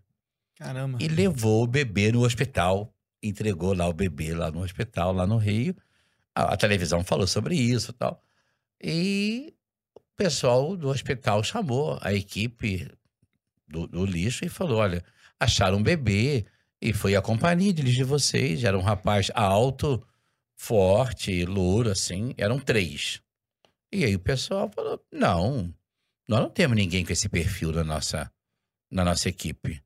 Caramba. 0.56 0.98
E 1.00 1.08
levou 1.08 1.64
o 1.64 1.66
bebê 1.66 2.10
no 2.12 2.22
hospital. 2.24 2.94
Entregou 3.22 3.74
lá 3.74 3.88
o 3.88 3.92
bebê 3.92 4.32
lá 4.34 4.50
no 4.50 4.62
hospital, 4.62 5.12
lá 5.12 5.26
no 5.26 5.36
Rio. 5.36 5.74
A, 6.34 6.54
a 6.54 6.56
televisão 6.56 7.04
falou 7.04 7.26
sobre 7.26 7.54
isso 7.56 7.90
e 7.90 7.94
tal. 7.94 8.22
E 8.82 9.54
o 9.94 10.00
pessoal 10.16 10.76
do 10.76 10.88
hospital 10.88 11.42
chamou 11.42 11.98
a 12.02 12.12
equipe 12.12 12.90
do, 13.66 13.86
do 13.86 14.04
lixo 14.04 14.44
e 14.44 14.48
falou: 14.48 14.78
olha, 14.78 15.04
acharam 15.38 15.78
um 15.78 15.82
bebê 15.82 16.46
e 16.80 16.92
foi 16.92 17.16
a 17.16 17.22
companhia 17.22 17.72
de 17.72 17.82
de 17.82 18.04
vocês. 18.04 18.64
Era 18.64 18.78
um 18.78 18.82
rapaz 18.82 19.30
alto, 19.34 20.04
forte, 20.56 21.44
louro, 21.44 21.90
assim. 21.90 22.34
Eram 22.36 22.58
três. 22.58 23.20
E 23.92 24.04
aí 24.04 24.14
o 24.14 24.20
pessoal 24.20 24.70
falou: 24.70 25.02
não, 25.12 25.74
nós 26.28 26.40
não 26.40 26.50
temos 26.50 26.76
ninguém 26.76 27.04
com 27.04 27.12
esse 27.12 27.28
perfil 27.28 27.72
na 27.72 27.84
nossa, 27.84 28.30
na 28.90 29.04
nossa 29.04 29.28
equipe. 29.28 29.82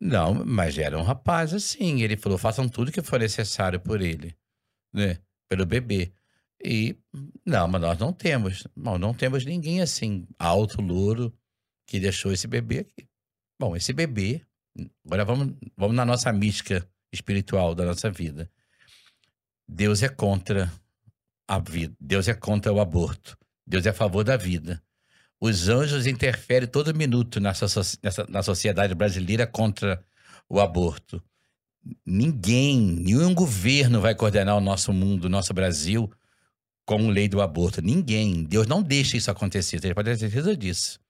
Não, 0.00 0.44
mas 0.44 0.78
era 0.78 0.98
um 0.98 1.02
rapaz 1.02 1.54
assim. 1.54 2.02
Ele 2.02 2.16
falou: 2.16 2.38
façam 2.38 2.68
tudo 2.68 2.92
que 2.92 3.02
for 3.02 3.20
necessário 3.20 3.80
por 3.80 4.00
ele, 4.00 4.36
né? 4.92 5.18
Pelo 5.52 5.66
bebê. 5.66 6.10
E 6.64 6.96
não, 7.44 7.68
mas 7.68 7.82
nós 7.82 7.98
não 7.98 8.10
temos. 8.10 8.66
Não, 8.74 8.96
não 8.96 9.12
temos 9.12 9.44
ninguém 9.44 9.82
assim, 9.82 10.26
alto, 10.38 10.80
louro, 10.80 11.30
que 11.86 12.00
deixou 12.00 12.32
esse 12.32 12.46
bebê 12.46 12.78
aqui. 12.78 13.06
Bom, 13.60 13.76
esse 13.76 13.92
bebê. 13.92 14.40
Agora 15.04 15.26
vamos, 15.26 15.54
vamos 15.76 15.94
na 15.94 16.06
nossa 16.06 16.32
mística 16.32 16.88
espiritual 17.12 17.74
da 17.74 17.84
nossa 17.84 18.10
vida. 18.10 18.50
Deus 19.68 20.02
é 20.02 20.08
contra 20.08 20.72
a 21.46 21.58
vida. 21.58 21.94
Deus 22.00 22.28
é 22.28 22.32
contra 22.32 22.72
o 22.72 22.80
aborto. 22.80 23.36
Deus 23.66 23.84
é 23.84 23.90
a 23.90 23.94
favor 23.94 24.24
da 24.24 24.38
vida. 24.38 24.82
Os 25.38 25.68
anjos 25.68 26.06
interferem 26.06 26.66
todo 26.66 26.94
minuto 26.94 27.40
nessa, 27.40 27.66
nessa- 28.02 28.26
na 28.26 28.42
sociedade 28.42 28.94
brasileira 28.94 29.46
contra 29.46 30.02
o 30.48 30.58
aborto. 30.60 31.22
Ninguém, 32.06 32.78
nenhum 32.78 33.34
governo 33.34 34.00
vai 34.00 34.14
coordenar 34.14 34.56
o 34.56 34.60
nosso 34.60 34.92
mundo, 34.92 35.24
o 35.24 35.28
nosso 35.28 35.52
Brasil, 35.52 36.10
com 36.84 37.08
lei 37.08 37.28
do 37.28 37.40
aborto. 37.40 37.82
Ninguém. 37.82 38.44
Deus 38.44 38.66
não 38.66 38.82
deixa 38.82 39.16
isso 39.16 39.30
acontecer. 39.30 39.80
Você 39.80 39.94
pode 39.94 40.10
ter 40.10 40.18
certeza 40.18 40.56
disso. 40.56 41.00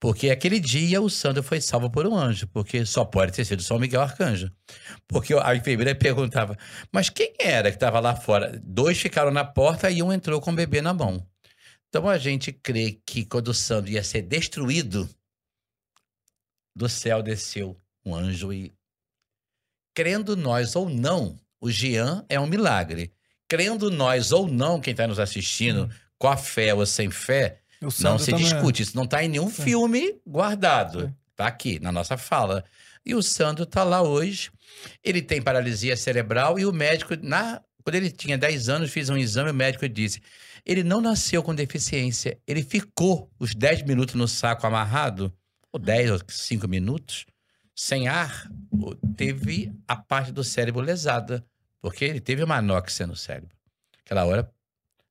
Porque 0.00 0.28
aquele 0.30 0.60
dia 0.60 1.00
o 1.00 1.08
Sandro 1.08 1.42
foi 1.42 1.60
salvo 1.60 1.90
por 1.90 2.06
um 2.06 2.14
anjo, 2.14 2.46
porque 2.48 2.84
só 2.84 3.04
pode 3.04 3.32
ter 3.32 3.44
sido 3.44 3.62
São 3.62 3.78
Miguel 3.78 4.02
Arcanjo. 4.02 4.52
Porque 5.08 5.32
a 5.32 5.56
enfermeira 5.56 5.94
perguntava, 5.94 6.58
mas 6.92 7.08
quem 7.08 7.32
era 7.38 7.70
que 7.70 7.76
estava 7.76 8.00
lá 8.00 8.14
fora? 8.14 8.60
Dois 8.62 8.98
ficaram 8.98 9.30
na 9.30 9.44
porta 9.44 9.90
e 9.90 10.02
um 10.02 10.12
entrou 10.12 10.40
com 10.40 10.50
o 10.50 10.54
bebê 10.54 10.82
na 10.82 10.92
mão. 10.92 11.26
Então 11.88 12.08
a 12.08 12.18
gente 12.18 12.52
crê 12.52 13.00
que 13.06 13.24
quando 13.24 13.48
o 13.48 13.54
Sandro 13.54 13.90
ia 13.92 14.02
ser 14.02 14.22
destruído, 14.22 15.08
do 16.76 16.88
céu 16.88 17.22
desceu 17.22 17.80
um 18.04 18.14
anjo 18.14 18.52
e. 18.52 18.74
Crendo 19.94 20.36
nós 20.36 20.74
ou 20.74 20.88
não, 20.90 21.38
o 21.60 21.70
Jean 21.70 22.24
é 22.28 22.38
um 22.38 22.46
milagre. 22.46 23.12
Crendo 23.48 23.90
nós 23.90 24.32
ou 24.32 24.48
não, 24.48 24.80
quem 24.80 24.90
está 24.90 25.06
nos 25.06 25.18
assistindo, 25.18 25.88
com 26.18 26.28
a 26.28 26.36
fé 26.36 26.74
ou 26.74 26.84
sem 26.84 27.10
fé, 27.10 27.60
O 27.80 27.88
não 28.02 28.18
se 28.18 28.32
é. 28.32 28.36
discute. 28.36 28.82
Isso 28.82 28.96
não 28.96 29.04
está 29.04 29.22
em 29.22 29.28
nenhum 29.28 29.50
Sim. 29.50 29.62
filme 29.62 30.20
guardado. 30.26 31.14
Está 31.30 31.46
aqui, 31.46 31.78
na 31.78 31.92
nossa 31.92 32.16
fala. 32.16 32.64
E 33.06 33.14
o 33.14 33.22
Sandro 33.22 33.64
está 33.64 33.84
lá 33.84 34.02
hoje. 34.02 34.50
Ele 35.02 35.22
tem 35.22 35.40
paralisia 35.40 35.96
cerebral 35.96 36.58
e 36.58 36.66
o 36.66 36.72
médico, 36.72 37.14
na, 37.22 37.60
quando 37.84 37.96
ele 37.96 38.10
tinha 38.10 38.36
10 38.36 38.68
anos, 38.68 38.90
fiz 38.90 39.08
um 39.08 39.16
exame, 39.16 39.50
o 39.50 39.54
médico 39.54 39.88
disse: 39.88 40.20
ele 40.64 40.82
não 40.82 41.00
nasceu 41.00 41.42
com 41.42 41.54
deficiência. 41.54 42.38
Ele 42.46 42.62
ficou 42.62 43.30
os 43.38 43.54
10 43.54 43.82
minutos 43.82 44.14
no 44.14 44.26
saco 44.26 44.66
amarrado, 44.66 45.32
ou 45.70 45.78
10 45.78 46.10
ou 46.12 46.20
5 46.26 46.66
minutos, 46.66 47.26
sem 47.74 48.08
ar, 48.08 48.48
teve 49.16 49.72
a 49.88 49.96
parte 49.96 50.30
do 50.32 50.44
cérebro 50.44 50.80
lesada, 50.80 51.44
porque 51.80 52.04
ele 52.04 52.20
teve 52.20 52.42
uma 52.42 52.56
anóxia 52.56 53.06
no 53.06 53.16
cérebro. 53.16 53.54
Aquela 54.04 54.24
hora, 54.24 54.50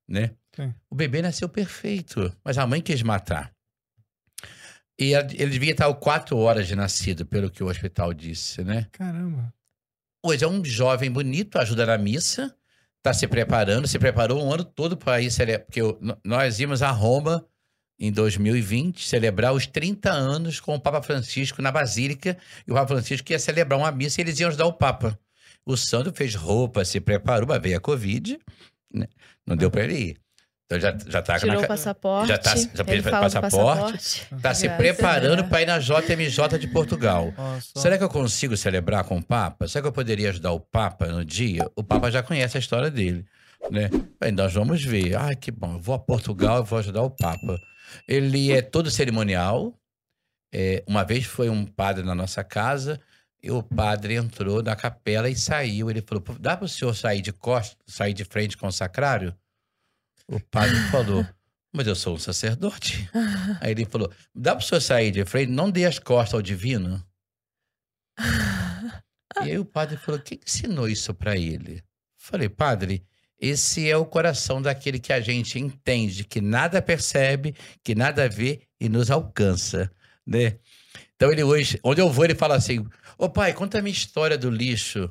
né? 0.08 0.32
Sim. 0.56 0.74
O 0.90 0.96
bebê 0.96 1.22
nasceu 1.22 1.50
perfeito, 1.50 2.36
mas 2.44 2.58
a 2.58 2.66
mãe 2.66 2.82
quis 2.82 3.02
matar. 3.02 3.52
E 4.98 5.14
ele 5.14 5.48
devia 5.48 5.72
estar 5.72 5.92
4 5.92 6.38
horas 6.38 6.68
de 6.68 6.76
nascido, 6.76 7.26
pelo 7.26 7.50
que 7.50 7.64
o 7.64 7.68
hospital 7.68 8.14
disse, 8.14 8.64
né? 8.64 8.88
Caramba. 8.92 9.54
Hoje 10.24 10.46
é 10.46 10.48
um 10.48 10.64
jovem 10.64 11.12
bonito, 11.12 11.58
ajuda 11.58 11.86
na 11.86 11.98
missa, 11.98 12.56
está 12.98 13.14
se 13.14 13.28
preparando, 13.28 13.88
se 13.88 14.00
preparou 14.00 14.42
um 14.42 14.54
ano 14.54 14.64
todo 14.64 14.96
para 14.96 15.20
ir 15.20 15.32
celebrar, 15.32 15.66
porque 15.66 15.82
nós 16.24 16.60
íamos 16.60 16.82
a 16.82 16.92
Roma 16.92 17.46
em 18.00 18.12
2020 18.12 19.08
celebrar 19.08 19.54
os 19.54 19.68
30 19.68 20.12
anos 20.12 20.60
com 20.60 20.76
o 20.76 20.80
Papa 20.80 21.02
Francisco 21.02 21.62
na 21.62 21.72
Basílica, 21.72 22.38
e 22.68 22.72
o 22.72 22.76
Papa 22.76 22.88
Francisco 22.88 23.32
ia 23.32 23.40
celebrar 23.40 23.80
uma 23.80 23.92
missa 23.92 24.20
e 24.20 24.24
eles 24.24 24.40
iam 24.40 24.50
ajudar 24.50 24.66
o 24.66 24.74
Papa. 24.74 25.18
O 25.66 25.78
Sandro 25.78 26.12
fez 26.14 26.36
roupa, 26.36 26.84
se 26.84 27.00
preparou, 27.00 27.48
mas 27.48 27.62
veio 27.62 27.78
a 27.78 27.80
Covid, 27.80 28.38
né? 28.94 29.08
não 29.46 29.56
deu 29.56 29.72
para 29.72 29.84
ele 29.84 29.98
ir. 29.98 30.24
Então 30.66 30.80
já, 30.80 30.98
já 31.08 31.22
tá 31.22 31.38
Tirou 31.38 31.56
na, 31.56 31.62
o 31.62 31.68
passaporte. 31.68 32.30
já 32.30 32.38
tá- 32.38 32.56
já 32.56 32.84
fez 32.84 33.04
passaporte. 33.04 33.42
passaporte. 33.42 34.28
tá 34.42 34.54
se 34.54 34.70
preparando 34.70 35.44
para 35.46 35.62
ir 35.62 35.66
na 35.66 35.78
JMJ 35.78 36.58
de 36.58 36.68
Portugal. 36.68 37.34
Nossa. 37.38 37.80
Será 37.80 37.98
que 37.98 38.04
eu 38.04 38.10
consigo 38.10 38.56
celebrar 38.58 39.04
com 39.04 39.18
o 39.18 39.24
Papa? 39.24 39.68
Será 39.68 39.84
que 39.84 39.88
eu 39.90 39.92
poderia 39.94 40.30
ajudar 40.30 40.52
o 40.52 40.60
Papa 40.60 41.06
no 41.08 41.24
dia? 41.24 41.70
O 41.76 41.84
Papa 41.84 42.10
já 42.10 42.24
conhece 42.24 42.58
a 42.58 42.60
história 42.60 42.90
dele, 42.90 43.26
né? 43.70 43.90
Aí 44.20 44.32
nós 44.32 44.54
vamos 44.54 44.84
ver. 44.84 45.16
Ai, 45.16 45.36
que 45.36 45.52
bom. 45.52 45.74
Eu 45.74 45.80
vou 45.80 45.96
a 45.96 46.00
Portugal 46.00 46.64
e 46.64 46.66
vou 46.66 46.80
ajudar 46.80 47.04
o 47.04 47.10
Papa. 47.12 47.60
Ele 48.08 48.52
é 48.52 48.62
todo 48.62 48.92
cerimonial. 48.92 49.74
É, 50.54 50.84
uma 50.88 51.04
vez 51.04 51.26
foi 51.26 51.50
um 51.50 51.66
padre 51.66 52.04
na 52.04 52.14
nossa 52.14 52.44
casa 52.44 53.02
e 53.42 53.50
o 53.50 53.64
padre 53.64 54.16
entrou 54.16 54.62
na 54.62 54.76
capela 54.76 55.30
e 55.30 55.36
saiu. 55.36 55.90
Ele 55.90 56.02
falou: 56.02 56.22
"Pô, 56.22 56.34
dá 56.34 56.56
para 56.56 56.66
o 56.66 56.70
senhor 56.70 56.94
sair 56.94 57.22
de 57.22 57.32
costas, 57.32 57.78
sair 57.88 58.14
de 58.14 58.24
frente 58.24 58.58
com 58.58 58.68
o 58.68 58.72
sacrário? 58.72 59.36
O 60.28 60.40
padre 60.40 60.76
falou: 60.92 61.26
mas 61.74 61.88
eu 61.88 61.96
sou 61.96 62.16
um 62.16 62.20
sacerdote. 62.20 63.10
Aí 63.60 63.72
ele 63.72 63.86
falou: 63.86 64.12
dá 64.34 64.56
para 64.56 64.64
o 64.64 64.68
senhor 64.68 64.82
sair 64.82 65.12
de 65.12 65.26
frente? 65.26 65.52
Não 65.52 65.72
dê 65.72 65.86
as 65.86 65.98
costas 65.98 66.36
ao 66.36 66.42
divino. 66.42 67.04
E 69.38 69.50
aí 69.50 69.58
o 69.58 69.66
padre 69.66 69.98
falou: 69.98 70.22
quem 70.22 70.40
ensinou 70.46 70.88
isso 70.88 71.12
para 71.12 71.36
ele? 71.36 71.84
Falei, 72.16 72.48
padre, 72.48 73.04
esse 73.46 73.90
é 73.90 73.98
o 73.98 74.06
coração 74.06 74.62
daquele 74.62 75.00
que 75.00 75.12
a 75.12 75.20
gente 75.20 75.60
entende, 75.60 76.24
que 76.24 76.40
nada 76.42 76.82
percebe, 76.82 77.54
que 77.84 77.94
nada 77.96 78.30
vê 78.30 78.62
e 78.80 78.88
nos 78.90 79.10
alcança, 79.12 79.92
né? 80.26 80.56
Então 81.16 81.32
ele 81.32 81.44
hoje, 81.44 81.80
onde 81.84 82.02
eu 82.02 82.10
vou, 82.12 82.26
ele 82.26 82.36
fala 82.36 82.56
assim: 82.56 82.86
Ô 83.18 83.30
pai, 83.30 83.54
conta 83.54 83.80
a 83.80 83.82
minha 83.82 83.94
história 83.94 84.38
do 84.38 84.50
lixo. 84.50 85.10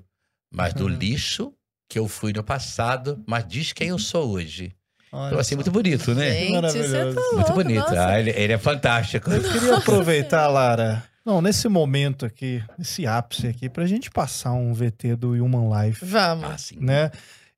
Mas 0.54 0.74
do 0.74 0.84
Uhum. 0.84 0.90
lixo 0.90 1.52
que 1.88 1.98
eu 1.98 2.06
fui 2.06 2.32
no 2.32 2.42
passado, 2.44 3.22
mas 3.26 3.46
diz 3.48 3.72
quem 3.72 3.88
eu 3.88 3.98
sou 3.98 4.30
hoje. 4.32 4.74
Olha 5.10 5.28
Então, 5.28 5.38
assim, 5.38 5.50
só. 5.50 5.56
muito 5.56 5.70
bonito, 5.70 6.14
né? 6.14 6.30
Gente, 6.30 6.46
você 6.46 6.52
maravilhoso. 6.52 7.14
tá 7.14 7.36
Muito 7.36 7.52
bonito. 7.52 7.86
Ah, 7.88 8.18
ele, 8.20 8.30
ele 8.30 8.52
é 8.52 8.58
fantástico. 8.58 9.30
Eu 9.30 9.42
queria 9.42 9.76
aproveitar, 9.78 10.48
Lara. 10.48 11.02
Não, 11.24 11.40
nesse 11.40 11.68
momento 11.68 12.26
aqui, 12.26 12.62
esse 12.78 13.06
ápice 13.06 13.46
aqui, 13.46 13.68
pra 13.68 13.86
gente 13.86 14.10
passar 14.10 14.52
um 14.52 14.72
VT 14.74 15.16
do 15.16 15.30
Human 15.32 15.68
Life, 15.86 16.04
Vamos. 16.04 16.44
Ah, 16.50 16.58
sim. 16.58 16.76
né? 16.80 17.10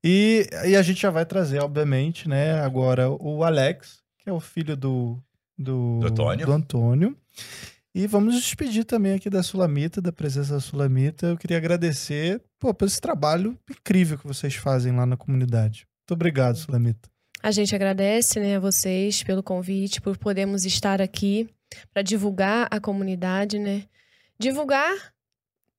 E, 0.07 0.47
e 0.67 0.77
a 0.77 0.83
gente 0.83 1.01
já 1.01 1.09
vai 1.09 1.25
trazer, 1.25 1.63
obviamente, 1.63 2.29
né, 2.29 2.61
agora 2.61 3.09
o 3.09 3.43
Alex, 3.43 4.03
que 4.19 4.29
é 4.29 4.33
o 4.33 4.39
filho 4.39 4.77
do, 4.77 5.19
do, 5.57 6.01
Do 6.01 6.09
Antônio. 6.09 6.47
do 6.47 6.53
Antônio. 6.53 7.17
E 7.95 8.07
vamos 8.07 8.35
nos 8.35 8.43
despedir 8.43 8.85
também 8.85 9.15
aqui 9.15 9.31
da 9.31 9.43
Sulamita, 9.43 10.03
da 10.03 10.13
presença 10.13 10.55
da 10.55 10.61
Sulamita. 10.61 11.29
Eu 11.29 11.39
queria 11.39 11.57
agradecer 11.57 12.43
pô, 12.61 12.75
por 12.75 12.87
esse 12.87 13.01
trabalho 13.01 13.59
incrível 13.71 14.19
que 14.19 14.27
vocês 14.27 14.55
fazem 14.55 14.95
lá 14.95 15.07
na 15.07 15.17
comunidade. 15.17 15.87
Muito 16.03 16.13
obrigado, 16.13 16.57
Sulamita. 16.57 17.09
A 17.43 17.51
gente 17.51 17.75
agradece 17.75 18.39
né, 18.41 18.57
a 18.57 18.61
vocês 18.61 19.23
pelo 19.23 19.43
convite, 19.43 20.03
por 20.03 20.19
podermos 20.19 20.67
estar 20.67 21.01
aqui 21.01 21.49
para 21.95 22.03
divulgar 22.03 22.69
a 22.71 22.79
comunidade, 22.79 23.59
né? 23.59 23.85
Divulgar 24.39 24.93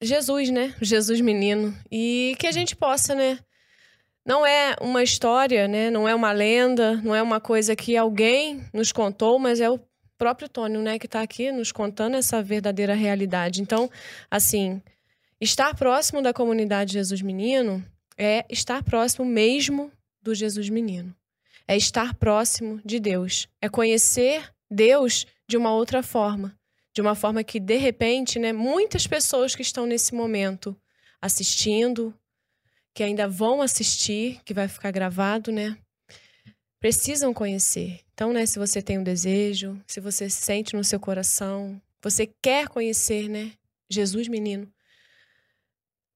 Jesus, 0.01 0.49
né? 0.49 0.73
Jesus 0.81 1.21
menino. 1.21 1.75
E 1.91 2.35
que 2.39 2.47
a 2.47 2.51
gente 2.51 2.75
possa, 2.75 3.13
né? 3.13 3.39
Não 4.25 4.45
é 4.45 4.75
uma 4.81 5.03
história, 5.03 5.67
né? 5.67 5.89
Não 5.91 6.07
é 6.07 6.15
uma 6.15 6.31
lenda, 6.31 6.95
não 7.03 7.13
é 7.13 7.21
uma 7.21 7.39
coisa 7.39 7.75
que 7.75 7.95
alguém 7.95 8.65
nos 8.73 8.91
contou, 8.91 9.37
mas 9.37 9.61
é 9.61 9.69
o 9.69 9.79
próprio 10.17 10.49
Tônio, 10.49 10.81
né, 10.81 10.97
que 10.97 11.05
está 11.05 11.21
aqui 11.21 11.51
nos 11.51 11.71
contando 11.71 12.15
essa 12.15 12.41
verdadeira 12.41 12.93
realidade. 12.93 13.61
Então, 13.61 13.89
assim, 14.31 14.81
estar 15.39 15.75
próximo 15.75 16.21
da 16.21 16.33
comunidade 16.33 16.93
Jesus 16.93 17.21
Menino 17.21 17.83
é 18.17 18.45
estar 18.49 18.81
próximo 18.81 19.25
mesmo 19.25 19.91
do 20.21 20.33
Jesus 20.33 20.69
Menino. 20.69 21.13
É 21.67 21.75
estar 21.75 22.13
próximo 22.15 22.79
de 22.85 22.99
Deus, 22.99 23.47
é 23.61 23.67
conhecer 23.67 24.49
Deus 24.69 25.25
de 25.47 25.57
uma 25.57 25.73
outra 25.73 26.01
forma, 26.01 26.55
de 26.93 27.01
uma 27.01 27.15
forma 27.15 27.43
que 27.43 27.59
de 27.59 27.75
repente, 27.77 28.39
né, 28.39 28.53
muitas 28.53 29.05
pessoas 29.05 29.55
que 29.55 29.61
estão 29.61 29.85
nesse 29.85 30.13
momento 30.13 30.75
assistindo, 31.21 32.13
que 32.95 33.03
ainda 33.03 33.27
vão 33.27 33.61
assistir, 33.61 34.39
que 34.45 34.53
vai 34.53 34.69
ficar 34.69 34.89
gravado, 34.89 35.51
né, 35.51 35.77
precisam 36.79 37.33
conhecer. 37.33 37.99
Então, 38.13 38.31
né, 38.31 38.45
se 38.45 38.57
você 38.57 38.81
tem 38.81 38.97
um 38.97 39.03
desejo, 39.03 39.77
se 39.85 39.99
você 39.99 40.29
sente 40.29 40.75
no 40.75 40.83
seu 40.83 40.99
coração, 40.99 41.79
você 42.01 42.31
quer 42.41 42.69
conhecer, 42.69 43.27
né, 43.27 43.51
Jesus 43.91 44.29
menino, 44.29 44.67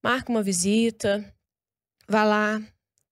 marca 0.02 0.32
uma 0.32 0.42
visita, 0.42 1.22
vá 2.08 2.24
lá, 2.24 2.62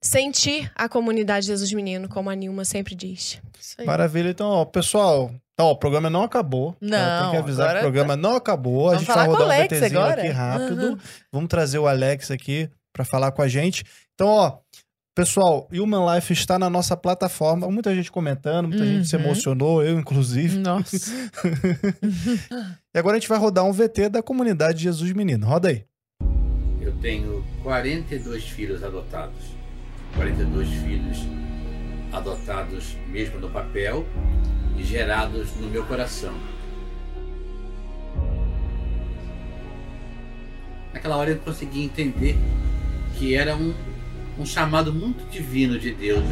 sentir 0.02 0.72
a 0.74 0.88
comunidade 0.88 1.46
Jesus 1.46 1.72
Menino, 1.72 2.08
como 2.08 2.30
a 2.30 2.34
Nilma 2.34 2.64
sempre 2.64 2.94
diz. 2.94 3.40
Maravilha. 3.84 4.30
Então, 4.30 4.48
ó, 4.48 4.64
pessoal, 4.64 5.32
então, 5.52 5.66
ó, 5.66 5.72
o 5.72 5.76
programa 5.76 6.08
não 6.08 6.22
acabou. 6.22 6.72
Tá? 6.72 6.78
Não. 6.80 7.22
Tem 7.22 7.30
que 7.32 7.36
avisar 7.36 7.72
que 7.72 7.78
o 7.78 7.80
programa 7.82 8.14
tá... 8.14 8.16
não 8.16 8.36
acabou. 8.36 8.84
Vamos 8.84 8.94
a 8.94 8.98
gente 8.98 9.06
falar 9.06 9.26
vai 9.26 9.26
com 9.26 9.32
rodar 9.32 9.46
o 9.46 9.50
um 9.50 9.54
Alex 9.54 9.78
VTzinho 9.78 10.00
agora? 10.00 10.22
aqui 10.22 10.30
rápido. 10.30 10.86
Uhum. 10.86 10.98
Vamos 11.32 11.48
trazer 11.48 11.78
o 11.78 11.86
Alex 11.86 12.30
aqui 12.30 12.70
para 12.98 13.04
falar 13.04 13.30
com 13.30 13.40
a 13.42 13.46
gente. 13.46 13.84
Então, 14.14 14.26
ó, 14.26 14.58
pessoal, 15.14 15.68
Human 15.72 16.14
Life 16.16 16.32
está 16.32 16.58
na 16.58 16.68
nossa 16.68 16.96
plataforma. 16.96 17.70
Muita 17.70 17.94
gente 17.94 18.10
comentando, 18.10 18.66
muita 18.68 18.84
gente 18.84 19.06
se 19.08 19.14
Uhum. 19.14 19.22
emocionou, 19.22 19.82
eu 19.84 19.98
inclusive. 20.00 20.58
Nossa. 20.58 20.96
E 22.94 22.98
agora 22.98 23.16
a 23.16 23.20
gente 23.20 23.28
vai 23.28 23.38
rodar 23.38 23.64
um 23.64 23.72
VT 23.72 24.08
da 24.08 24.22
comunidade 24.22 24.82
Jesus 24.82 25.12
Menino. 25.12 25.46
Roda 25.46 25.68
aí. 25.68 25.84
Eu 26.80 26.92
tenho 27.00 27.44
42 27.62 28.42
filhos 28.44 28.82
adotados. 28.82 29.36
42 30.16 30.68
filhos 30.68 31.18
adotados 32.12 32.96
mesmo 33.08 33.38
no 33.38 33.50
papel 33.50 34.04
e 34.76 34.82
gerados 34.82 35.54
no 35.60 35.68
meu 35.68 35.84
coração. 35.84 36.34
Naquela 40.92 41.16
hora 41.16 41.30
eu 41.30 41.38
consegui 41.38 41.84
entender 41.84 42.36
que 43.18 43.34
era 43.34 43.56
um, 43.56 43.74
um 44.38 44.46
chamado 44.46 44.94
muito 44.94 45.28
divino 45.28 45.78
de 45.78 45.92
Deus. 45.92 46.22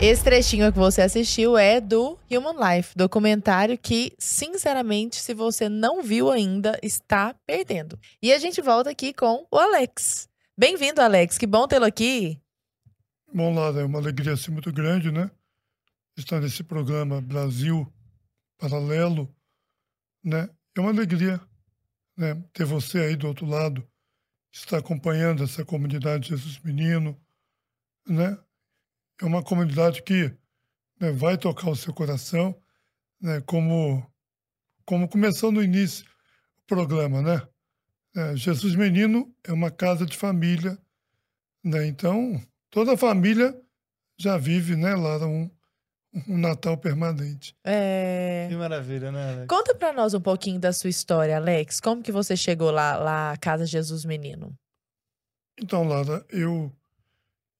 Esse 0.00 0.24
trechinho 0.24 0.72
que 0.72 0.78
você 0.78 1.00
assistiu 1.00 1.56
é 1.56 1.80
do 1.80 2.18
Human 2.28 2.56
Life, 2.58 2.92
documentário 2.96 3.78
que, 3.78 4.12
sinceramente, 4.18 5.14
se 5.16 5.32
você 5.32 5.68
não 5.68 6.02
viu 6.02 6.28
ainda, 6.28 6.76
está 6.82 7.36
perdendo. 7.46 7.96
E 8.20 8.32
a 8.32 8.38
gente 8.38 8.60
volta 8.60 8.90
aqui 8.90 9.12
com 9.12 9.46
o 9.48 9.56
Alex. 9.56 10.31
Bem-vindo, 10.62 11.00
Alex. 11.00 11.38
Que 11.38 11.44
bom 11.44 11.66
tê-lo 11.66 11.86
aqui. 11.86 12.40
Bom, 13.34 13.52
Lara, 13.52 13.80
é 13.80 13.84
uma 13.84 13.98
alegria 13.98 14.34
assim, 14.34 14.52
muito 14.52 14.72
grande, 14.72 15.10
né? 15.10 15.28
Estar 16.16 16.38
nesse 16.38 16.62
programa 16.62 17.20
Brasil 17.20 17.92
Paralelo, 18.58 19.28
né? 20.22 20.48
É 20.76 20.80
uma 20.80 20.90
alegria, 20.90 21.40
né? 22.16 22.40
Ter 22.52 22.64
você 22.64 23.00
aí 23.00 23.16
do 23.16 23.26
outro 23.26 23.44
lado, 23.44 23.84
estar 24.52 24.78
acompanhando 24.78 25.42
essa 25.42 25.64
comunidade 25.64 26.28
Jesus 26.28 26.60
Menino, 26.60 27.20
né? 28.06 28.38
É 29.20 29.24
uma 29.24 29.42
comunidade 29.42 30.00
que 30.04 30.32
né, 31.00 31.10
vai 31.10 31.36
tocar 31.36 31.70
o 31.70 31.76
seu 31.76 31.92
coração, 31.92 32.56
né? 33.20 33.40
Como, 33.40 34.08
como 34.84 35.08
começou 35.08 35.50
no 35.50 35.60
início 35.60 36.06
o 36.62 36.66
programa, 36.68 37.20
né? 37.20 37.51
É, 38.14 38.36
Jesus 38.36 38.74
Menino 38.74 39.34
é 39.42 39.52
uma 39.52 39.70
casa 39.70 40.04
de 40.04 40.16
família, 40.16 40.78
né? 41.64 41.86
Então, 41.86 42.40
toda 42.70 42.92
a 42.92 42.96
família 42.96 43.58
já 44.18 44.36
vive, 44.36 44.76
né, 44.76 44.94
Lara, 44.94 45.26
um, 45.26 45.50
um 46.28 46.36
Natal 46.36 46.76
permanente. 46.76 47.56
É... 47.64 48.46
Que 48.50 48.56
maravilha, 48.56 49.10
né, 49.10 49.32
Alex? 49.32 49.46
Conta 49.48 49.74
pra 49.74 49.92
nós 49.92 50.12
um 50.12 50.20
pouquinho 50.20 50.60
da 50.60 50.72
sua 50.72 50.90
história, 50.90 51.36
Alex. 51.36 51.80
Como 51.80 52.02
que 52.02 52.12
você 52.12 52.36
chegou 52.36 52.70
lá, 52.70 52.96
lá 52.96 53.32
à 53.32 53.36
Casa 53.38 53.64
Jesus 53.64 54.04
Menino? 54.04 54.54
Então, 55.58 55.82
Lara, 55.84 56.24
eu, 56.28 56.70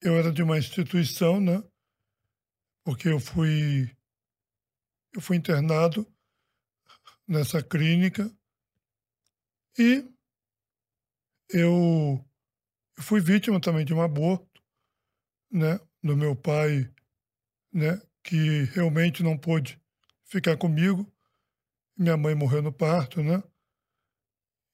eu 0.03 0.16
era 0.16 0.30
de 0.30 0.42
uma 0.42 0.59
instituição, 0.59 1.40
né? 1.40 1.62
Porque 2.84 3.09
eu 3.09 3.20
fui, 3.20 3.90
eu 5.14 5.20
fui 5.20 5.36
internado 5.36 6.07
nessa 7.26 7.62
clínica 7.62 8.30
e 9.78 10.11
eu, 11.53 12.24
fui 12.98 13.20
vítima 13.20 13.61
também 13.61 13.84
de 13.84 13.92
um 13.92 14.00
aborto, 14.00 14.62
né? 15.50 15.78
Do 16.03 16.16
meu 16.16 16.34
pai, 16.34 16.92
né? 17.72 18.00
Que 18.22 18.64
realmente 18.74 19.22
não 19.22 19.36
pôde 19.36 19.80
ficar 20.24 20.57
comigo. 20.57 21.11
Minha 21.96 22.16
mãe 22.16 22.34
morreu 22.34 22.62
no 22.62 22.72
parto, 22.72 23.22
né? 23.22 23.42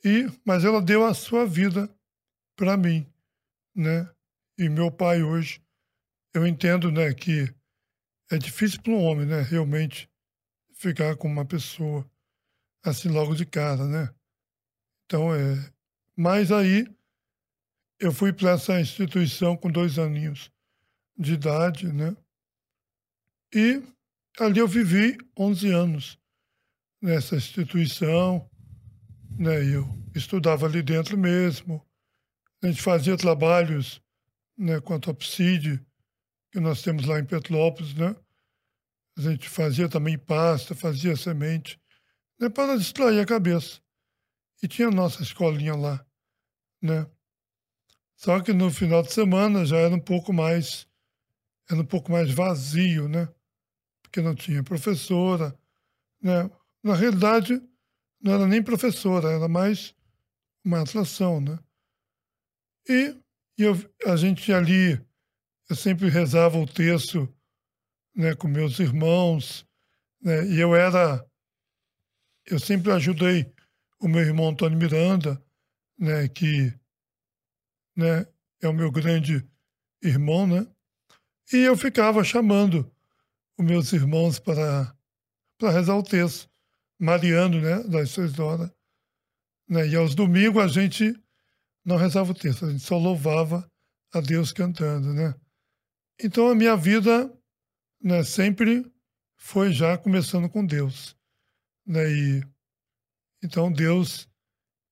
E, 0.05 0.27
mas 0.45 0.65
ela 0.65 0.81
deu 0.81 1.05
a 1.05 1.13
sua 1.13 1.45
vida 1.45 1.93
para 2.57 2.77
mim, 2.77 3.07
né? 3.75 4.09
E 4.57 4.69
meu 4.69 4.91
pai 4.91 5.23
hoje, 5.23 5.61
eu 6.35 6.47
entendo, 6.47 6.91
né, 6.91 7.13
que 7.13 7.53
é 8.31 8.39
difícil 8.39 8.83
para 8.83 8.93
um 8.93 9.03
homem, 9.03 9.27
né, 9.27 9.41
realmente 9.41 10.11
ficar 10.75 11.17
com 11.17 11.27
uma 11.27 11.45
pessoa 11.45 12.09
assim 12.85 13.09
logo 13.09 13.35
de 13.35 13.45
cara, 13.45 13.87
né? 13.87 14.15
Então 15.05 15.35
é, 15.35 15.73
mas 16.19 16.51
aí 16.51 16.85
eu 18.01 18.13
fui 18.13 18.33
para 18.33 18.51
essa 18.51 18.81
instituição 18.81 19.57
com 19.57 19.71
dois 19.71 20.01
aninhos 20.01 20.51
de 21.17 21.35
idade, 21.35 21.93
né? 21.93 22.17
E 23.55 23.81
ali 24.41 24.59
eu 24.59 24.67
vivi 24.67 25.17
11 25.39 25.71
anos 25.71 26.19
nessa 27.01 27.37
instituição, 27.37 28.51
né? 29.39 29.65
Eu 29.65 29.87
estudava 30.13 30.67
ali 30.67 30.83
dentro 30.83 31.17
mesmo. 31.17 31.81
A 32.61 32.67
gente 32.67 32.83
fazia 32.83 33.17
trabalhos 33.17 34.03
né, 34.57 34.81
quanto 34.81 35.11
ao 35.11 35.15
PSID, 35.15 35.81
que 36.51 36.59
nós 36.59 36.83
temos 36.83 37.07
lá 37.07 37.21
em 37.21 37.25
Petrópolis, 37.25 37.95
né? 37.95 38.17
A 39.17 39.21
gente 39.21 39.49
fazia 39.49 39.89
também 39.89 40.19
pasta, 40.19 40.75
fazia 40.75 41.15
semente, 41.15 41.81
né, 42.41 42.49
para 42.49 42.77
distrair 42.77 43.21
a 43.21 43.27
cabeça. 43.27 43.81
E 44.61 44.67
tinha 44.67 44.89
a 44.89 44.93
nossa 44.93 45.23
escolinha 45.23 45.77
lá, 45.77 46.05
né? 46.81 47.07
Só 48.17 48.41
que 48.41 48.53
no 48.53 48.71
final 48.71 49.03
de 49.03 49.13
semana 49.13 49.65
já 49.65 49.77
era 49.77 49.95
um 49.95 50.01
pouco 50.01 50.33
mais, 50.33 50.89
era 51.71 51.81
um 51.81 51.87
pouco 51.87 52.11
mais 52.11 52.31
vazio, 52.31 53.09
né? 53.09 53.29
Porque 54.03 54.21
não 54.21 54.35
tinha 54.35 54.63
professora, 54.63 55.57
né? 56.21 56.51
Na 56.83 56.95
realidade, 56.95 57.63
não 58.21 58.33
era 58.33 58.47
nem 58.47 58.63
professora, 58.63 59.31
era 59.31 59.49
mais 59.49 59.95
uma 60.65 60.83
atração, 60.83 61.41
né? 61.41 61.59
E, 62.89 63.17
e 63.59 63.63
eu, 63.63 63.75
a 64.07 64.17
gente 64.17 64.53
ali, 64.53 65.01
eu 65.69 65.77
sempre 65.77 66.09
rezava 66.09 66.59
o 66.59 66.67
texto 66.67 67.33
né, 68.15 68.35
com 68.35 68.49
meus 68.49 68.79
irmãos, 68.81 69.65
né, 70.21 70.45
e 70.47 70.59
eu 70.59 70.75
era, 70.75 71.25
eu 72.47 72.59
sempre 72.59 72.91
ajudei 72.91 73.53
o 74.01 74.09
meu 74.09 74.23
irmão 74.23 74.49
Antônio 74.49 74.79
Miranda, 74.79 75.41
né, 75.99 76.29
que 76.29 76.73
né, 77.97 78.27
é 78.61 78.69
o 78.69 78.73
meu 78.73 78.91
grande 78.91 79.45
irmão, 80.03 80.47
né, 80.47 80.67
e 81.53 81.57
eu 81.57 81.77
ficava 81.77 82.23
chamando 82.23 82.91
os 83.59 83.65
meus 83.65 83.93
irmãos 83.93 84.39
para, 84.39 84.97
para 85.59 85.71
rezar 85.71 85.97
o 85.97 86.03
texto, 86.03 86.49
Mariano, 86.99 87.61
né, 87.61 87.83
das 87.83 88.11
seis 88.11 88.39
horas, 88.39 88.71
né, 89.69 89.89
e 89.89 89.97
aos 89.97 90.15
domingos 90.15 90.63
a 90.63 90.69
gente 90.69 91.21
não 91.85 91.97
rezava 91.97 92.31
o 92.31 92.35
texto, 92.35 92.67
a 92.67 92.71
gente 92.71 92.85
só 92.85 92.97
louvava 92.97 93.69
a 94.13 94.21
Deus 94.21 94.53
cantando, 94.53 95.13
né. 95.13 95.35
Então 96.23 96.49
a 96.49 96.55
minha 96.55 96.77
vida 96.77 97.33
né, 98.01 98.23
sempre 98.23 98.91
foi 99.37 99.73
já 99.73 99.99
começando 99.99 100.49
com 100.49 100.65
Deus, 100.65 101.17
né, 101.85 102.09
e 102.09 102.43
então 103.43 103.73
Deus 103.73 104.29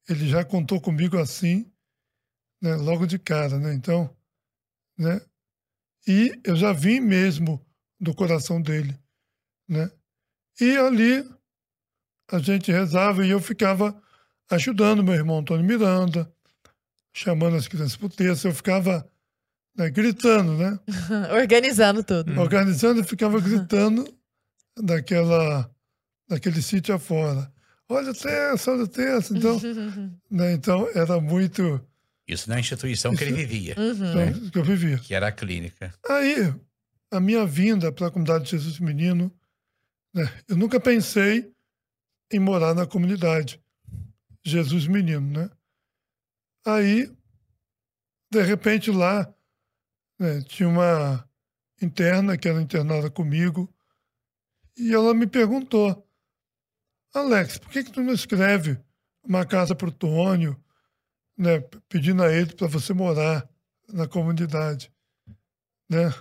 ele 0.09 0.29
já 0.29 0.45
contou 0.45 0.81
comigo 0.81 1.19
assim, 1.19 1.71
né, 2.61 2.75
logo 2.77 3.07
de 3.07 3.19
cara, 3.19 3.59
né, 3.59 3.75
então, 3.75 4.15
né, 4.99 5.21
E 6.07 6.41
eu 6.45 6.55
já 6.55 6.73
vi 6.73 7.01
mesmo 7.01 7.65
do 8.01 8.15
coração 8.15 8.63
dele, 8.63 8.97
né? 9.69 9.91
E 10.61 10.77
ali 10.77 11.29
a 12.31 12.39
gente 12.39 12.71
rezava 12.71 13.27
e 13.27 13.31
eu 13.31 13.41
ficava 13.41 14.01
ajudando 14.51 15.03
meu 15.03 15.15
irmão 15.15 15.39
Antônio 15.39 15.67
Miranda, 15.67 16.33
chamando 17.13 17.57
as 17.57 17.67
crianças 17.67 17.97
para 17.97 18.07
o 18.07 18.11
texto. 18.11 18.47
Eu 18.47 18.55
ficava 18.55 19.11
né, 19.77 19.91
gritando, 19.91 20.57
né? 20.57 20.79
Organizando 21.35 22.05
tudo. 22.05 22.39
Organizando 22.41 23.01
e 23.01 23.05
ficava 23.05 23.41
gritando 23.41 24.07
daquela, 24.79 25.71
daquele 26.29 26.63
sítio 26.63 26.95
afora. 26.95 27.53
Olha 27.89 28.11
o 28.11 28.15
texto, 28.15 28.71
olha 28.71 28.83
o 28.85 28.89
texto. 28.89 29.37
Então, 29.37 29.59
né, 30.31 30.53
então 30.53 30.89
era 30.95 31.21
muito 31.21 31.81
Isso 32.27 32.49
na 32.51 32.59
instituição 32.59 33.15
que 33.15 33.23
ele 33.25 33.33
vivia, 33.33 33.75
Uhum. 33.79 34.11
então, 34.31 34.51
que 34.51 34.59
eu 34.59 34.65
vivia. 34.65 34.99
que 34.99 35.15
era 35.15 35.29
a 35.29 35.33
clínica. 35.33 35.95
Aí, 36.09 36.53
a 37.11 37.21
minha 37.21 37.47
vinda 37.47 37.93
para 37.93 38.09
a 38.09 38.11
comunidade 38.11 38.45
de 38.45 38.51
Jesus 38.51 38.81
Menino, 38.81 39.33
né, 40.13 40.25
eu 40.49 40.57
nunca 40.57 40.81
pensei 40.81 41.53
em 42.33 42.41
morar 42.41 42.75
na 42.75 42.87
comunidade 42.87 43.63
Jesus 44.45 44.87
Menino, 44.89 45.21
né? 45.31 45.51
Aí, 46.65 47.09
de 48.33 48.43
repente, 48.43 48.91
lá 48.91 49.33
né, 50.19 50.41
tinha 50.43 50.69
uma 50.69 51.29
interna 51.81 52.37
que 52.37 52.49
era 52.49 52.61
internada 52.61 53.09
comigo 53.11 53.73
e 54.77 54.93
ela 54.93 55.15
me 55.15 55.27
perguntou, 55.27 56.06
Alex, 57.15 57.59
por 57.59 57.71
que, 57.71 57.85
que 57.85 57.93
tu 57.93 58.03
não 58.03 58.13
escreve 58.13 58.79
uma 59.25 59.45
carta 59.45 59.75
para 59.75 59.89
o 59.89 59.93
Tônio, 59.93 60.61
né, 61.37 61.61
pedindo 61.89 62.23
a 62.23 62.33
ele 62.33 62.55
para 62.55 62.67
você 62.67 62.93
morar 62.93 63.49
na 63.93 64.07
comunidade, 64.07 64.93
né? 65.89 66.13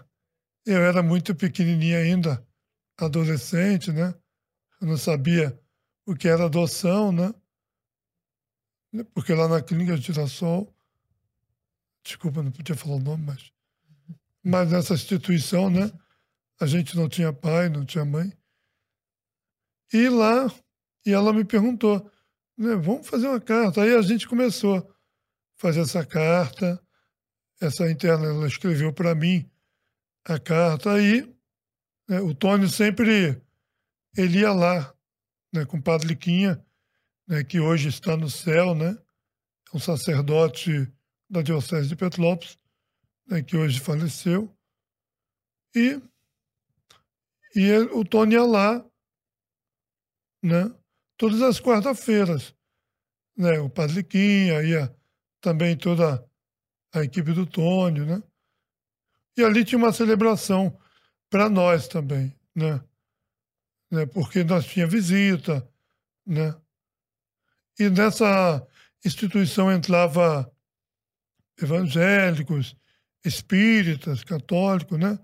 Eu 0.66 0.82
era 0.82 1.04
muito 1.04 1.36
pequenininha 1.36 2.00
ainda, 2.00 2.46
adolescente, 2.98 3.92
né? 3.92 4.14
Eu 4.82 4.88
não 4.88 4.98
sabia 4.98 5.60
o 6.06 6.16
que 6.16 6.28
era 6.28 6.46
adoção, 6.46 7.12
né? 7.12 7.34
Porque 9.14 9.34
lá 9.34 9.48
na 9.48 9.62
clínica 9.62 9.96
de 9.96 10.02
Girassol, 10.02 10.74
desculpa, 12.04 12.42
não 12.42 12.52
podia 12.52 12.76
falar 12.76 12.96
o 12.96 13.00
nome, 13.00 13.26
mas, 13.26 13.52
mas 14.44 14.72
nessa 14.72 14.94
instituição, 14.94 15.70
né? 15.70 15.92
A 16.60 16.66
gente 16.66 16.96
não 16.96 17.10
tinha 17.10 17.34
pai, 17.34 17.68
não 17.70 17.86
tinha 17.86 18.06
mãe. 18.06 18.32
E 19.92 20.10
lá, 20.10 20.52
e 21.06 21.12
ela 21.14 21.32
me 21.34 21.46
perguntou, 21.46 22.10
né, 22.58 22.76
vamos 22.76 23.08
fazer 23.08 23.28
uma 23.28 23.40
carta. 23.40 23.84
Aí 23.84 23.94
a 23.96 24.02
gente 24.02 24.28
começou 24.28 24.78
a 24.78 24.86
fazer 25.58 25.82
essa 25.82 26.06
carta. 26.06 26.82
Essa 27.62 27.90
interna, 27.90 28.26
ela 28.28 28.48
escreveu 28.48 28.92
para 28.94 29.16
mim 29.16 29.50
a 30.26 30.40
carta. 30.40 30.94
Aí 30.94 31.22
né, 32.08 32.20
o 32.22 32.34
Tônio 32.36 32.68
sempre, 32.70 33.42
ele 34.18 34.40
ia 34.40 34.52
lá, 34.52 34.94
né, 35.54 35.66
com 35.66 35.78
o 35.78 35.82
Padre 35.84 36.08
Liquinha, 36.10 36.64
né, 37.28 37.44
que 37.44 37.60
hoje 37.60 37.90
está 37.90 38.18
no 38.18 38.30
céu, 38.30 38.76
né? 38.76 38.98
É 39.74 39.78
um 39.78 39.80
sacerdote 39.80 40.92
da 41.30 41.42
Diocese 41.42 41.88
de 41.90 41.96
Petrópolis, 41.96 42.60
né, 43.28 43.42
que 43.42 43.58
hoje 43.58 43.80
faleceu. 43.80 44.56
E, 45.76 46.00
e 47.56 47.62
ele- 47.62 47.90
o 47.94 48.04
Tony 48.06 48.36
ia 48.36 48.44
lá, 48.44 48.86
né? 50.44 50.74
Todas 51.18 51.42
as 51.42 51.60
quarta-feiras, 51.60 52.56
né? 53.38 53.60
O 53.60 53.70
Padre 53.70 53.98
Liquinha, 53.98 54.62
ia 54.64 54.96
também 55.42 55.78
toda 55.78 56.26
a 56.94 57.04
equipe 57.04 57.32
do 57.34 57.46
Tônio, 57.46 58.06
né? 58.06 58.22
E 59.38 59.44
ali 59.44 59.66
tinha 59.66 59.78
uma 59.78 59.92
celebração 59.92 60.78
para 61.30 61.50
nós 61.50 61.88
também, 61.88 62.34
né? 62.56 62.82
né? 63.92 64.06
Porque 64.06 64.44
nós 64.44 64.66
tinha 64.66 64.88
visita, 64.88 65.68
né? 66.26 66.56
E 67.78 67.90
nessa 67.90 68.66
instituição 69.04 69.72
entrava 69.72 70.50
evangélicos, 71.62 72.76
espíritas, 73.24 74.24
católicos, 74.24 74.98
né? 74.98 75.20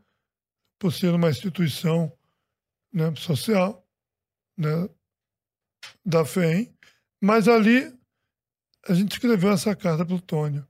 Por 0.77 0.91
ser 0.91 1.13
uma 1.13 1.29
instituição 1.29 2.11
né, 2.91 3.13
social, 3.15 3.87
né? 4.57 4.89
Da 6.05 6.25
FEM. 6.25 6.73
Mas 7.21 7.47
ali 7.47 7.93
a 8.87 8.93
gente 8.93 9.11
escreveu 9.11 9.51
essa 9.51 9.75
carta 9.75 10.05
para 10.05 10.15
o 10.15 10.21
Tônio. 10.21 10.67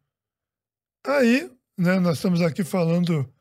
Aí, 1.05 1.49
né, 1.77 1.99
nós 1.99 2.17
estamos 2.17 2.41
aqui 2.41 2.63
falando 2.63 3.31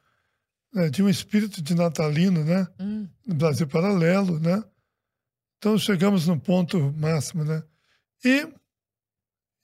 né, 0.73 0.89
de 0.89 1.03
um 1.03 1.09
espírito 1.09 1.61
de 1.61 1.75
natalino, 1.75 2.45
né? 2.45 2.67
Hum. 2.79 3.09
no 3.27 3.35
Brasil 3.35 3.67
Paralelo, 3.67 4.39
né? 4.39 4.63
Então 5.59 5.77
chegamos 5.77 6.27
no 6.27 6.41
ponto 6.41 6.93
máximo, 6.95 7.45
né? 7.45 7.63
E, 8.25 8.49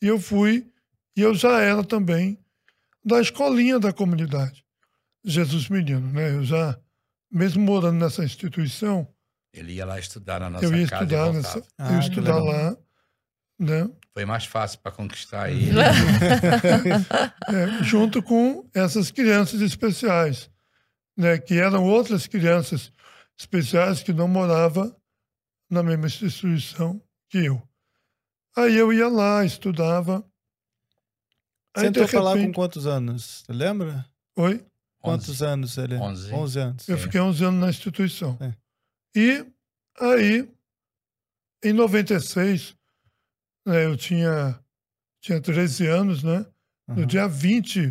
e 0.03 0.07
eu 0.07 0.19
fui, 0.19 0.71
e 1.17 1.23
eu 1.23 1.35
já 1.35 1.61
era 1.61 1.83
também 1.83 2.39
da 3.05 3.21
escolinha 3.21 3.79
da 3.79 3.93
comunidade, 3.93 4.65
Jesus 5.25 5.69
Menino, 5.69 6.13
né? 6.13 6.35
Eu 6.35 6.45
já, 6.45 6.79
mesmo 7.31 7.63
morando 7.63 7.99
nessa 7.99 8.25
instituição, 8.25 9.09
Ele 9.59 9.73
ia 9.75 9.87
lá 9.87 9.99
estudar 9.99 10.41
na 10.41 10.51
nossa 10.51 10.65
eu 10.65 10.75
ia 10.75 10.87
casa 10.87 11.05
estudar 11.05 11.25
voltava. 11.31 11.57
nessa, 11.57 11.69
Ah, 11.79 11.89
eu 11.89 11.93
ia 11.95 12.01
que 12.01 12.09
estudar 12.09 12.39
lá, 12.39 12.77
né? 13.59 13.91
Foi 14.13 14.25
mais 14.25 14.45
fácil 14.45 14.79
para 14.81 14.93
conquistar 14.93 15.51
ele. 15.51 15.71
É, 17.49 17.83
junto 17.85 18.23
com 18.23 18.69
essas 18.75 19.11
crianças 19.11 19.61
especiais, 19.61 20.51
né, 21.17 21.39
que 21.39 21.59
eram 21.59 21.85
outras 21.85 22.27
crianças 22.27 22.93
especiais 23.39 24.03
que 24.03 24.13
não 24.13 24.29
moravam 24.29 24.95
na 25.71 25.83
mesma 25.83 26.07
instituição 26.07 27.01
que 27.29 27.39
eu. 27.39 27.63
Aí 28.57 28.75
eu 28.77 28.93
ia 28.93 29.09
lá, 29.09 29.45
estudava. 29.45 30.25
Você 31.77 31.87
Aí, 31.87 31.91
de 31.91 32.01
entrou 32.01 32.23
lá 32.23 32.33
com 32.35 32.53
quantos 32.53 32.87
anos? 32.87 33.45
Você 33.45 33.53
lembra? 33.53 34.07
Oi? 34.37 34.65
Quantos 35.01 35.43
anos 35.43 35.77
ele? 35.77 35.97
11. 35.97 36.33
11 36.33 36.59
anos. 36.59 36.89
Eu 36.89 36.97
Sim. 36.97 37.03
fiquei 37.05 37.21
11 37.21 37.45
anos 37.45 37.61
na 37.61 37.69
instituição. 37.69 38.37
É. 38.41 38.55
E 39.17 39.47
aí, 39.99 40.49
em 41.64 41.73
96, 41.73 42.77
né, 43.67 43.87
eu 43.87 43.97
tinha, 43.97 44.62
tinha 45.23 45.41
13 45.41 45.87
anos, 45.87 46.23
né? 46.23 46.47
No 46.89 47.01
Uhum. 47.01 47.07
dia 47.07 47.27
20 47.27 47.91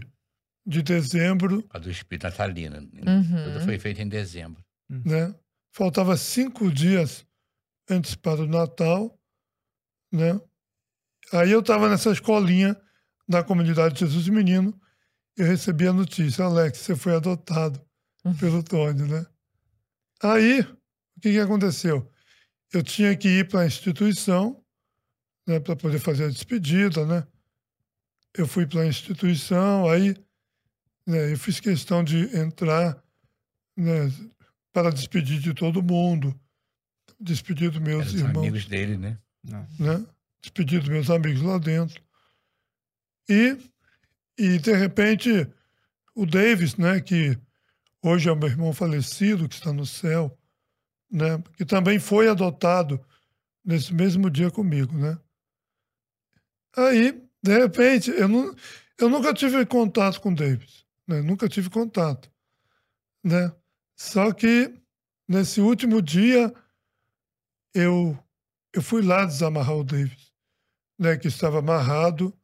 de 0.66 0.82
dezembro 0.82 1.66
A 1.72 1.78
do 1.80 1.90
espírito 1.92 2.24
natalino. 2.24 2.78
Uhum. 2.78 3.44
Tudo 3.44 3.62
foi 3.66 3.78
feito 3.78 4.02
em 4.02 4.08
dezembro. 4.08 4.64
né? 4.90 5.36
Faltava 5.74 6.16
cinco 6.16 6.72
dias 6.72 7.26
antes 7.90 8.16
para 8.16 8.42
o 8.44 8.48
Natal, 8.48 9.20
né? 10.14 10.40
Aí 11.34 11.52
eu 11.52 11.60
estava 11.60 11.90
nessa 11.90 12.12
escolinha 12.12 12.80
da 13.28 13.44
comunidade 13.44 14.00
Jesus 14.00 14.30
Menino 14.30 14.80
e 15.38 15.42
eu 15.42 15.48
recebi 15.48 15.88
a 15.88 15.92
notícia, 15.94 16.46
Alex, 16.46 16.78
você 16.78 16.96
foi 16.96 17.16
adotado 17.16 17.84
pelo 18.40 18.64
Tony, 18.64 19.04
né? 19.12 19.26
Aí, 20.24 20.66
o 21.18 21.22
que, 21.22 21.32
que 21.32 21.40
aconteceu? 21.40 22.12
Eu 22.74 22.84
tinha 22.84 23.16
que 23.16 23.28
ir 23.28 23.48
para 23.48 23.62
a 23.62 23.66
instituição, 23.66 24.64
né, 25.48 25.60
para 25.60 25.76
poder 25.76 26.00
fazer 26.00 26.26
a 26.26 26.30
despedida, 26.30 27.06
né? 27.06 27.26
Eu 28.38 28.48
fui 28.48 28.66
para 28.66 28.82
a 28.82 28.88
instituição, 28.88 29.90
aí 29.90 30.16
né, 31.08 31.32
eu 31.32 31.38
fiz 31.38 31.60
questão 31.60 32.04
de 32.04 32.36
entrar, 32.36 33.02
né, 33.78 34.12
para 34.74 34.92
despedir 34.92 35.40
de 35.40 35.54
todo 35.54 35.82
mundo, 35.82 36.38
despedir 37.20 37.72
dos 37.72 37.80
meus 37.80 38.02
Eram 38.02 38.08
os 38.08 38.14
irmãos, 38.14 38.38
amigos 38.40 38.66
dele, 38.66 38.98
né? 38.98 39.18
né? 39.80 40.06
Despedir 40.42 40.80
dos 40.80 40.90
meus 40.90 41.10
amigos 41.10 41.42
lá 41.42 41.58
dentro. 41.58 42.04
E, 43.30 43.58
e 44.38 44.60
de 44.60 44.74
repente, 44.74 45.48
o 46.14 46.26
Davis, 46.26 46.76
né, 46.76 47.00
que 47.00 47.38
hoje 48.02 48.30
é 48.30 48.36
meu 48.36 48.50
irmão 48.50 48.74
falecido, 48.74 49.48
que 49.48 49.56
está 49.56 49.72
no 49.72 49.86
céu, 49.86 50.38
né, 51.16 51.42
que 51.56 51.64
também 51.66 51.98
foi 51.98 52.28
adotado 52.28 53.04
nesse 53.64 53.94
mesmo 53.94 54.30
dia 54.30 54.52
comigo, 54.52 54.96
né? 54.98 55.18
Aí, 56.76 57.12
de 57.42 57.58
repente, 57.58 58.12
eu, 58.12 58.28
não, 58.28 58.54
eu 59.00 59.10
nunca 59.10 59.34
tive 59.34 59.66
contato 59.66 60.20
com 60.20 60.32
o 60.32 60.36
Davis, 60.36 60.86
né? 61.08 61.22
Nunca 61.22 61.48
tive 61.48 61.70
contato, 61.70 62.30
né? 63.24 63.52
Só 63.98 64.34
que 64.34 64.74
nesse 65.28 65.62
último 65.62 66.02
dia 66.02 66.54
eu 67.74 68.18
eu 68.74 68.82
fui 68.82 69.02
lá 69.02 69.24
desamarrar 69.24 69.78
o 69.78 69.86
Davis, 69.86 70.34
né, 71.00 71.16
que 71.16 71.30
estava 71.30 71.60
amarrado 71.60 72.38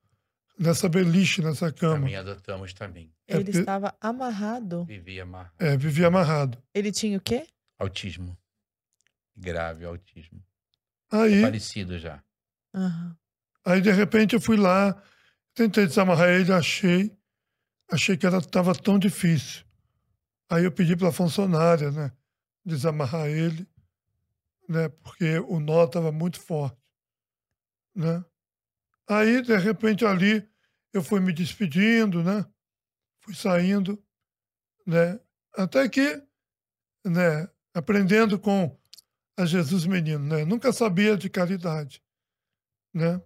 nessa 0.57 0.87
beliche, 0.87 1.41
nessa 1.41 1.73
cama. 1.73 1.95
Também 1.99 2.15
adotamos 2.15 2.73
também. 2.73 3.13
É 3.27 3.35
Ele 3.35 3.43
porque- 3.43 3.59
estava 3.59 3.93
amarrado. 3.99 4.85
Vivia 4.85 5.23
amarrado. 5.23 5.53
É, 5.59 5.75
vivia 5.75 6.07
amarrado. 6.07 6.57
Ele 6.73 6.89
tinha 6.89 7.17
o 7.17 7.21
quê? 7.21 7.45
Autismo. 7.77 8.37
Grave 9.35 9.85
autismo. 9.85 10.43
Aí, 11.11 11.41
Falecido 11.41 11.97
já. 11.97 12.23
Aham. 12.73 13.17
aí 13.65 13.81
de 13.81 13.91
repente 13.91 14.33
eu 14.33 14.41
fui 14.41 14.57
lá, 14.57 15.01
tentei 15.53 15.85
desamarrar 15.85 16.29
ele, 16.29 16.53
achei, 16.53 17.11
achei 17.91 18.15
que 18.15 18.25
estava 18.25 18.73
tão 18.73 18.97
difícil 18.97 19.65
Aí 20.51 20.65
eu 20.65 20.71
pedi 20.71 20.97
para 20.97 21.07
a 21.07 21.13
funcionária, 21.13 21.89
né, 21.91 22.11
desamarrar 22.65 23.25
ele, 23.25 23.65
né, 24.67 24.89
porque 24.89 25.39
o 25.39 25.61
nó 25.61 25.85
estava 25.85 26.11
muito 26.11 26.41
forte, 26.41 26.77
né. 27.95 28.25
Aí, 29.07 29.41
de 29.41 29.55
repente, 29.55 30.05
ali, 30.05 30.45
eu 30.91 31.01
fui 31.01 31.21
me 31.21 31.31
despedindo, 31.31 32.21
né, 32.21 32.45
fui 33.21 33.33
saindo, 33.33 34.03
né, 34.85 35.21
até 35.55 35.87
que, 35.87 36.21
né, 37.05 37.49
aprendendo 37.73 38.37
com 38.37 38.77
a 39.41 39.45
Jesus 39.45 39.85
Menino, 39.85 40.23
né, 40.23 40.45
nunca 40.45 40.71
sabia 40.71 41.17
de 41.17 41.29
caridade, 41.29 42.03
né. 42.93 43.21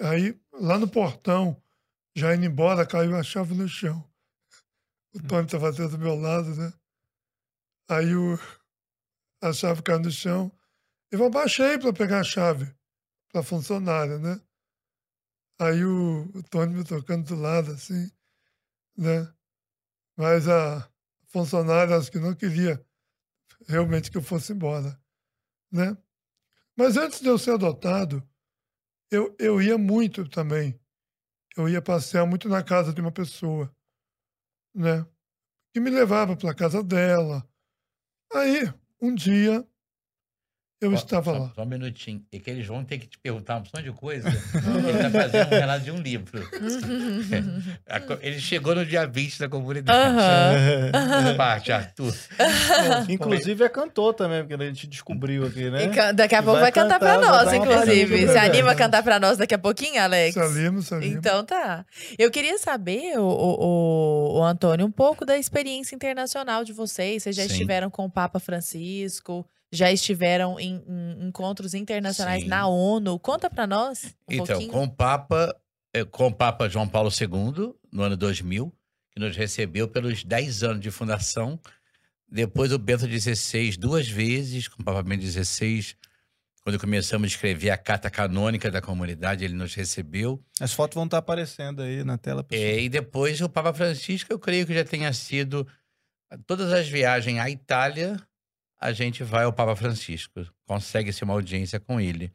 Aí, 0.00 0.40
lá 0.52 0.78
no 0.78 0.88
portão, 0.88 1.60
já 2.14 2.34
indo 2.34 2.46
embora, 2.46 2.86
caiu 2.86 3.16
a 3.16 3.22
chave 3.22 3.54
no 3.54 3.68
chão. 3.68 4.08
O 5.14 5.22
Tony 5.22 5.46
estava 5.46 5.72
do 5.72 5.98
meu 5.98 6.14
lado, 6.14 6.54
né? 6.54 6.72
Aí 7.88 8.14
o, 8.14 8.38
a 9.42 9.52
chave 9.52 9.82
caiu 9.82 10.00
no 10.00 10.10
chão. 10.10 10.52
Eu 11.10 11.24
abaixei 11.24 11.78
para 11.78 11.92
pegar 11.92 12.20
a 12.20 12.24
chave 12.24 12.72
para 13.30 13.40
a 13.40 13.44
funcionária, 13.44 14.18
né? 14.18 14.40
Aí 15.60 15.84
o, 15.84 16.30
o 16.34 16.42
Tony 16.44 16.74
me 16.74 16.84
tocando 16.84 17.26
do 17.26 17.40
lado, 17.40 17.72
assim, 17.72 18.10
né? 18.96 19.32
Mas 20.16 20.48
a 20.48 20.88
funcionária 21.26 21.96
acho 21.96 22.10
que 22.12 22.18
não 22.18 22.34
queria 22.34 22.84
realmente 23.66 24.10
que 24.10 24.16
eu 24.16 24.22
fosse 24.22 24.52
embora, 24.52 25.00
né? 25.70 25.96
Mas 26.76 26.96
antes 26.96 27.20
de 27.20 27.28
eu 27.28 27.38
ser 27.38 27.52
adotado, 27.52 28.22
eu, 29.10 29.34
eu 29.38 29.60
ia 29.60 29.76
muito 29.76 30.28
também. 30.28 30.78
Eu 31.56 31.68
ia 31.68 31.82
passear 31.82 32.26
muito 32.26 32.48
na 32.48 32.62
casa 32.62 32.92
de 32.92 33.00
uma 33.00 33.10
pessoa, 33.10 33.74
né? 34.74 35.04
Que 35.72 35.80
me 35.80 35.90
levava 35.90 36.36
para 36.36 36.50
a 36.50 36.54
casa 36.54 36.82
dela. 36.82 37.48
Aí, 38.32 38.72
um 39.00 39.14
dia, 39.14 39.66
eu 40.80 40.90
Ó, 40.92 40.94
estava 40.94 41.32
só, 41.32 41.38
lá. 41.38 41.52
Só 41.54 41.62
um 41.62 41.66
minutinho. 41.66 42.22
É 42.32 42.38
que 42.38 42.48
eles 42.50 42.66
vão 42.66 42.84
ter 42.84 42.98
que 42.98 43.06
te 43.06 43.18
perguntar 43.18 43.54
uma 43.54 43.60
opção 43.60 43.82
de 43.82 43.90
coisa. 43.92 44.28
Ele 44.78 44.90
está 44.96 45.10
fazendo 45.10 45.46
um 45.46 45.58
relato 45.58 45.84
de 45.84 45.90
um 45.90 46.00
livro. 46.00 46.40
Co- 48.06 48.18
Ele 48.20 48.38
chegou 48.40 48.74
no 48.74 48.84
dia 48.86 49.06
20 49.06 49.38
da 49.40 49.48
comunidade. 49.48 50.16
Parte, 51.36 51.72
Arthur. 51.72 52.14
Inclusive 53.08 53.64
é 53.64 53.68
cantor 53.68 54.14
também, 54.14 54.44
porque 54.46 54.62
a 54.62 54.66
gente 54.66 54.86
descobriu 54.86 55.46
aqui, 55.46 55.70
né? 55.70 55.84
E 55.84 56.12
daqui 56.12 56.34
a 56.34 56.42
pouco 56.42 56.60
vai 56.60 56.70
vai 56.70 56.72
cantar 56.72 56.98
vai 57.00 57.18
nós, 57.18 57.52
inclusive. 57.52 58.28
Se 58.28 58.38
anima 58.38 58.72
a 58.72 58.74
cantar 58.74 59.02
pra 59.02 59.18
nós 59.18 59.38
daqui 59.38 59.54
a 59.54 59.58
pouquinho, 59.58 60.00
Alex? 60.00 60.34
Salimo, 60.34 60.82
salimo. 60.82 61.16
Então 61.18 61.44
tá. 61.44 61.84
Eu 62.18 62.30
queria 62.30 62.58
saber, 62.58 63.18
o, 63.18 63.22
o, 63.22 63.64
o- 63.64 64.38
o 64.38 64.42
Antônio, 64.44 64.86
um 64.86 64.90
pouco 64.90 65.24
da 65.24 65.36
experiência 65.38 65.94
internacional 65.94 66.64
de 66.64 66.72
vocês. 66.72 67.22
Vocês 67.22 67.34
já 67.36 67.42
Sim. 67.42 67.48
estiveram 67.52 67.90
com 67.90 68.04
o 68.04 68.10
Papa 68.10 68.38
Francisco, 68.38 69.44
já 69.72 69.92
estiveram 69.92 70.58
em, 70.58 70.82
em 70.86 71.26
encontros 71.28 71.74
internacionais 71.74 72.42
Sim. 72.42 72.48
na 72.48 72.66
ONU. 72.66 73.18
Conta 73.18 73.50
pra 73.50 73.66
nós 73.66 74.04
um 74.28 74.32
Então, 74.34 74.46
pouquinho. 74.46 74.72
com 74.72 74.84
o 74.84 74.90
Papa, 74.90 75.54
eh, 75.94 76.04
com 76.04 76.26
o 76.28 76.32
Papa 76.34 76.68
João 76.68 76.88
Paulo 76.88 77.10
II, 77.10 77.74
no 77.92 78.02
ano 78.02 78.16
2000, 78.16 78.72
que 79.12 79.20
nos 79.20 79.36
recebeu 79.36 79.86
pelos 79.88 80.24
10 80.24 80.62
anos 80.62 80.80
de 80.80 80.90
fundação. 80.90 81.60
Depois 82.30 82.72
o 82.72 82.78
Bento 82.78 83.06
XVI 83.06 83.76
duas 83.76 84.08
vezes, 84.08 84.68
com 84.68 84.80
o 84.82 84.84
Papa 84.84 85.02
Bento 85.02 85.24
XVI, 85.26 85.94
quando 86.62 86.78
começamos 86.78 87.24
a 87.24 87.28
escrever 87.28 87.70
a 87.70 87.78
carta 87.78 88.10
canônica 88.10 88.70
da 88.70 88.82
comunidade, 88.82 89.44
ele 89.44 89.54
nos 89.54 89.74
recebeu. 89.74 90.42
As 90.60 90.72
fotos 90.72 90.94
vão 90.96 91.04
estar 91.06 91.18
aparecendo 91.18 91.80
aí 91.82 92.04
na 92.04 92.18
tela. 92.18 92.44
É, 92.50 92.80
e 92.80 92.88
depois 92.90 93.40
o 93.40 93.48
Papa 93.48 93.72
Francisco, 93.72 94.30
eu 94.32 94.38
creio 94.38 94.66
que 94.66 94.74
já 94.74 94.84
tenha 94.84 95.10
sido 95.14 95.66
todas 96.46 96.70
as 96.72 96.86
viagens 96.86 97.38
à 97.40 97.48
Itália, 97.48 98.20
a 98.80 98.92
gente 98.92 99.24
vai 99.24 99.44
ao 99.44 99.52
Papa 99.52 99.74
Francisco, 99.74 100.46
consegue-se 100.66 101.24
uma 101.24 101.34
audiência 101.34 101.80
com 101.80 102.00
ele. 102.00 102.32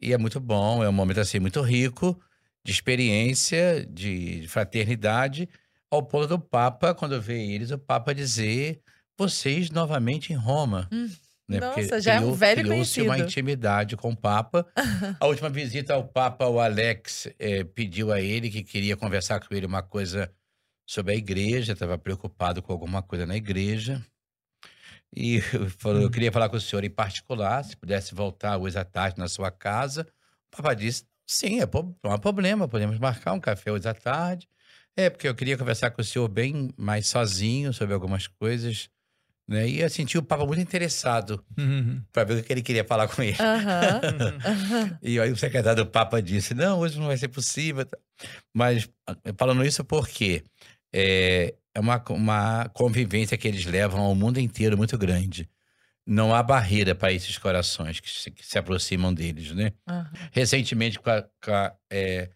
E 0.00 0.12
é 0.12 0.18
muito 0.18 0.40
bom, 0.40 0.82
é 0.82 0.88
um 0.88 0.92
momento 0.92 1.20
assim 1.20 1.38
muito 1.38 1.60
rico 1.60 2.18
de 2.64 2.72
experiência, 2.72 3.86
de 3.86 4.46
fraternidade, 4.48 5.48
ao 5.90 6.02
ponto 6.02 6.26
do 6.26 6.38
Papa, 6.38 6.94
quando 6.94 7.20
vê 7.20 7.42
eles, 7.42 7.70
o 7.70 7.78
Papa 7.78 8.14
dizer: 8.14 8.80
vocês 9.18 9.70
novamente 9.70 10.32
em 10.32 10.36
Roma. 10.36 10.88
Hum, 10.92 11.10
né? 11.48 11.58
nossa, 11.58 12.00
já 12.00 12.14
é 12.14 12.20
um 12.20 12.32
velho 12.32 12.62
criou-se 12.62 13.00
uma 13.00 13.08
conhecido. 13.08 13.28
intimidade 13.28 13.96
com 13.96 14.10
o 14.10 14.16
Papa. 14.16 14.66
A 15.18 15.26
última 15.26 15.50
visita 15.50 15.94
ao 15.94 16.06
Papa, 16.06 16.46
o 16.46 16.60
Alex 16.60 17.28
eh, 17.38 17.64
pediu 17.64 18.12
a 18.12 18.20
ele 18.20 18.50
que 18.50 18.62
queria 18.62 18.96
conversar 18.96 19.40
com 19.40 19.54
ele 19.54 19.66
uma 19.66 19.82
coisa 19.82 20.30
sobre 20.86 21.12
a 21.12 21.16
igreja, 21.16 21.72
estava 21.72 21.98
preocupado 21.98 22.62
com 22.62 22.72
alguma 22.72 23.02
coisa 23.02 23.26
na 23.26 23.36
igreja. 23.36 24.04
E 25.14 25.40
falou, 25.78 26.02
eu 26.02 26.10
queria 26.10 26.30
falar 26.30 26.48
com 26.48 26.56
o 26.56 26.60
senhor 26.60 26.84
em 26.84 26.90
particular, 26.90 27.64
se 27.64 27.76
pudesse 27.76 28.14
voltar 28.14 28.56
hoje 28.58 28.78
à 28.78 28.84
tarde 28.84 29.18
na 29.18 29.28
sua 29.28 29.50
casa. 29.50 30.06
O 30.52 30.56
Papa 30.56 30.74
disse, 30.74 31.04
sim, 31.26 31.60
é 31.60 31.68
não 32.02 32.12
há 32.12 32.18
problema, 32.18 32.68
podemos 32.68 32.98
marcar 32.98 33.32
um 33.32 33.40
café 33.40 33.72
hoje 33.72 33.88
à 33.88 33.94
tarde. 33.94 34.48
É, 34.96 35.08
porque 35.08 35.28
eu 35.28 35.34
queria 35.34 35.56
conversar 35.56 35.90
com 35.90 36.00
o 36.02 36.04
senhor 36.04 36.28
bem 36.28 36.70
mais 36.76 37.06
sozinho 37.08 37.72
sobre 37.72 37.94
algumas 37.94 38.26
coisas. 38.26 38.88
Né? 39.48 39.68
E 39.68 39.80
eu 39.80 39.90
senti 39.90 40.16
o 40.16 40.22
Papa 40.22 40.46
muito 40.46 40.60
interessado 40.60 41.44
Uhum. 41.58 42.02
para 42.12 42.24
ver 42.24 42.40
o 42.40 42.44
que 42.44 42.52
ele 42.52 42.62
queria 42.62 42.84
falar 42.84 43.08
com 43.08 43.22
ele. 43.22 43.36
Aham. 43.40 44.00
aham. 44.44 44.98
E 45.02 45.18
aí 45.18 45.32
o 45.32 45.36
secretário 45.36 45.84
do 45.84 45.90
Papa 45.90 46.20
disse, 46.22 46.54
não, 46.54 46.78
hoje 46.80 46.98
não 46.98 47.06
vai 47.06 47.16
ser 47.16 47.28
possível. 47.28 47.86
Mas 48.54 48.88
ah, 49.06 49.16
falando 49.36 49.64
isso 49.64 49.82
porque 49.84 50.44
é, 50.92 51.54
é 51.74 51.80
uma, 51.80 52.02
uma 52.10 52.68
convivência 52.72 53.36
que 53.36 53.46
eles 53.46 53.64
levam 53.64 54.00
ao 54.00 54.14
mundo 54.14 54.38
inteiro 54.38 54.76
muito 54.76 54.96
grande. 54.98 55.48
Não 56.06 56.34
há 56.34 56.42
barreira 56.42 56.94
para 56.94 57.12
esses 57.12 57.38
corações 57.38 58.00
que 58.00 58.10
se, 58.10 58.30
que 58.30 58.44
se 58.44 58.58
aproximam 58.58 59.12
deles, 59.14 59.52
né? 59.52 59.72
aham. 59.86 60.10
Recentemente, 60.32 60.98
com 60.98 61.10
a, 61.10 61.22
com 61.22 61.52
a, 61.52 61.72
é, 61.88 62.30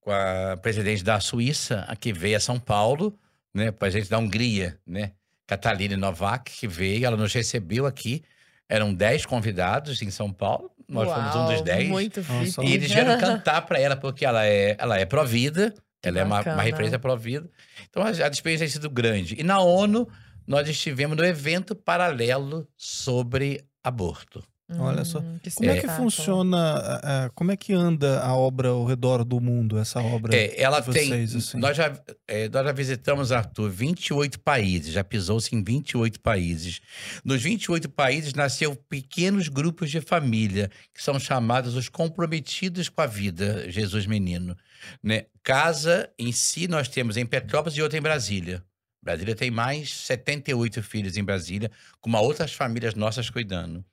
com 0.00 0.12
a 0.12 0.56
presidente 0.58 1.02
da 1.02 1.18
Suíça, 1.18 1.84
a 1.88 1.96
que 1.96 2.12
veio 2.12 2.36
a 2.36 2.40
São 2.40 2.60
Paulo, 2.60 3.18
né? 3.52 3.72
Presidente 3.72 4.10
da 4.10 4.18
Hungria, 4.18 4.78
né? 4.86 5.12
Catalina 5.46 5.96
Novak, 5.96 6.52
que 6.52 6.68
veio, 6.68 7.06
ela 7.06 7.16
nos 7.16 7.32
recebeu 7.32 7.86
aqui. 7.86 8.22
Eram 8.68 8.94
10 8.94 9.26
convidados 9.26 10.00
em 10.00 10.10
São 10.10 10.32
Paulo. 10.32 10.70
Nós 10.88 11.08
fomos 11.10 11.34
um 11.34 11.46
dos 11.46 11.54
Uau, 11.56 11.64
10. 11.64 11.88
Muito. 11.88 12.20
E 12.62 12.72
eles 12.72 12.90
vieram 12.90 13.16
cantar 13.20 13.62
para 13.62 13.78
ela, 13.78 13.96
porque 13.96 14.24
ela 14.24 14.46
é, 14.46 14.76
ela 14.78 14.98
é 14.98 15.04
pró-vida, 15.04 15.74
ela 16.08 16.20
é 16.20 16.24
uma, 16.24 16.40
uma 16.40 16.62
referência 16.62 16.98
pró-vida. 16.98 17.48
Então 17.88 18.02
a, 18.02 18.08
a 18.08 18.28
experiência 18.28 18.66
tem 18.66 18.72
sido 18.72 18.90
grande. 18.90 19.36
E 19.38 19.42
na 19.42 19.60
ONU, 19.60 20.08
nós 20.46 20.68
estivemos 20.68 21.16
no 21.16 21.24
evento 21.24 21.74
paralelo 21.74 22.68
sobre 22.76 23.64
aborto. 23.82 24.42
Olha 24.78 25.04
só. 25.04 25.18
Hum, 25.18 25.38
Como 25.56 25.70
é 25.70 25.78
que 25.78 25.88
funciona, 25.88 27.30
como 27.34 27.52
é 27.52 27.56
que 27.56 27.74
anda 27.74 28.20
a 28.20 28.34
obra 28.34 28.68
ao 28.68 28.86
redor 28.86 29.22
do 29.22 29.38
mundo, 29.38 29.78
essa 29.78 30.00
obra? 30.00 30.34
É, 30.34 30.58
ela 30.60 30.80
de 30.80 30.90
tem. 30.90 31.08
vocês, 31.08 31.36
assim? 31.36 31.58
Nós, 31.58 31.76
já, 31.76 31.92
é, 32.26 32.48
nós 32.48 32.64
já 32.64 32.72
visitamos, 32.72 33.30
Arthur, 33.30 33.68
28 33.68 34.40
países, 34.40 34.92
já 34.92 35.04
pisou-se 35.04 35.54
em 35.54 35.62
28 35.62 36.18
países. 36.18 36.80
Nos 37.22 37.42
28 37.42 37.90
países 37.90 38.32
nasceu 38.32 38.74
pequenos 38.74 39.48
grupos 39.48 39.90
de 39.90 40.00
família, 40.00 40.70
que 40.94 41.02
são 41.02 41.20
chamados 41.20 41.76
os 41.76 41.90
comprometidos 41.90 42.88
com 42.88 43.02
a 43.02 43.06
vida, 43.06 43.70
Jesus 43.70 44.06
Menino. 44.06 44.56
Né? 45.02 45.26
Casa 45.42 46.08
em 46.18 46.32
si, 46.32 46.66
nós 46.66 46.88
temos 46.88 47.18
em 47.18 47.26
Petrópolis 47.26 47.76
e 47.76 47.82
outra 47.82 47.98
em 47.98 48.02
Brasília. 48.02 48.64
Brasília 49.02 49.34
tem 49.34 49.50
mais 49.50 49.92
78 49.92 50.82
filhos 50.82 51.18
em 51.18 51.22
Brasília, 51.22 51.70
com 52.00 52.08
uma 52.08 52.22
outras 52.22 52.54
famílias 52.54 52.94
nossas 52.94 53.28
cuidando. 53.28 53.84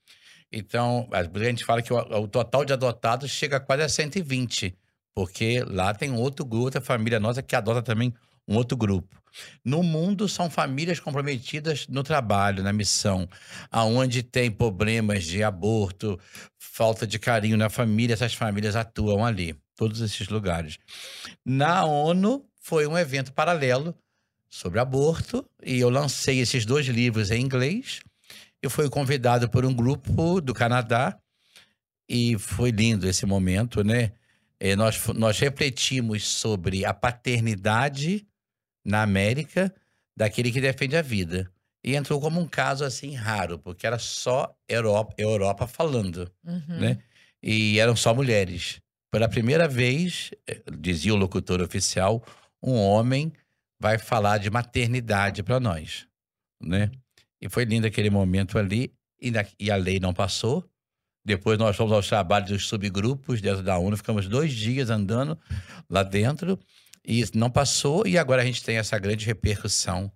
Então, 0.52 1.08
a 1.12 1.24
gente 1.44 1.64
fala 1.64 1.82
que 1.82 1.94
o, 1.94 1.98
o 1.98 2.28
total 2.28 2.66
de 2.66 2.74
adotados 2.74 3.32
chega 3.32 3.60
quase 3.60 3.84
a 3.84 3.90
120 3.90 4.78
porque 5.14 5.64
lá 5.68 5.94
tem 5.94 6.12
outro 6.14 6.46
grupo, 6.46 6.66
outra 6.66 6.82
família 6.82 7.20
nossa 7.20 7.42
que 7.42 7.56
adota 7.56 7.82
também 7.82 8.14
um 8.48 8.56
outro 8.56 8.76
grupo. 8.78 9.22
No 9.64 9.82
mundo 9.82 10.28
são 10.28 10.50
famílias 10.50 11.00
comprometidas 11.00 11.88
no 11.88 12.04
trabalho, 12.04 12.64
na 12.64 12.74
missão, 12.74 13.30
aonde 13.70 14.24
tem 14.24 14.52
problemas 14.52 15.24
de 15.24 15.42
aborto, 15.42 16.20
falta 16.58 17.08
de 17.08 17.18
carinho 17.18 17.56
na 17.56 17.70
família, 17.70 18.14
essas 18.14 18.34
famílias 18.34 18.76
atuam 18.76 19.26
ali, 19.26 19.56
todos 19.76 20.02
esses 20.02 20.28
lugares. 20.28 20.78
Na 21.46 21.86
ONU 21.86 22.46
foi 22.62 22.88
um 22.88 22.98
evento 22.98 23.32
paralelo 23.32 23.96
sobre 24.50 24.80
aborto 24.80 25.46
e 25.64 25.80
eu 25.80 25.90
lancei 25.90 26.40
esses 26.40 26.66
dois 26.66 26.88
livros 26.88 27.32
em 27.32 27.42
inglês. 27.42 28.02
Eu 28.62 28.70
fui 28.70 28.90
convidado 28.90 29.50
por 29.50 29.66
um 29.66 29.74
grupo 29.74 30.40
do 30.40 30.54
Canadá 30.54 31.18
e 32.08 32.38
foi 32.38 32.72
lindo 32.72 33.08
esse 33.08 33.26
momento, 33.26 33.84
né? 33.84 34.12
Eh, 34.60 34.76
nós, 34.76 34.96
fu- 34.96 35.14
nós 35.14 35.40
refletimos 35.40 36.28
sobre 36.28 36.86
a 36.86 36.94
paternidade 36.94 38.28
na 38.86 39.02
América 39.02 39.74
daquele 40.16 40.52
que 40.52 40.62
defende 40.62 40.96
a 40.96 41.02
vida. 41.02 41.52
E 41.84 41.96
entrou 41.96 42.22
como 42.22 42.40
um 42.40 42.48
caso 42.48 42.84
assim 42.84 43.16
raro, 43.16 43.58
porque 43.58 43.88
era 43.88 43.98
só 43.98 44.56
Europa, 44.68 45.16
Europa 45.18 45.66
falando, 45.66 46.32
Uhum. 46.46 46.80
né? 46.80 47.00
E 47.42 47.80
eram 47.80 47.96
só 47.96 48.14
mulheres. 48.14 48.80
Pela 49.10 49.28
primeira 49.28 49.68
vez, 49.68 50.30
eh, 50.48 50.62
dizia 50.80 51.12
o 51.14 51.18
locutor 51.18 51.60
oficial, 51.62 52.24
um 52.62 52.76
homem 52.76 53.34
vai 53.80 53.98
falar 53.98 54.38
de 54.38 54.52
maternidade 54.52 55.42
para 55.42 55.60
nós. 55.60 56.06
né? 56.64 56.92
E 57.42 57.50
foi 57.50 57.66
lindo 57.66 57.88
aquele 57.88 58.10
momento 58.10 58.58
ali, 58.58 58.94
e, 59.20 59.32
na- 59.32 59.46
e 59.60 59.72
a 59.72 59.76
lei 59.76 60.00
não 60.00 60.14
passou. 60.14 60.64
Depois 61.24 61.58
nós 61.58 61.76
fomos 61.76 61.92
aos 61.94 62.08
trabalhos 62.08 62.50
dos 62.50 62.68
subgrupos 62.68 63.42
dentro 63.42 63.62
da 63.64 63.78
ONU, 63.78 63.96
ficamos 63.98 64.28
dois 64.28 64.52
dias 64.54 64.90
andando 64.90 65.38
lá 65.90 66.02
dentro, 66.04 66.60
e 67.06 67.24
não 67.36 67.50
passou, 67.50 68.06
e 68.08 68.18
agora 68.18 68.42
a 68.42 68.46
gente 68.46 68.64
tem 68.64 68.78
essa 68.78 68.98
grande 68.98 69.26
repercussão 69.26 70.12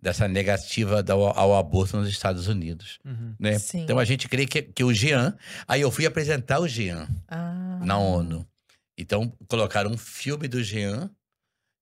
dessa 0.00 0.26
negativa 0.26 1.04
ao 1.34 1.54
aborto 1.56 1.98
nos 1.98 2.08
Estados 2.08 2.46
Unidos. 2.46 2.98
Uhum. 3.04 3.34
Né? 3.38 3.58
Sim. 3.58 3.82
Então 3.82 3.98
a 3.98 4.04
gente 4.04 4.28
crê 4.28 4.46
que, 4.46 4.62
que 4.62 4.82
o 4.82 4.94
Jean. 4.94 5.36
Aí 5.68 5.82
eu 5.82 5.90
fui 5.90 6.06
apresentar 6.06 6.58
o 6.60 6.66
Jean 6.68 7.06
Ah. 7.28 7.78
na 7.82 7.98
ONU. 7.98 8.46
Então, 8.96 9.30
colocaram 9.46 9.90
um 9.90 9.98
filme 9.98 10.48
do 10.48 10.62
Jean 10.62 11.10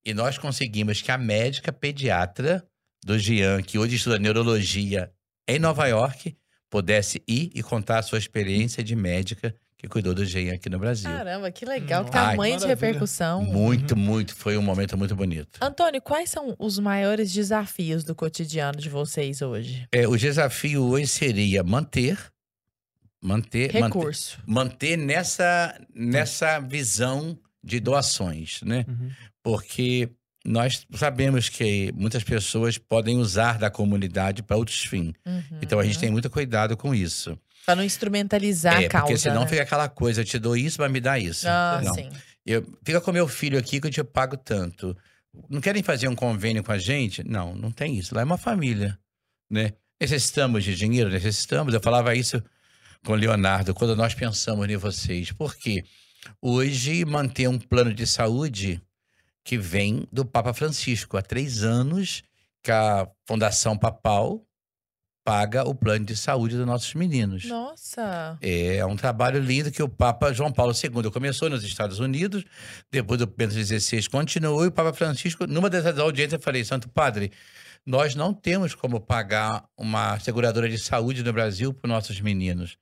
e 0.05 0.13
nós 0.15 0.37
conseguimos 0.39 1.01
que 1.01 1.13
a 1.13 1.19
médica 1.19 1.73
pediatra 1.73 2.67
do 3.09 3.19
Jean, 3.19 3.63
que 3.63 3.79
hoje 3.79 3.97
estuda 3.97 4.19
neurologia 4.19 5.11
em 5.49 5.59
Nova 5.59 5.87
York, 5.87 6.37
pudesse 6.69 7.23
ir 7.27 7.51
e 7.55 7.63
contar 7.63 8.01
a 8.01 8.03
sua 8.03 8.19
experiência 8.19 8.85
de 8.85 8.95
médica 8.95 9.55
que 9.79 9.89
cuidou 9.89 10.13
do 10.13 10.27
Jean 10.27 10.53
aqui 10.53 10.69
no 10.69 10.79
Brasil. 10.79 11.11
Caramba, 11.11 11.51
que 11.51 11.65
legal, 11.65 12.05
que 12.05 12.15
Ai, 12.15 12.33
tamanho 12.33 12.59
de 12.59 12.67
maravilha. 12.67 12.87
repercussão. 12.89 13.43
Muito, 13.45 13.97
muito. 13.97 14.37
Foi 14.37 14.59
um 14.59 14.63
momento 14.63 14.99
muito 14.99 15.17
bonito. 15.17 15.59
Antônio, 15.63 16.03
quais 16.03 16.29
são 16.29 16.55
os 16.59 16.79
maiores 16.79 17.33
desafios 17.33 18.05
do 18.05 18.15
cotidiano 18.15 18.79
de 18.79 18.91
vocês 18.91 19.41
hoje? 19.41 19.89
É, 19.91 20.07
o 20.07 20.15
desafio 20.15 20.85
hoje 20.85 21.07
seria 21.07 21.65
manter, 21.65 22.19
manter, 23.23 23.73
manter, 23.73 23.85
Recurso. 23.85 24.39
manter 24.47 24.99
nessa, 24.99 25.81
nessa 25.95 26.59
visão 26.61 27.39
de 27.65 27.81
doações, 27.81 28.61
né? 28.63 28.85
Uhum. 28.87 29.11
porque 29.43 30.11
nós 30.45 30.87
sabemos 30.95 31.49
que 31.49 31.93
muitas 31.95 32.23
pessoas 32.23 32.79
podem 32.79 33.19
usar 33.19 33.59
da 33.59 33.71
comunidade 33.71 34.43
para 34.43 34.57
outros 34.57 34.85
fins. 34.85 35.13
Uhum. 35.27 35.59
Então 35.61 35.79
a 35.79 35.85
gente 35.85 35.99
tem 35.99 36.11
muito 36.11 36.31
cuidado 36.31 36.77
com 36.77 36.95
isso. 36.95 37.39
Pra 37.67 37.77
não 37.77 37.85
instrumentalizar 37.85 38.81
é, 38.81 38.87
a 38.87 38.89
causa. 38.89 39.07
porque 39.07 39.19
senão 39.19 39.43
né? 39.43 39.47
fica 39.47 39.63
aquela 39.63 39.89
coisa, 39.89 40.23
eu 40.23 40.25
te 40.25 40.39
dou 40.39 40.57
isso, 40.57 40.81
mas 40.81 40.91
me 40.91 41.01
dá 41.01 41.19
isso. 41.19 41.47
Ah, 41.49 41.81
não. 41.85 41.95
sim. 41.95 42.09
Eu, 42.47 42.67
fica 42.83 43.01
com 43.01 43.13
meu 43.13 43.29
filho 43.29 43.59
aqui 43.59 43.81
que 43.81 43.89
eu 43.89 43.91
te 43.91 44.03
pago 44.03 44.37
tanto. 44.37 44.97
Não 45.51 45.61
querem 45.61 45.83
fazer 45.83 46.09
um 46.09 46.15
convênio 46.15 46.65
com 46.65 46.73
a 46.73 46.79
gente? 46.79 47.23
Não, 47.23 47.55
não 47.55 47.71
tem 47.71 47.97
isso. 47.99 48.15
Lá 48.15 48.23
é 48.23 48.25
uma 48.25 48.39
família, 48.39 48.99
né? 49.51 49.75
Necessitamos 50.01 50.65
de 50.65 50.75
dinheiro? 50.75 51.11
Necessitamos. 51.11 51.75
Eu 51.75 51.81
falava 51.81 52.15
isso 52.15 52.43
com 53.05 53.13
o 53.13 53.17
Leonardo 53.17 53.75
quando 53.75 53.95
nós 53.95 54.15
pensamos 54.15 54.67
em 54.67 54.77
vocês. 54.77 55.31
Porque 55.33 55.85
hoje 56.41 57.05
manter 57.05 57.49
um 57.49 57.59
plano 57.59 57.93
de 57.93 58.07
saúde 58.07 58.81
que 59.49 59.57
vem 59.57 60.07
do 60.13 60.27
Papa 60.27 60.53
Francisco. 60.53 61.17
Há 61.17 61.23
três 61.23 61.63
anos 61.63 62.23
que 62.63 62.71
a 62.71 63.09
Fundação 63.27 63.79
Papal 63.79 64.47
paga 65.25 65.67
o 65.67 65.75
plano 65.75 66.05
de 66.05 66.15
saúde 66.15 66.55
dos 66.55 66.67
nossos 66.67 66.93
meninos. 66.93 67.47
Nossa. 67.47 68.37
É 68.43 68.85
um 68.85 68.95
trabalho 68.95 69.41
lindo 69.41 69.71
que 69.71 69.83
o 69.83 69.89
Papa 69.89 70.35
João 70.35 70.53
Paulo 70.53 70.75
II 70.75 71.11
começou 71.11 71.49
nos 71.49 71.65
Estados 71.65 71.99
Unidos, 71.99 72.45
depois 72.93 73.19
do 73.19 73.27
Bento 73.27 73.55
XVI 73.55 74.07
continuou, 74.11 74.67
e 74.67 74.69
o 74.69 74.73
Papa 74.73 74.93
Francisco, 74.93 75.47
numa 75.47 75.71
dessas 75.71 75.99
audiências, 75.99 76.35
eu 76.35 76.45
falei, 76.45 76.63
Santo 76.63 76.87
Padre, 76.91 77.33
nós 77.87 78.15
não 78.15 78.35
temos 78.35 78.75
como 78.75 79.01
pagar 79.01 79.65
uma 79.79 80.21
seguradora 80.21 80.69
de 80.69 80.77
saúde 80.77 81.23
no 81.23 81.33
Brasil 81.33 81.73
para 81.73 81.89
os 81.89 81.95
nossos 81.95 82.21
meninos. 82.21 82.77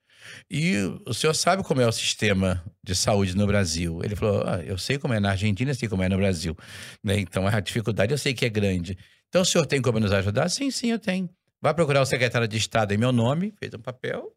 E 0.50 0.76
o 1.06 1.14
senhor 1.14 1.34
sabe 1.34 1.62
como 1.62 1.80
é 1.80 1.86
o 1.86 1.92
sistema 1.92 2.64
de 2.82 2.94
saúde 2.94 3.36
no 3.36 3.46
Brasil. 3.46 4.00
Ele 4.02 4.16
falou: 4.16 4.42
ah, 4.46 4.62
eu 4.64 4.78
sei 4.78 4.98
como 4.98 5.14
é 5.14 5.20
na 5.20 5.30
Argentina, 5.30 5.74
sei 5.74 5.88
como 5.88 6.02
é 6.02 6.08
no 6.08 6.16
Brasil. 6.16 6.56
Né? 7.02 7.18
Então 7.20 7.46
a 7.46 7.60
dificuldade 7.60 8.12
eu 8.12 8.18
sei 8.18 8.34
que 8.34 8.44
é 8.44 8.48
grande. 8.48 8.96
Então 9.28 9.42
o 9.42 9.44
senhor 9.44 9.66
tem 9.66 9.82
como 9.82 9.98
nos 9.98 10.12
ajudar? 10.12 10.48
Sim, 10.48 10.70
sim, 10.70 10.90
eu 10.90 10.98
tenho. 10.98 11.28
Vai 11.60 11.74
procurar 11.74 12.00
o 12.00 12.06
secretário 12.06 12.46
de 12.46 12.56
Estado 12.56 12.92
em 12.92 12.96
meu 12.96 13.12
nome, 13.12 13.52
fez 13.58 13.72
um 13.74 13.78
papel. 13.78 14.32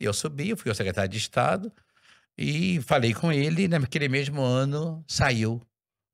E 0.00 0.04
eu 0.04 0.12
subi, 0.12 0.50
eu 0.50 0.56
fui 0.56 0.70
ao 0.70 0.74
secretário 0.74 1.10
de 1.10 1.18
Estado 1.18 1.72
e 2.36 2.80
falei 2.82 3.14
com 3.14 3.32
ele. 3.32 3.64
E 3.64 3.68
naquele 3.68 4.08
mesmo 4.08 4.42
ano 4.42 5.04
saiu 5.06 5.60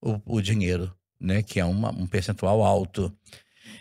o, 0.02 0.20
o 0.24 0.40
dinheiro, 0.40 0.94
né? 1.20 1.42
Que 1.42 1.60
é 1.60 1.64
uma, 1.64 1.90
um 1.90 2.06
percentual 2.06 2.62
alto. 2.62 3.14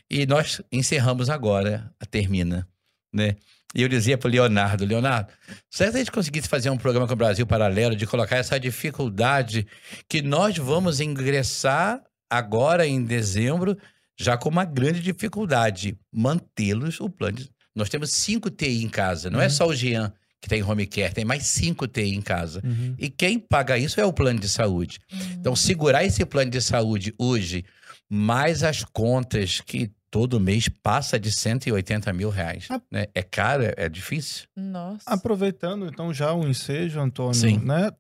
E 0.09 0.26
nós 0.26 0.61
encerramos 0.72 1.30
agora, 1.30 1.93
termina, 2.09 2.67
né? 3.13 3.36
E 3.76 3.84
eu 3.84 3.88
dizia 3.88 4.17
para 4.17 4.28
o 4.28 4.32
Leonardo, 4.32 4.84
Leonardo, 4.84 5.32
será 5.70 5.91
que 5.91 5.97
a 5.97 5.99
gente 5.99 6.11
conseguisse 6.11 6.47
fazer 6.47 6.70
um 6.72 6.78
programa 6.78 7.07
com 7.07 7.13
o 7.13 7.17
Brasil 7.17 7.45
Paralelo 7.45 7.95
de 7.95 8.07
colocar 8.07 8.38
essa 8.38 8.59
dificuldade 8.59 9.67
que 10.07 10.22
nós 10.24 10.57
vamos 10.57 10.99
ingressar 10.99 12.01
agora 12.30 12.86
em 12.88 13.03
dezembro, 13.03 13.78
já 14.20 14.38
com 14.38 14.49
uma 14.49 14.65
grande 14.65 15.01
dificuldade, 15.01 15.97
mantê-los 16.11 16.99
o 16.99 17.09
plano. 17.09 17.38
De... 17.38 17.49
Nós 17.76 17.89
temos 17.89 18.11
cinco 18.11 18.49
TI 18.49 18.84
em 18.84 18.89
casa, 18.89 19.30
não 19.30 19.39
é 19.39 19.45
Uhum. 19.45 19.49
só 19.49 19.67
o 19.67 19.76
Jean 19.76 20.11
que 20.41 20.47
tem 20.47 20.63
home 20.63 20.86
care, 20.88 21.13
tem 21.13 21.26
mais 21.26 21.43
cinco 21.43 21.86
TI 21.86 22.15
em 22.15 22.22
casa. 22.22 22.61
Uhum. 22.63 22.95
E 22.97 23.09
quem 23.09 23.38
paga 23.38 23.78
isso 23.78 23.99
é 23.99 24.05
o 24.05 24.13
plano 24.13 24.39
de 24.39 24.47
saúde. 24.47 24.99
Então, 25.34 25.53
segurar 25.53 26.05
esse 26.05 26.26
plano 26.26 26.49
de 26.49 26.61
saúde 26.61 27.13
hoje, 27.17 27.65
mais 28.09 28.63
as 28.63 28.84
contas 28.86 29.59
que 29.59 29.91
todo 30.12 30.39
mês 30.39 30.68
passa 30.68 31.20
de 31.20 31.32
180 31.32 32.12
mil 32.14 32.30
reais. 32.30 32.68
Ah. 32.70 32.82
Né? 32.91 33.07
É 33.14 33.22
caro, 33.22 33.64
é, 33.64 33.74
é 33.78 33.89
difícil. 33.89 34.45
Nossa. 34.55 35.03
Aproveitando 35.05 35.86
então 35.88 36.14
já 36.14 36.34
o 36.34 36.47
ensejo, 36.47 36.99
Antônio, 36.99 37.34
Sim. 37.36 37.60
né? 37.64 37.91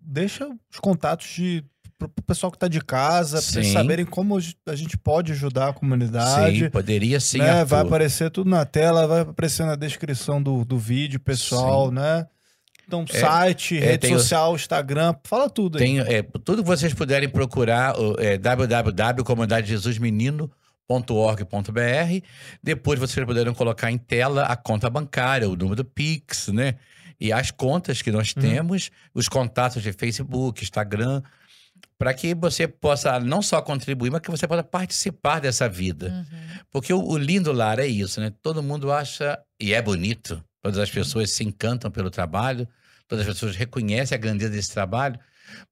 Deixa 0.00 0.46
os 0.72 0.78
contatos 0.80 1.26
de 1.28 1.64
pro 1.98 2.08
pro 2.08 2.24
pessoal 2.24 2.50
que 2.50 2.56
está 2.56 2.66
de 2.66 2.80
casa, 2.80 3.42
para 3.42 3.62
Sim. 3.62 3.72
saberem 3.74 4.06
como 4.06 4.38
a 4.66 4.74
gente 4.74 4.96
pode 4.96 5.32
ajudar 5.32 5.68
a 5.68 5.72
comunidade. 5.74 6.60
Sim, 6.60 6.70
poderia 6.70 7.20
sim, 7.20 7.38
né? 7.38 7.62
Vai 7.64 7.80
aparecer 7.82 8.30
tudo 8.30 8.48
na 8.48 8.64
tela, 8.64 9.06
vai 9.06 9.20
aparecer 9.20 9.66
na 9.66 9.76
descrição 9.76 10.42
do, 10.42 10.64
do 10.64 10.78
vídeo, 10.78 11.20
pessoal, 11.20 11.90
né? 11.90 12.26
Então, 12.86 13.04
É, 13.08 13.20
site, 13.20 13.76
é, 13.76 13.80
rede 13.92 14.08
social, 14.08 14.54
Instagram, 14.54 15.14
fala 15.24 15.48
tudo 15.50 15.76
aí. 15.78 15.84
Tem, 15.84 16.00
é, 16.00 16.22
tudo 16.22 16.62
que 16.62 16.68
vocês 16.68 16.92
puderem 16.94 17.28
procurar, 17.28 17.96
o- 18.00 18.16
é, 18.18 18.36
www.comunidadejesusmenino.org.br. 20.90 22.26
Depois 22.62 22.98
vocês 22.98 23.24
puderem 23.24 23.54
colocar 23.54 23.90
em 23.90 23.98
tela 23.98 24.44
a 24.44 24.56
conta 24.56 24.90
bancária, 24.90 25.48
o 25.48 25.56
número 25.56 25.76
do 25.76 25.84
Pix, 25.84 26.48
né? 26.48 26.74
E 27.20 27.32
as 27.32 27.50
contas 27.50 28.02
que 28.02 28.10
nós 28.10 28.34
Uhum. 28.34 28.42
temos, 28.42 28.90
os 29.14 29.28
contatos 29.28 29.82
de 29.82 29.92
Facebook, 29.92 30.62
Instagram, 30.62 31.22
para 31.98 32.14
que 32.14 32.34
você 32.34 32.66
possa 32.66 33.20
não 33.20 33.42
só 33.42 33.60
contribuir, 33.60 34.10
mas 34.10 34.22
que 34.22 34.30
você 34.30 34.48
possa 34.48 34.62
participar 34.62 35.38
dessa 35.38 35.68
vida. 35.68 36.08
Uhum. 36.08 36.58
Porque 36.70 36.92
o, 36.92 37.02
o 37.02 37.18
lindo 37.18 37.52
lar 37.52 37.78
é 37.78 37.86
isso, 37.86 38.20
né? 38.20 38.32
Todo 38.42 38.62
mundo 38.62 38.90
acha, 38.90 39.38
e 39.60 39.74
é 39.74 39.82
bonito, 39.82 40.42
todas 40.62 40.78
as 40.78 40.90
pessoas 40.90 41.30
se 41.30 41.44
encantam 41.44 41.90
pelo 41.90 42.10
trabalho, 42.10 42.66
todas 43.06 43.26
as 43.26 43.34
pessoas 43.34 43.54
reconhecem 43.54 44.16
a 44.16 44.20
grandeza 44.20 44.50
desse 44.50 44.72
trabalho, 44.72 45.18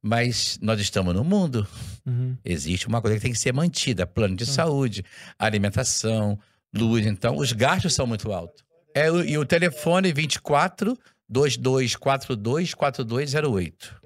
mas 0.02 0.58
nós 0.62 0.80
estamos 0.80 1.14
no 1.14 1.24
mundo. 1.24 1.66
Uhum. 2.06 2.36
Existe 2.44 2.86
uma 2.88 3.00
coisa 3.00 3.16
que 3.16 3.22
tem 3.22 3.32
que 3.32 3.38
ser 3.38 3.52
mantida: 3.52 4.06
plano 4.06 4.36
de 4.36 4.46
saúde, 4.46 5.04
alimentação, 5.38 6.38
luz. 6.74 7.06
Então, 7.06 7.36
os 7.36 7.52
gastos 7.52 7.94
são 7.94 8.06
muito 8.06 8.32
altos. 8.32 8.62
É, 8.94 9.10
o- 9.10 9.24
e 9.24 9.36
o 9.38 9.44
telefone 9.44 10.12
24 10.12 10.96
2242 11.28 12.74
4208. 12.74 13.96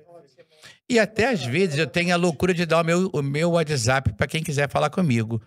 E 0.88 0.98
até 0.98 1.30
às 1.30 1.44
vezes 1.44 1.78
eu 1.78 1.86
tenho 1.86 2.12
a 2.12 2.16
loucura 2.16 2.52
de 2.52 2.66
dar 2.66 2.82
o 2.82 2.84
meu, 2.84 3.10
o 3.12 3.22
meu 3.22 3.52
WhatsApp 3.52 4.12
para 4.14 4.26
quem 4.26 4.42
quiser 4.42 4.68
falar 4.68 4.90
comigo. 4.90 5.40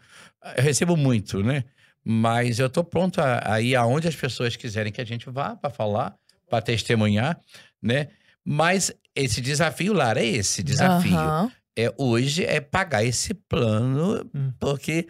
Eu 0.58 0.64
recebo 0.64 0.96
muito, 0.98 1.44
né? 1.44 1.64
Mas 2.04 2.60
eu 2.60 2.68
estou 2.68 2.84
pronto 2.84 3.20
a, 3.20 3.54
a 3.54 3.62
ir 3.62 3.76
aonde 3.76 4.08
as 4.08 4.16
pessoas 4.16 4.56
quiserem 4.56 4.92
que 4.92 5.02
a 5.02 5.06
gente 5.06 5.30
vá 5.30 5.56
para 5.56 5.70
falar, 5.70 6.16
para 6.50 6.62
testemunhar, 6.62 7.40
né? 7.82 8.08
Mas 8.46 8.92
esse 9.16 9.42
desafio, 9.42 9.94
Lara, 9.94 10.22
é 10.22 10.26
esse 10.28 10.62
desafio. 10.62 11.16
Aham. 11.18 11.52
É, 11.78 11.92
hoje 11.98 12.46
é 12.46 12.62
pagar 12.62 13.04
esse 13.04 13.34
plano, 13.34 14.26
Hum. 14.34 14.52
porque 14.60 15.08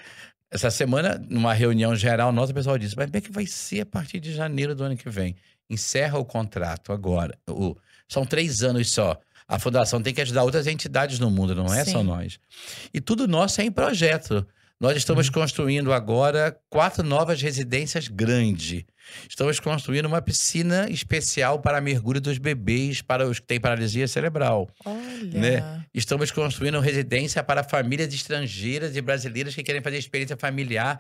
essa 0.50 0.72
semana, 0.72 1.24
numa 1.30 1.54
reunião 1.54 1.96
geral 1.96 2.32
nossa, 2.32 2.52
o 2.52 2.56
pessoal 2.56 2.78
disse, 2.78 2.96
mas 2.96 3.06
como 3.08 3.18
é 3.18 3.22
que 3.22 3.32
vai 3.32 3.46
ser 3.46 3.82
a 3.82 3.86
partir 3.86 4.20
de 4.20 4.34
janeiro 4.34 4.74
do 4.74 4.84
ano 4.84 4.98
que 4.98 5.10
vem? 5.10 5.36
Encerra 5.70 6.18
o 6.18 6.26
contrato 6.26 6.92
agora. 6.92 7.38
O- 7.48 7.76
são 8.10 8.26
três 8.26 8.64
anos 8.64 8.90
só. 8.92 9.20
A 9.48 9.60
fundação 9.60 10.02
tem 10.02 10.12
que 10.14 10.22
ajudar 10.22 10.44
outras 10.44 10.66
entidades 10.66 11.20
no 11.20 11.30
mundo, 11.30 11.54
não 11.54 11.72
é 11.72 11.86
só 11.86 12.00
Sim. 12.00 12.06
nós. 12.06 12.40
E 12.92 13.00
tudo 13.00 13.28
nosso 13.28 13.62
é 13.62 13.64
em 13.66 13.72
projeto. 13.72 14.46
Nós 14.80 14.98
estamos 14.98 15.30
construindo 15.30 15.94
agora 15.94 16.58
quatro 16.70 17.04
novas 17.04 17.42
residências 17.42 18.08
grandes. 18.08 18.84
Estamos 19.30 19.60
construindo 19.60 20.06
uma 20.06 20.22
piscina 20.22 20.90
especial 20.90 21.60
para 21.60 21.80
mergulho 21.82 22.22
dos 22.22 22.38
bebês, 22.38 23.02
para 23.02 23.28
os 23.28 23.40
que 23.40 23.46
têm 23.48 23.60
paralisia 23.60 24.08
cerebral. 24.08 24.70
Olha. 24.86 25.40
Né? 25.40 25.86
Estamos 25.94 26.32
construindo 26.32 26.80
residência 26.80 27.44
para 27.44 27.64
famílias 27.64 28.14
estrangeiras 28.14 28.96
e 28.96 29.02
brasileiras 29.02 29.56
que 29.56 29.64
querem 29.64 29.82
fazer 29.82 29.98
experiência 29.98 30.38
familiar 30.38 31.00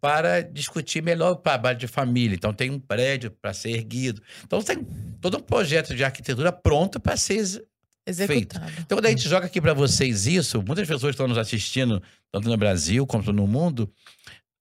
para 0.00 0.40
discutir 0.40 1.02
melhor 1.02 1.32
o 1.32 1.36
trabalho 1.36 1.78
de 1.78 1.86
família. 1.86 2.34
Então, 2.34 2.52
tem 2.52 2.70
um 2.70 2.78
prédio 2.80 3.30
para 3.30 3.52
ser 3.54 3.70
erguido. 3.70 4.20
Então, 4.44 4.60
tem 4.60 4.84
todo 5.20 5.38
um 5.38 5.40
projeto 5.40 5.94
de 5.94 6.02
arquitetura 6.02 6.50
pronto 6.50 6.98
para 6.98 7.16
ser 7.16 7.34
ex- 7.34 7.60
Executado. 8.04 8.68
então, 8.80 8.98
quando 8.98 9.06
a 9.06 9.10
gente 9.10 9.28
joga 9.28 9.46
aqui 9.46 9.60
para 9.60 9.72
vocês 9.72 10.26
isso, 10.26 10.60
muitas 10.60 10.88
pessoas 10.88 11.12
estão 11.12 11.28
nos 11.28 11.38
assistindo, 11.38 12.02
tanto 12.32 12.48
no 12.48 12.56
Brasil 12.56 13.06
quanto 13.06 13.32
no 13.32 13.46
mundo, 13.46 13.88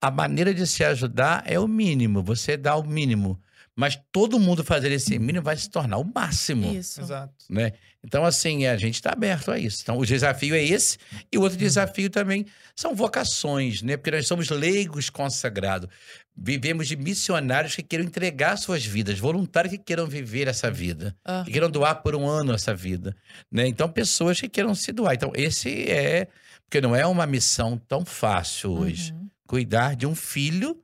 a 0.02 0.10
maneira 0.10 0.54
de 0.54 0.66
se 0.66 0.84
ajudar 0.84 1.44
é 1.46 1.60
o 1.60 1.68
mínimo, 1.68 2.24
você 2.24 2.58
dá 2.58 2.76
o 2.76 2.84
mínimo. 2.84 3.40
Mas 3.74 3.98
todo 4.12 4.38
mundo 4.38 4.64
fazer 4.66 4.92
esse 4.92 5.18
mínimo 5.18 5.44
vai 5.46 5.56
se 5.56 5.70
tornar 5.70 5.98
o 5.98 6.04
máximo. 6.04 6.74
Isso. 6.74 7.00
Exato. 7.02 7.34
Né? 7.50 7.72
Então, 8.04 8.26
assim, 8.26 8.66
a 8.66 8.76
gente 8.76 8.96
está 8.96 9.12
aberto 9.14 9.50
a 9.50 9.58
isso. 9.58 9.80
Então, 9.82 9.98
o 9.98 10.06
desafio 10.06 10.54
é 10.56 10.64
esse. 10.64 10.98
E 11.32 11.38
o 11.38 11.42
outro 11.42 11.58
desafio 11.58 12.10
também 12.10 12.46
são 12.76 12.94
vocações, 12.94 13.82
né? 13.82 13.96
Porque 13.96 14.12
nós 14.12 14.28
somos 14.28 14.50
leigos 14.50 15.10
consagrados. 15.10 15.88
Vivemos 16.36 16.88
de 16.88 16.98
missionários 16.98 17.76
que 17.76 17.82
queiram 17.84 18.06
entregar 18.06 18.58
suas 18.58 18.86
vidas, 18.86 19.20
voluntários 19.20 19.72
que 19.72 19.80
queiram 19.80 20.06
viver 20.06 20.48
essa 20.48 20.70
vida, 20.70 21.16
Ah, 21.24 21.44
que 21.46 21.52
queiram 21.52 21.70
doar 21.70 22.02
por 22.02 22.14
um 22.16 22.28
ano 22.28 22.54
essa 22.54 22.76
vida. 22.76 23.16
Né? 23.50 23.68
Então, 23.68 23.88
pessoas 23.88 24.40
que 24.40 24.50
queiram 24.50 24.76
se 24.76 24.92
doar. 24.92 25.14
Então, 25.14 25.32
esse 25.34 25.90
é. 25.90 26.28
Porque 26.66 26.82
não 26.82 26.96
é 26.96 27.06
uma 27.06 27.26
missão 27.26 27.78
tão 27.78 28.04
fácil 28.04 28.72
hoje. 28.72 29.12
uhum. 29.14 29.21
Cuidar 29.56 29.98
de 29.98 30.08
um 30.08 30.16
filho 30.16 30.78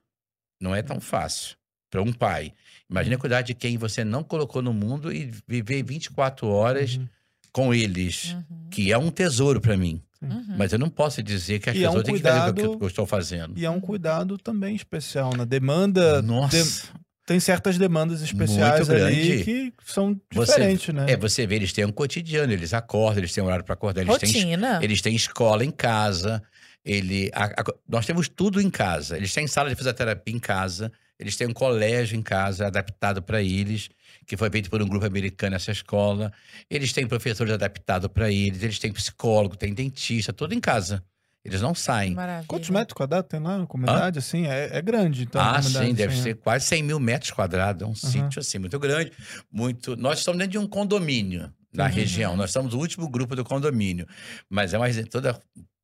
não 0.61 0.75
é 0.75 0.81
tão 0.81 0.99
fácil 0.99 1.55
para 1.89 2.01
um 2.01 2.11
pai. 2.11 2.51
Imagina 2.89 3.17
cuidar 3.17 3.41
de 3.41 3.53
quem 3.53 3.77
você 3.77 4.03
não 4.03 4.21
colocou 4.25 4.61
no 4.61 4.73
mundo 4.73 5.09
e 5.09 5.31
viver 5.47 5.81
24 5.83 6.45
horas 6.49 6.97
Uhum. 6.97 7.07
com 7.53 7.73
eles, 7.73 8.33
Uhum. 8.33 8.69
que 8.69 8.91
é 8.91 8.97
um 8.97 9.09
tesouro 9.09 9.61
para 9.61 9.77
mim. 9.77 10.01
Uhum. 10.21 10.55
Mas 10.57 10.73
eu 10.73 10.79
não 10.79 10.89
posso 10.89 11.23
dizer 11.23 11.59
que 11.59 11.69
as 11.69 11.77
E 11.77 11.85
é 11.85 11.89
um 11.89 12.03
têm 12.03 12.15
que 12.15 12.21
fazer 12.21 12.39
o 12.39 12.43
que 12.43 12.49
eu- 12.49 12.53
cuidado- 12.65 12.77
que 12.79 12.83
eu 12.83 12.87
estou 12.89 13.05
fazendo. 13.05 13.53
E 13.57 13.63
é 13.65 13.69
um 13.69 13.79
cuidado 13.79 14.37
também 14.37 14.75
especial, 14.75 15.33
né? 15.37 15.45
Demanda. 15.45 16.21
Nossa, 16.21 16.61
de- 16.61 16.99
tem 17.25 17.39
certas 17.39 17.77
demandas 17.77 18.21
especiais 18.21 18.89
ali 18.89 19.45
que 19.45 19.73
são 19.85 20.19
Você- 20.33 20.51
diferentes, 20.51 20.93
né? 20.93 21.05
é, 21.07 21.15
você 21.15 21.47
vê, 21.47 21.55
eles 21.55 21.71
têm 21.71 21.85
um 21.85 21.91
cotidiano, 21.93 22.51
eles 22.51 22.73
acordam, 22.73 23.19
eles 23.19 23.31
têm 23.31 23.41
horário 23.41 23.63
para 23.63 23.75
acordar, 23.75 24.01
eles 24.01 24.17
têm, 24.17 24.29
Rotina. 24.43 24.79
eles 24.83 25.01
têm 25.01 25.15
escola 25.15 25.63
em 25.63 25.71
casa, 25.71 26.43
ele, 26.87 27.29
a- 27.33 27.45
a- 27.61 27.73
nós 27.87 28.05
temos 28.05 28.29
tudo 28.29 28.61
em 28.61 28.69
casa. 28.69 29.17
Eles 29.17 29.33
têm 29.33 29.45
sala 29.45 29.69
de 29.69 29.75
fisioterapia 29.75 30.33
em 30.33 30.39
casa, 30.39 30.91
eles 31.19 31.35
têm 31.35 31.47
um 31.47 31.53
colégio 31.53 32.17
em 32.17 32.21
casa 32.21 32.67
adaptado 32.67 33.21
para 33.21 33.41
eles, 33.41 33.89
que 34.25 34.37
foi 34.37 34.49
feito 34.49 34.69
por 34.69 34.81
um 34.81 34.87
grupo 34.87 35.05
americano 35.05 35.55
essa 35.55 35.71
escola. 35.71 36.31
Eles 36.69 36.93
têm 36.93 37.05
professores 37.05 37.51
adaptados 37.53 38.09
para 38.09 38.31
eles, 38.31 38.63
eles 38.63 38.79
têm 38.79 38.93
psicólogo, 38.93 39.55
têm 39.57 39.73
dentista, 39.73 40.31
tudo 40.31 40.53
em 40.53 40.59
casa. 40.61 41.03
Eles 41.43 41.61
não 41.61 41.73
saem. 41.73 42.13
Maravilha. 42.13 42.45
Quantos 42.47 42.69
metros 42.69 42.93
quadrados 42.93 43.29
tem 43.29 43.39
lá 43.39 43.57
na 43.57 43.65
comunidade? 43.65 44.19
Assim, 44.19 44.45
é, 44.47 44.69
é 44.77 44.81
grande. 44.81 45.23
Então, 45.23 45.41
ah, 45.41 45.61
sim, 45.61 45.93
deve 45.93 46.13
assim, 46.13 46.23
ser 46.23 46.35
quase 46.35 46.65
100 46.65 46.83
mil 46.83 46.99
metros 46.99 47.31
quadrados. 47.31 47.81
É 47.83 47.85
um 47.85 47.95
sítio 47.95 48.39
assim 48.39 48.59
muito 48.59 48.77
grande, 48.79 49.11
muito. 49.51 49.95
Nós 49.95 50.19
estamos 50.19 50.37
dentro 50.37 50.51
de 50.51 50.57
um 50.57 50.67
condomínio 50.67 51.51
da 51.73 51.85
Uhum. 51.85 51.91
região. 51.91 52.35
Nós 52.35 52.51
somos 52.51 52.73
o 52.73 52.77
último 52.79 53.07
grupo 53.09 53.33
do 53.35 53.45
condomínio, 53.45 54.05
mas 54.49 54.73
é 54.73 54.77
uma 54.77 54.87
toda 55.09 55.39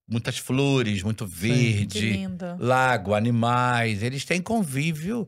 muitas 0.08 0.38
flores, 0.38 1.02
muito 1.04 1.26
verde, 1.26 2.20
lago, 2.60 3.14
animais. 3.14 4.04
Eles 4.04 4.26
têm 4.26 4.42
convívio. 4.42 5.28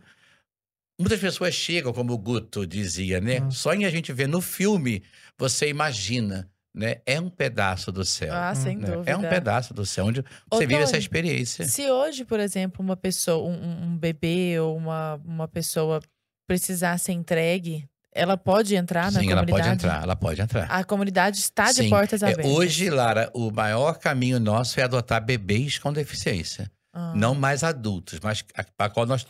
Muitas 0.99 1.19
pessoas 1.19 1.53
chegam, 1.53 1.91
como 1.91 2.13
o 2.13 2.17
Guto 2.17 2.65
dizia, 2.65 3.19
né? 3.19 3.41
Uhum. 3.41 3.51
Só 3.51 3.73
em 3.73 3.85
a 3.85 3.89
gente 3.89 4.13
ver 4.13 4.27
no 4.27 4.39
filme, 4.39 5.03
você 5.37 5.67
imagina, 5.69 6.49
né? 6.73 7.01
É 7.05 7.19
um 7.19 7.29
pedaço 7.29 7.91
do 7.91 8.05
céu. 8.05 8.33
Ah, 8.33 8.55
sem 8.55 8.77
né? 8.77 8.87
dúvida. 8.91 9.11
É 9.11 9.17
um 9.17 9.21
pedaço 9.21 9.73
do 9.73 9.85
céu 9.85 10.05
onde 10.05 10.21
Ô, 10.21 10.23
você 10.55 10.65
vive 10.65 10.81
essa 10.83 10.97
experiência. 10.97 11.65
Se 11.67 11.91
hoje, 11.91 12.23
por 12.23 12.39
exemplo, 12.39 12.81
uma 12.83 12.95
pessoa, 12.95 13.45
um, 13.45 13.53
um- 13.61 13.83
um 13.87 13.97
bebê 13.97 14.57
ou 14.59 14.77
uma, 14.77 15.15
uma 15.25 15.47
pessoa 15.49 15.99
precisar 16.47 16.97
ser 16.97 17.11
entregue, 17.11 17.85
ela 18.15 18.37
pode 18.37 18.75
entrar 18.75 19.11
na 19.11 19.19
Sim, 19.19 19.29
ela 19.31 19.41
comunidade? 19.41 19.61
pode 19.63 19.73
entrar, 19.73 20.03
ela 20.03 20.15
pode 20.15 20.41
entrar. 20.41 20.71
A 20.71 20.83
comunidade 20.83 21.37
está 21.37 21.65
de 21.67 21.83
Sim, 21.83 21.89
portas 21.89 22.23
É, 22.23 22.27
abertas. 22.31 22.45
hoje, 22.51 22.89
Lara, 22.89 23.29
o 23.33 23.51
maior 23.51 23.99
caminho 23.99 24.39
nosso 24.39 24.79
é 24.79 24.83
adotar 24.83 25.23
bebês 25.23 25.77
com 25.77 25.91
deficiência. 25.91 26.71
Ah. 26.93 27.13
Não 27.15 27.35
mais 27.35 27.61
adultos, 27.63 28.19
mas 28.23 28.43
a- 28.55 28.63
para 28.77 28.89
qual 28.89 29.05
nós, 29.05 29.27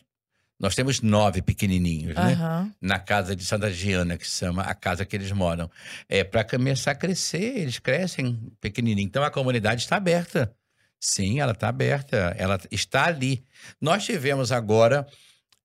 nós 0.60 0.76
temos 0.76 1.02
nove 1.02 1.42
pequenininhos, 1.42 2.14
né? 2.16 2.72
Na 2.80 3.00
casa 3.00 3.36
de 3.36 3.44
Santa 3.44 3.72
Giana, 3.74 4.18
que 4.18 4.26
se 4.30 4.38
chama 4.46 4.62
a 4.62 4.76
casa 4.76 5.04
que 5.04 5.16
eles 5.16 5.32
moram. 5.32 5.70
É 6.08 6.24
para 6.24 6.44
começar 6.44 6.92
a 6.92 6.96
crescer, 6.96 7.58
eles 7.58 7.80
crescem 7.80 8.40
pequenininho. 8.62 9.06
Então 9.08 9.24
a 9.24 9.32
comunidade 9.32 9.82
está 9.82 9.96
aberta. 9.98 10.54
Sim, 11.00 11.40
ela 11.40 11.52
está 11.54 11.68
aberta, 11.70 12.36
ela 12.38 12.60
está 12.72 13.06
ali. 13.06 13.44
Nós 13.82 14.06
tivemos 14.06 14.52
agora 14.52 15.06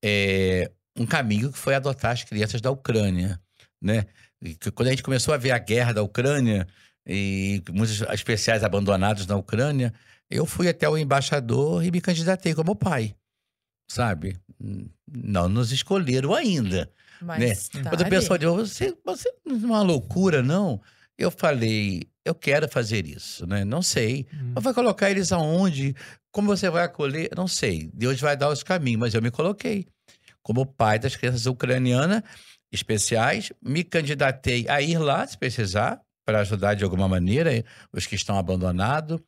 é, 0.03 0.71
um 0.97 1.05
caminho 1.05 1.51
que 1.51 1.57
foi 1.57 1.75
adotar 1.75 2.11
as 2.11 2.23
crianças 2.23 2.61
da 2.61 2.71
Ucrânia, 2.71 3.39
né? 3.81 4.05
E 4.41 4.55
quando 4.71 4.87
a 4.87 4.91
gente 4.91 5.03
começou 5.03 5.33
a 5.33 5.37
ver 5.37 5.51
a 5.51 5.59
guerra 5.59 5.93
da 5.93 6.03
Ucrânia 6.03 6.67
e 7.05 7.61
muitos 7.71 8.01
especiais 8.01 8.63
abandonados 8.63 9.25
na 9.27 9.35
Ucrânia, 9.35 9.93
eu 10.29 10.45
fui 10.45 10.67
até 10.67 10.87
o 10.89 10.97
embaixador 10.97 11.83
e 11.83 11.91
me 11.91 12.01
candidatei 12.01 12.53
como 12.53 12.75
pai, 12.75 13.15
sabe? 13.89 14.37
Não 15.07 15.47
nos 15.47 15.71
escolheram 15.71 16.33
ainda. 16.33 16.91
Mas 17.21 17.69
tá 17.69 17.89
Quando 17.89 18.01
o 18.01 18.09
pessoal 18.09 18.37
diz, 18.37 18.49
você, 18.49 18.97
você 19.05 19.31
não 19.45 19.55
é 19.55 19.65
uma 19.65 19.81
loucura, 19.83 20.41
não? 20.41 20.81
Eu 21.17 21.29
falei, 21.29 22.03
eu 22.25 22.33
quero 22.33 22.67
fazer 22.67 23.05
isso, 23.05 23.45
né? 23.45 23.63
Não 23.63 23.81
sei. 23.81 24.25
Hum. 24.33 24.53
Mas 24.55 24.63
vai 24.63 24.73
colocar 24.73 25.11
eles 25.11 25.31
aonde? 25.31 25.95
Como 26.31 26.47
você 26.47 26.69
vai 26.69 26.83
acolher? 26.83 27.29
Não 27.35 27.47
sei. 27.47 27.91
Deus 27.93 28.19
vai 28.19 28.35
dar 28.35 28.49
os 28.49 28.63
caminhos, 28.63 28.99
mas 28.99 29.13
eu 29.13 29.21
me 29.21 29.29
coloquei 29.29 29.85
como 30.41 30.65
pai 30.65 30.99
das 30.99 31.15
crianças 31.15 31.45
ucranianas 31.45 32.23
especiais, 32.71 33.51
me 33.61 33.83
candidatei 33.83 34.65
a 34.69 34.81
ir 34.81 34.97
lá, 34.97 35.25
se 35.27 35.37
precisar, 35.37 35.99
para 36.25 36.39
ajudar 36.39 36.73
de 36.75 36.83
alguma 36.83 37.07
maneira 37.07 37.63
os 37.91 38.07
que 38.07 38.15
estão 38.15 38.37
abandonados. 38.37 39.19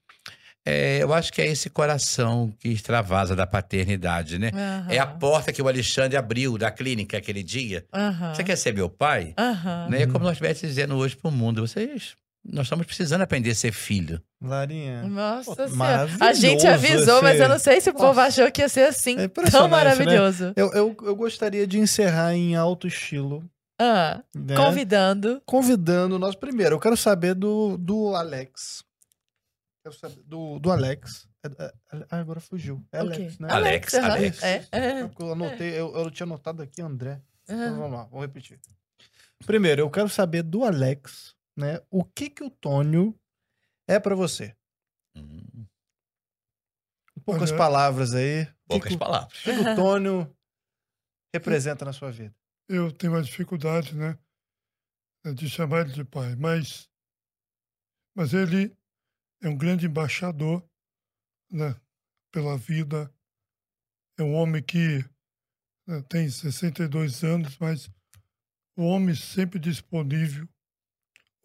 É, 0.66 1.03
eu 1.03 1.14
acho 1.14 1.34
que 1.34 1.41
é 1.41 1.47
esse 1.47 1.70
coração 1.70 2.53
que 2.57 2.70
extravasa 2.70 3.36
da 3.36 3.45
paternidade, 3.45 4.39
né? 4.39 4.49
É 4.88 4.97
a 4.97 5.05
porta 5.05 5.51
que 5.51 5.61
o 5.61 5.68
Alexandre 5.68 6.16
abriu 6.16 6.57
da 6.57 6.72
clínica 6.72 7.18
aquele 7.18 7.43
dia. 7.43 7.86
Aham. 7.93 8.34
Você 8.34 8.45
quer 8.45 8.55
ser 8.55 8.74
meu 8.74 8.89
pai? 8.89 9.34
Aham. 9.38 9.89
Né? 9.89 10.03
É 10.03 10.07
como 10.07 10.24
nós 10.24 10.34
estivéssemos 10.34 10.74
dizendo 10.74 10.95
hoje 10.95 11.18
para 11.18 11.28
o 11.28 11.32
mundo. 11.34 11.68
Vocês, 11.68 12.16
nós 12.43 12.65
estamos 12.65 12.85
precisando 12.85 13.21
aprender 13.21 13.51
a 13.51 13.55
ser 13.55 13.71
filho. 13.71 14.21
Larinha. 14.41 15.03
Nossa 15.03 15.55
Pô, 15.55 15.67
senhora. 15.67 16.09
A 16.19 16.33
gente 16.33 16.67
avisou, 16.67 17.21
mas 17.21 17.39
eu 17.39 17.47
não 17.47 17.57
sei 17.57 17.79
se 17.79 17.89
o 17.89 17.93
povo 17.93 18.07
Nossa. 18.07 18.21
achou 18.23 18.51
que 18.51 18.61
ia 18.61 18.67
ser 18.67 18.87
assim. 18.87 19.13
É 19.13 19.15
tão 19.15 19.25
impressionante, 19.25 19.71
né? 19.71 19.77
maravilhoso. 19.77 20.53
Eu, 20.55 20.71
eu, 20.73 20.97
eu 21.03 21.15
gostaria 21.15 21.65
de 21.65 21.79
encerrar 21.79 22.33
em 22.33 22.55
alto 22.55 22.85
estilo. 22.87 23.43
Ah, 23.79 24.21
né? 24.35 24.55
Convidando. 24.55 25.41
Convidando 25.45 26.19
nosso 26.19 26.37
primeiro. 26.37 26.75
Eu 26.75 26.79
quero 26.79 26.97
saber 26.97 27.33
do, 27.33 27.77
do 27.77 28.15
Alex. 28.15 28.83
Quero 29.83 29.97
saber 29.97 30.21
do, 30.25 30.59
do 30.59 30.71
Alex. 30.71 31.27
É- 31.45 31.65
é- 31.65 31.73
ah, 32.09 32.19
agora 32.19 32.39
fugiu. 32.39 32.83
É? 32.91 32.99
Alex, 32.99 33.39
né? 33.39 33.47
Alex, 33.51 33.93
aham. 33.93 34.11
Alex. 34.11 34.43
É, 34.43 34.65
é. 34.71 35.09
Eu 35.19 35.31
anotei, 35.31 35.79
eu, 35.79 35.93
eu 35.95 36.11
tinha 36.11 36.25
anotado 36.25 36.61
aqui 36.61 36.81
André. 36.81 37.21
Então, 37.43 37.57
aham. 37.57 37.77
vamos 37.77 37.97
lá, 37.97 38.03
vamos 38.05 38.25
repetir. 38.25 38.59
Primeiro, 39.45 39.81
eu 39.81 39.89
quero 39.89 40.07
saber 40.07 40.41
do 40.43 40.63
Alex, 40.63 41.32
né? 41.57 41.79
O 41.89 42.03
que 42.03 42.29
que 42.29 42.43
o 42.43 42.49
Tônio 42.49 43.17
é 43.87 43.99
pra 43.99 44.15
você? 44.15 44.55
Hum, 45.15 45.65
poucas 47.25 47.51
Olha, 47.51 47.57
palavras 47.57 48.13
aí. 48.13 48.43
O 48.43 48.45
que, 48.45 48.53
poucas 48.67 48.89
que, 48.89 48.95
o- 48.95 48.99
palavras. 48.99 49.39
o 49.39 49.43
que 49.43 49.53
que 49.53 49.61
o 49.61 49.75
Tônio 49.75 50.37
representa 51.33 51.85
na 51.85 51.93
sua 51.93 52.11
vida? 52.11 52.35
Eu 52.69 52.91
tenho 52.91 53.13
uma 53.13 53.21
dificuldade, 53.21 53.95
né? 53.95 54.17
De 55.35 55.49
chamar 55.49 55.81
ele 55.85 55.93
de 55.93 56.03
pai, 56.03 56.35
mas, 56.35 56.89
mas 58.15 58.33
ele 58.33 58.75
é 59.41 59.47
um 59.47 59.57
grande 59.57 59.85
embaixador, 59.85 60.67
né? 61.49 61.79
Pela 62.31 62.57
vida. 62.57 63.13
É 64.19 64.23
um 64.23 64.33
homem 64.33 64.61
que 64.61 64.99
né, 65.87 66.01
tem 66.09 66.29
62 66.29 67.23
anos, 67.23 67.57
mas 67.57 67.89
um 68.77 68.85
homem 68.85 69.15
sempre 69.15 69.59
disponível. 69.59 70.47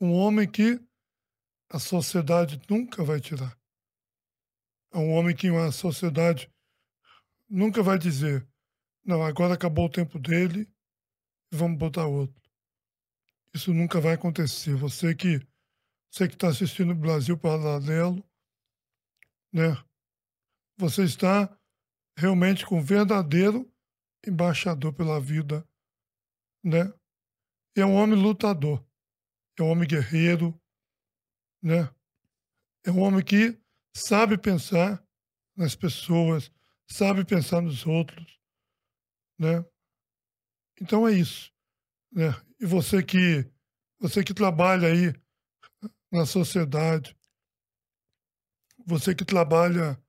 Um 0.00 0.12
homem 0.12 0.50
que 0.50 0.80
a 1.70 1.78
sociedade 1.78 2.60
nunca 2.68 3.04
vai 3.04 3.20
tirar. 3.20 3.56
É 4.92 4.98
um 4.98 5.12
homem 5.12 5.34
que 5.34 5.50
uma 5.50 5.70
sociedade 5.70 6.50
nunca 7.48 7.82
vai 7.82 7.98
dizer, 7.98 8.48
não, 9.04 9.22
agora 9.22 9.54
acabou 9.54 9.86
o 9.86 9.90
tempo 9.90 10.18
dele, 10.18 10.70
vamos 11.52 11.78
botar 11.78 12.06
outro. 12.06 12.40
Isso 13.54 13.72
nunca 13.72 14.00
vai 14.00 14.14
acontecer. 14.14 14.74
Você 14.76 15.14
que 15.14 15.40
você 16.10 16.26
que 16.26 16.34
está 16.34 16.48
assistindo 16.48 16.92
o 16.92 16.96
Brasil 16.96 17.36
Paralelo, 17.36 18.24
né? 19.52 19.76
Você 20.78 21.04
está 21.04 21.54
realmente 22.16 22.64
com 22.64 22.78
um 22.78 22.82
verdadeiro 22.82 23.70
embaixador 24.26 24.92
pela 24.92 25.20
vida, 25.20 25.68
né? 26.64 26.92
E 27.76 27.80
é 27.80 27.86
um 27.86 27.94
homem 27.94 28.20
lutador, 28.20 28.84
é 29.60 29.64
um 29.64 29.70
homem 29.70 29.88
guerreiro, 29.88 30.58
né? 31.62 31.92
É 32.84 32.90
um 32.90 33.00
homem 33.00 33.24
que 33.24 33.60
sabe 33.94 34.38
pensar 34.38 35.04
nas 35.56 35.74
pessoas, 35.74 36.50
sabe 36.86 37.24
pensar 37.24 37.60
nos 37.60 37.86
outros, 37.86 38.40
né? 39.38 39.64
Então 40.80 41.06
é 41.06 41.12
isso, 41.12 41.52
né? 42.12 42.28
E 42.60 42.66
você 42.66 43.02
que 43.02 43.50
você 44.00 44.22
que 44.22 44.32
trabalha 44.32 44.88
aí 44.88 45.12
na 46.10 46.24
sociedade, 46.24 47.16
você 48.86 49.14
que 49.14 49.24
trabalha 49.24 50.00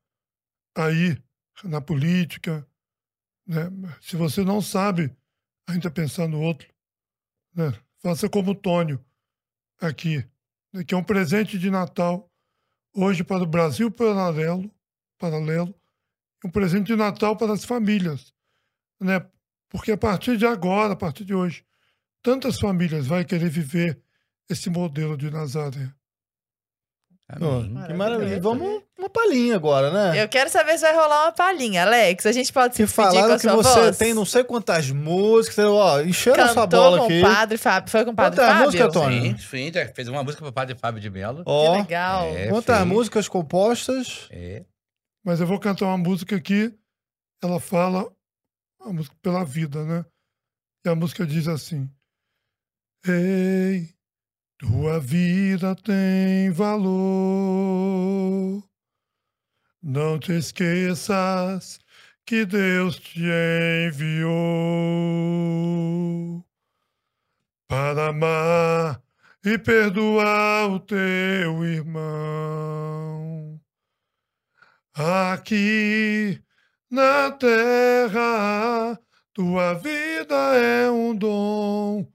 aí 0.76 1.22
na 1.64 1.82
política. 1.82 2.68
Né? 3.46 3.64
Se 4.02 4.16
você 4.16 4.44
não 4.44 4.62
sabe 4.62 5.16
ainda 5.68 5.92
pensar 5.92 6.28
no 6.28 6.40
outro, 6.40 6.72
né? 7.54 7.72
faça 8.00 8.30
como 8.30 8.52
o 8.52 8.56
Tônio 8.56 9.04
aqui, 9.80 10.26
que 10.88 10.94
é 10.94 10.98
um 10.98 11.04
presente 11.04 11.58
de 11.58 11.70
Natal 11.70 12.30
hoje 12.94 13.24
para 13.24 13.44
o 13.44 13.48
Brasil 13.48 13.90
paralelo, 13.92 14.70
paralelo 15.18 15.74
um 16.44 16.50
presente 16.50 16.88
de 16.88 16.96
Natal 16.96 17.36
para 17.36 17.54
as 17.54 17.66
famílias, 17.66 18.34
né? 19.00 19.26
Porque 19.70 19.92
a 19.92 19.98
partir 19.98 20.38
de 20.38 20.46
agora, 20.46 20.94
a 20.94 20.96
partir 20.96 21.26
de 21.26 21.34
hoje, 21.34 21.66
tantas 22.22 22.60
famílias 22.60 23.08
vão 23.08 23.24
querer 23.24 23.50
viver 23.50 24.02
esse 24.50 24.70
modelo 24.70 25.18
de 25.18 25.30
Nazaré. 25.30 25.94
Amém. 27.28 27.88
Que 27.88 27.94
maravilha. 27.94 28.42
Vamos 28.42 28.84
uma 29.10 29.14
palhinha 29.14 29.56
agora, 29.56 29.92
né? 29.92 30.24
Eu 30.24 30.30
quero 30.30 30.50
saber 30.50 30.78
se 30.78 30.82
vai 30.84 30.94
rolar 30.96 31.26
uma 31.26 31.32
palhinha, 31.32 31.84
Alex. 31.84 32.26
A 32.26 32.32
gente 32.32 32.54
pode 32.54 32.76
se 32.76 32.84
Que 32.84 32.88
despedir 32.88 33.20
com 33.22 33.34
a 33.34 33.36
que 33.36 33.40
sua 33.42 33.56
você 33.56 33.80
voz? 33.82 33.98
tem 33.98 34.14
não 34.14 34.26
sei 34.26 34.44
quantas 34.44 34.92
músicas, 34.92 35.66
ó, 35.66 36.02
encheram 36.02 36.44
essa 36.44 36.66
bola 36.68 37.00
com 37.00 37.06
aqui. 37.06 37.20
o 37.20 37.24
Padre 37.24 37.58
Fábio. 37.58 37.92
Foi 37.92 38.06
com 38.06 38.12
o 38.12 38.16
Padre 38.16 38.40
Quanta 38.40 38.52
Fábio? 38.52 38.66
música, 38.66 38.92
Tony? 38.92 39.30
Sim, 39.40 39.72
sim, 39.72 39.94
fez 39.96 40.08
uma 40.08 40.24
música 40.24 40.42
para 40.44 40.50
o 40.50 40.54
Padre 40.54 40.76
Fábio 40.76 41.02
de 41.02 41.10
Mello. 41.10 41.38
Que 41.38 41.44
Ó, 41.50 41.74
legal. 41.78 42.26
É, 42.28 42.48
quantas 42.48 42.86
músicas 42.88 43.28
compostas. 43.28 44.28
É. 44.32 44.64
Mas 45.26 45.42
eu 45.42 45.48
vou 45.48 45.60
cantar 45.60 45.86
uma 45.86 45.98
música 45.98 46.36
aqui, 46.36 46.74
ela 47.44 47.60
fala 47.60 48.10
a 48.82 48.94
música 48.94 49.16
pela 49.22 49.44
vida, 49.44 49.84
né? 49.84 50.06
E 50.86 50.90
a 50.90 50.96
música 50.96 51.26
diz 51.26 51.48
assim: 51.48 51.90
Ei, 53.06 53.90
tua 54.58 55.00
vida 55.00 55.76
tem 55.76 56.52
valor. 56.52 58.64
Não 59.82 60.20
te 60.20 60.34
esqueças 60.34 61.80
que 62.26 62.46
Deus 62.46 62.98
te 62.98 63.24
enviou 63.88 64.30
para 67.66 68.08
amar 68.10 69.02
e 69.44 69.58
perdoar 69.58 70.70
o 70.70 70.80
teu 70.82 71.64
irmão. 71.64 73.60
Aqui 74.94 76.44
na 76.92 77.32
terra, 77.32 79.00
tua 79.34 79.76
vida 79.76 80.36
é 80.58 80.92
um 80.92 81.16
dom 81.16 82.06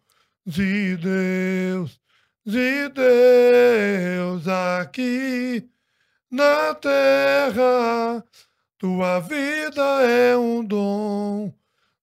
de 0.45 0.99
Deus, 0.99 1.99
de 2.45 2.91
Deus. 2.91 4.47
Aqui 4.47 5.67
na 6.35 6.75
terra, 6.75 8.25
tua 8.77 9.21
vida 9.21 10.03
é 10.03 10.37
um 10.37 10.65
dom 10.65 11.55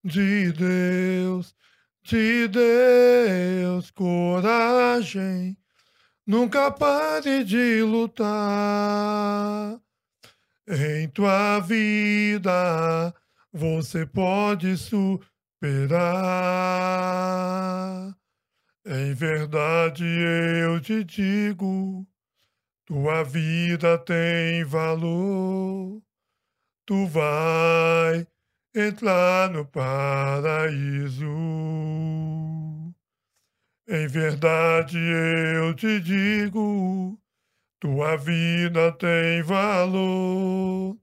de 0.02 0.54
Deus, 0.54 1.54
de 2.02 2.48
Deus. 2.48 3.92
Coragem, 3.92 5.58
nunca 6.26 6.72
pare 6.72 7.44
de 7.44 7.84
lutar. 7.84 9.78
Em 10.66 11.10
tua 11.10 11.60
vida 11.60 13.14
você 13.52 14.06
pode 14.06 14.78
superar. 14.78 15.12
Em 18.86 19.14
verdade 19.14 20.06
eu 20.06 20.80
te 20.80 21.04
digo, 21.04 22.08
tua 22.92 23.24
vida 23.24 23.98
tem 24.00 24.66
valor. 24.66 26.02
Tu 26.86 27.08
vai 27.08 28.28
entrar 28.76 29.50
no 29.50 29.66
paraíso. 29.66 31.26
Em 33.88 34.08
verdade 34.08 34.98
eu 35.56 35.74
te 35.74 36.02
digo, 36.02 37.18
tua 37.80 38.18
vida 38.18 38.92
tem 38.92 39.42
valor. 39.42 40.98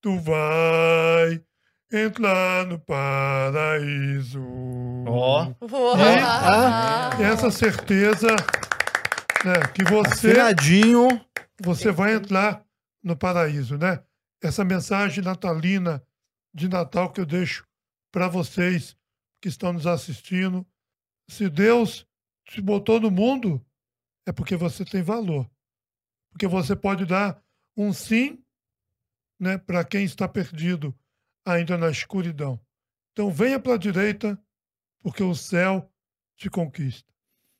Tu 0.00 0.18
vai 0.18 1.42
entrar 1.92 2.64
no 2.66 2.78
paraíso. 2.78 4.40
Ó. 5.06 5.44
E- 5.44 5.54
Ah. 6.24 7.10
E 7.20 7.22
essa 7.22 7.50
certeza 7.50 8.28
né, 9.44 9.54
que 9.74 9.84
você, 9.84 10.30
Afinadinho. 10.30 11.24
você 11.60 11.90
vai 11.90 12.14
entrar 12.14 12.64
no 13.02 13.16
paraíso, 13.16 13.76
né? 13.76 14.02
Essa 14.40 14.64
mensagem 14.64 15.22
natalina 15.22 16.02
de 16.54 16.68
Natal 16.68 17.12
que 17.12 17.20
eu 17.20 17.26
deixo 17.26 17.66
para 18.10 18.28
vocês 18.28 18.96
que 19.40 19.48
estão 19.48 19.72
nos 19.72 19.86
assistindo. 19.86 20.66
Se 21.28 21.48
Deus 21.48 22.06
te 22.44 22.60
botou 22.60 23.00
no 23.00 23.10
mundo, 23.10 23.64
é 24.26 24.32
porque 24.32 24.56
você 24.56 24.84
tem 24.84 25.02
valor. 25.02 25.50
Porque 26.30 26.46
você 26.46 26.76
pode 26.76 27.04
dar 27.06 27.42
um 27.76 27.92
sim 27.92 28.42
né, 29.38 29.58
para 29.58 29.84
quem 29.84 30.04
está 30.04 30.28
perdido 30.28 30.94
ainda 31.44 31.76
na 31.76 31.90
escuridão. 31.90 32.60
Então 33.12 33.30
venha 33.30 33.58
para 33.58 33.74
a 33.74 33.78
direita, 33.78 34.40
porque 35.00 35.22
o 35.22 35.34
céu 35.34 35.90
te 36.36 36.48
conquista. 36.48 37.12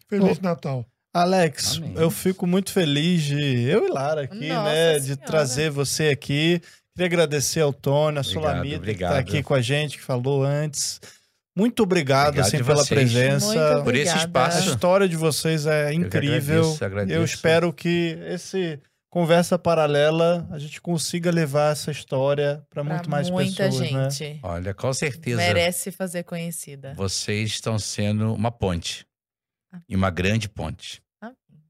Feliz 0.08 0.38
Natal. 0.38 0.91
Alex, 1.14 1.76
Amém. 1.76 1.94
eu 1.96 2.10
fico 2.10 2.46
muito 2.46 2.72
feliz 2.72 3.22
de 3.22 3.64
eu 3.68 3.86
e 3.86 3.90
Lara 3.90 4.22
aqui, 4.22 4.48
Nossa 4.48 4.70
né? 4.72 4.94
De 4.98 5.04
Senhora. 5.04 5.22
trazer 5.26 5.70
você 5.70 6.08
aqui. 6.08 6.60
Queria 6.94 7.06
agradecer 7.06 7.60
ao 7.60 7.72
Tony, 7.72 8.18
a 8.18 8.20
Obrigado, 8.20 8.24
Sulamita, 8.24 8.84
que 8.84 8.90
está 8.92 9.18
aqui 9.18 9.42
com 9.42 9.54
a 9.54 9.60
gente, 9.60 9.98
que 9.98 10.02
falou 10.04 10.42
antes. 10.42 11.00
Muito 11.56 11.82
obrigado, 11.82 12.28
Obrigado 12.38 12.46
assim, 12.48 12.64
pela 12.64 12.84
presença. 12.86 13.46
Muito 13.46 13.84
Por 13.84 13.94
esse 13.94 14.10
Obrigada. 14.10 14.44
A 14.44 14.48
espaço. 14.48 14.70
história 14.70 15.08
de 15.08 15.16
vocês 15.16 15.66
é 15.66 15.90
que 15.90 15.96
incrível. 15.96 16.60
agradeço, 16.60 16.84
agradeço. 16.84 17.18
Eu 17.18 17.24
espero 17.24 17.72
que 17.74 18.18
esse 18.26 18.80
conversa 19.10 19.58
paralela 19.58 20.48
a 20.50 20.58
gente 20.58 20.80
consiga 20.80 21.30
levar 21.30 21.72
essa 21.72 21.90
história 21.90 22.64
para 22.70 22.82
muito 22.82 23.10
mais 23.10 23.28
muita 23.28 23.64
pessoas, 23.64 23.90
né? 23.92 24.08
gente. 24.10 24.40
Olha, 24.42 24.72
com 24.72 24.90
certeza 24.94 25.36
Merece 25.36 25.92
fazer 25.92 26.22
conhecida. 26.22 26.94
vocês 26.96 27.50
estão 27.50 27.78
sendo 27.78 28.32
uma 28.32 28.50
ponte. 28.50 29.06
E 29.88 29.96
uma 29.96 30.10
grande 30.10 30.48
ponte. 30.50 31.01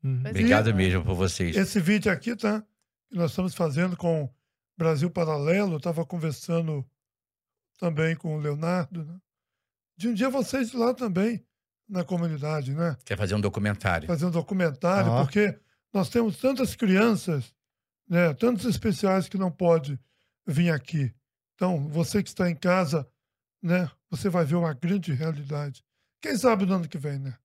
Uhum. 0.03 0.23
É. 0.25 0.31
Obrigado 0.31 0.75
mesmo 0.75 1.05
por 1.05 1.15
vocês. 1.15 1.57
Esse 1.57 1.81
vídeo 1.81 2.11
aqui, 2.11 2.35
tá? 2.35 2.63
Que 3.09 3.17
nós 3.17 3.31
estamos 3.31 3.55
fazendo 3.55 3.97
com 3.97 4.29
Brasil 4.77 5.11
Paralelo. 5.11 5.77
Estava 5.77 6.05
conversando 6.05 6.85
também 7.79 8.17
com 8.17 8.37
o 8.37 8.41
Leonardo, 8.41 9.05
né? 9.05 9.19
De 9.97 10.09
um 10.09 10.15
dia 10.15 10.29
vocês 10.31 10.73
lá 10.73 10.95
também 10.95 11.45
na 11.89 12.05
comunidade, 12.05 12.75
né? 12.75 12.97
Quer 13.05 13.17
fazer 13.17 13.35
um 13.35 13.41
documentário? 13.41 14.07
Fazer 14.07 14.27
um 14.27 14.31
documentário, 14.31 15.11
Ó. 15.11 15.25
porque 15.25 15.59
nós 15.93 16.09
temos 16.09 16.39
tantas 16.39 16.75
crianças, 16.75 17.55
né? 18.09 18.33
Tantos 18.35 18.65
especiais 18.65 19.29
que 19.29 19.37
não 19.37 19.51
pode 19.51 19.99
vir 20.47 20.71
aqui. 20.71 21.15
Então, 21.55 21.89
você 21.89 22.23
que 22.23 22.29
está 22.29 22.51
em 22.51 22.57
casa, 22.57 23.07
né? 23.63 23.91
Você 24.11 24.29
vai 24.29 24.45
ver 24.45 24.57
uma 24.57 24.73
grande 24.73 25.13
realidade. 25.13 25.85
Quem 26.21 26.37
sabe 26.37 26.67
no 26.67 26.75
ano 26.75 26.89
que 26.89 26.99
vem, 26.99 27.19
né? 27.19 27.37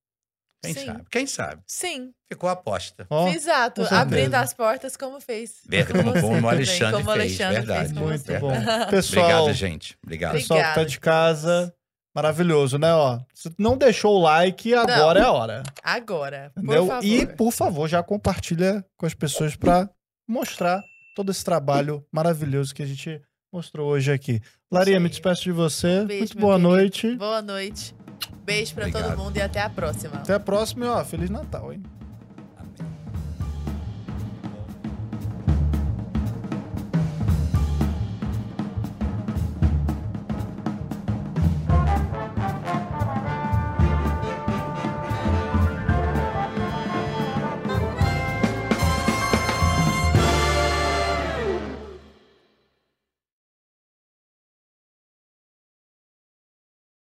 Quem 0.64 0.74
Sim. 0.74 0.86
sabe? 0.86 1.04
Quem 1.12 1.28
sabe? 1.28 1.62
Sim, 1.68 2.12
Ficou 2.32 2.50
a 2.50 2.54
aposta. 2.54 3.06
Ó, 3.10 3.30
exato. 3.30 3.84
Abrindo 3.94 4.36
as 4.36 4.54
portas 4.54 4.98
como 4.98 5.22
fez. 5.22 5.62
Verdade, 5.70 6.04
como- 6.04 6.22
como 6.22 6.46
o 6.48 6.50
Alexandre 6.50 6.92
como 7.04 7.10
o 7.10 7.14
fez, 7.14 7.40
Alexandre 7.42 7.56
verdade. 7.66 7.80
fez 7.80 7.92
muito 7.94 8.24
você. 8.26 8.40
bom. 8.40 8.52
Pessoal, 8.90 9.26
Obrigado, 9.44 9.54
gente. 9.54 9.98
Obrigado. 10.04 10.34
pessoal 10.34 10.60
que 10.64 10.74
tá 10.76 10.84
de 10.84 11.00
casa, 11.00 11.74
maravilhoso, 12.14 12.78
né? 12.78 12.92
Ó, 12.94 13.20
se 13.34 13.50
não 13.58 13.78
deixou 13.78 14.16
o 14.18 14.22
like, 14.24 14.74
agora 14.74 15.20
é 15.20 15.24
a 15.24 15.32
hora. 15.32 15.64
Agora, 15.84 16.52
por 16.54 16.64
Entendeu? 16.64 16.88
favor. 16.88 17.06
E, 17.06 17.26
por 17.28 17.52
favor, 17.52 17.88
já 17.88 18.04
compartilha 18.04 18.84
com 18.98 19.06
as 19.06 19.14
pessoas 19.14 19.56
para 19.56 19.90
mostrar 20.28 20.82
todo 21.16 21.32
esse 21.32 21.46
trabalho 21.46 22.06
maravilhoso 22.12 22.74
que 22.76 22.82
a 22.84 22.86
gente 22.86 23.22
mostrou 23.54 23.88
hoje 23.90 24.12
aqui. 24.12 24.42
Laria, 24.72 24.96
Isso 24.96 25.02
me 25.04 25.10
despeço 25.10 25.44
de 25.44 25.52
você. 25.52 26.00
Um 26.02 26.06
beijo, 26.08 26.20
Muito 26.34 26.40
boa 26.40 26.58
noite. 26.58 27.16
Boa 27.16 27.42
noite. 27.42 27.96
Beijo 28.44 28.74
pra 28.74 28.86
todo 28.86 28.96
Obrigado. 28.98 29.18
mundo 29.18 29.38
e 29.38 29.42
até 29.42 29.62
a 29.62 29.70
próxima. 29.70 30.16
Até 30.18 30.34
a 30.34 30.40
próxima 30.40 30.86
e, 30.86 30.90
ó, 30.90 31.04
Feliz 31.04 31.30
Natal, 31.30 31.74
hein? 31.74 31.84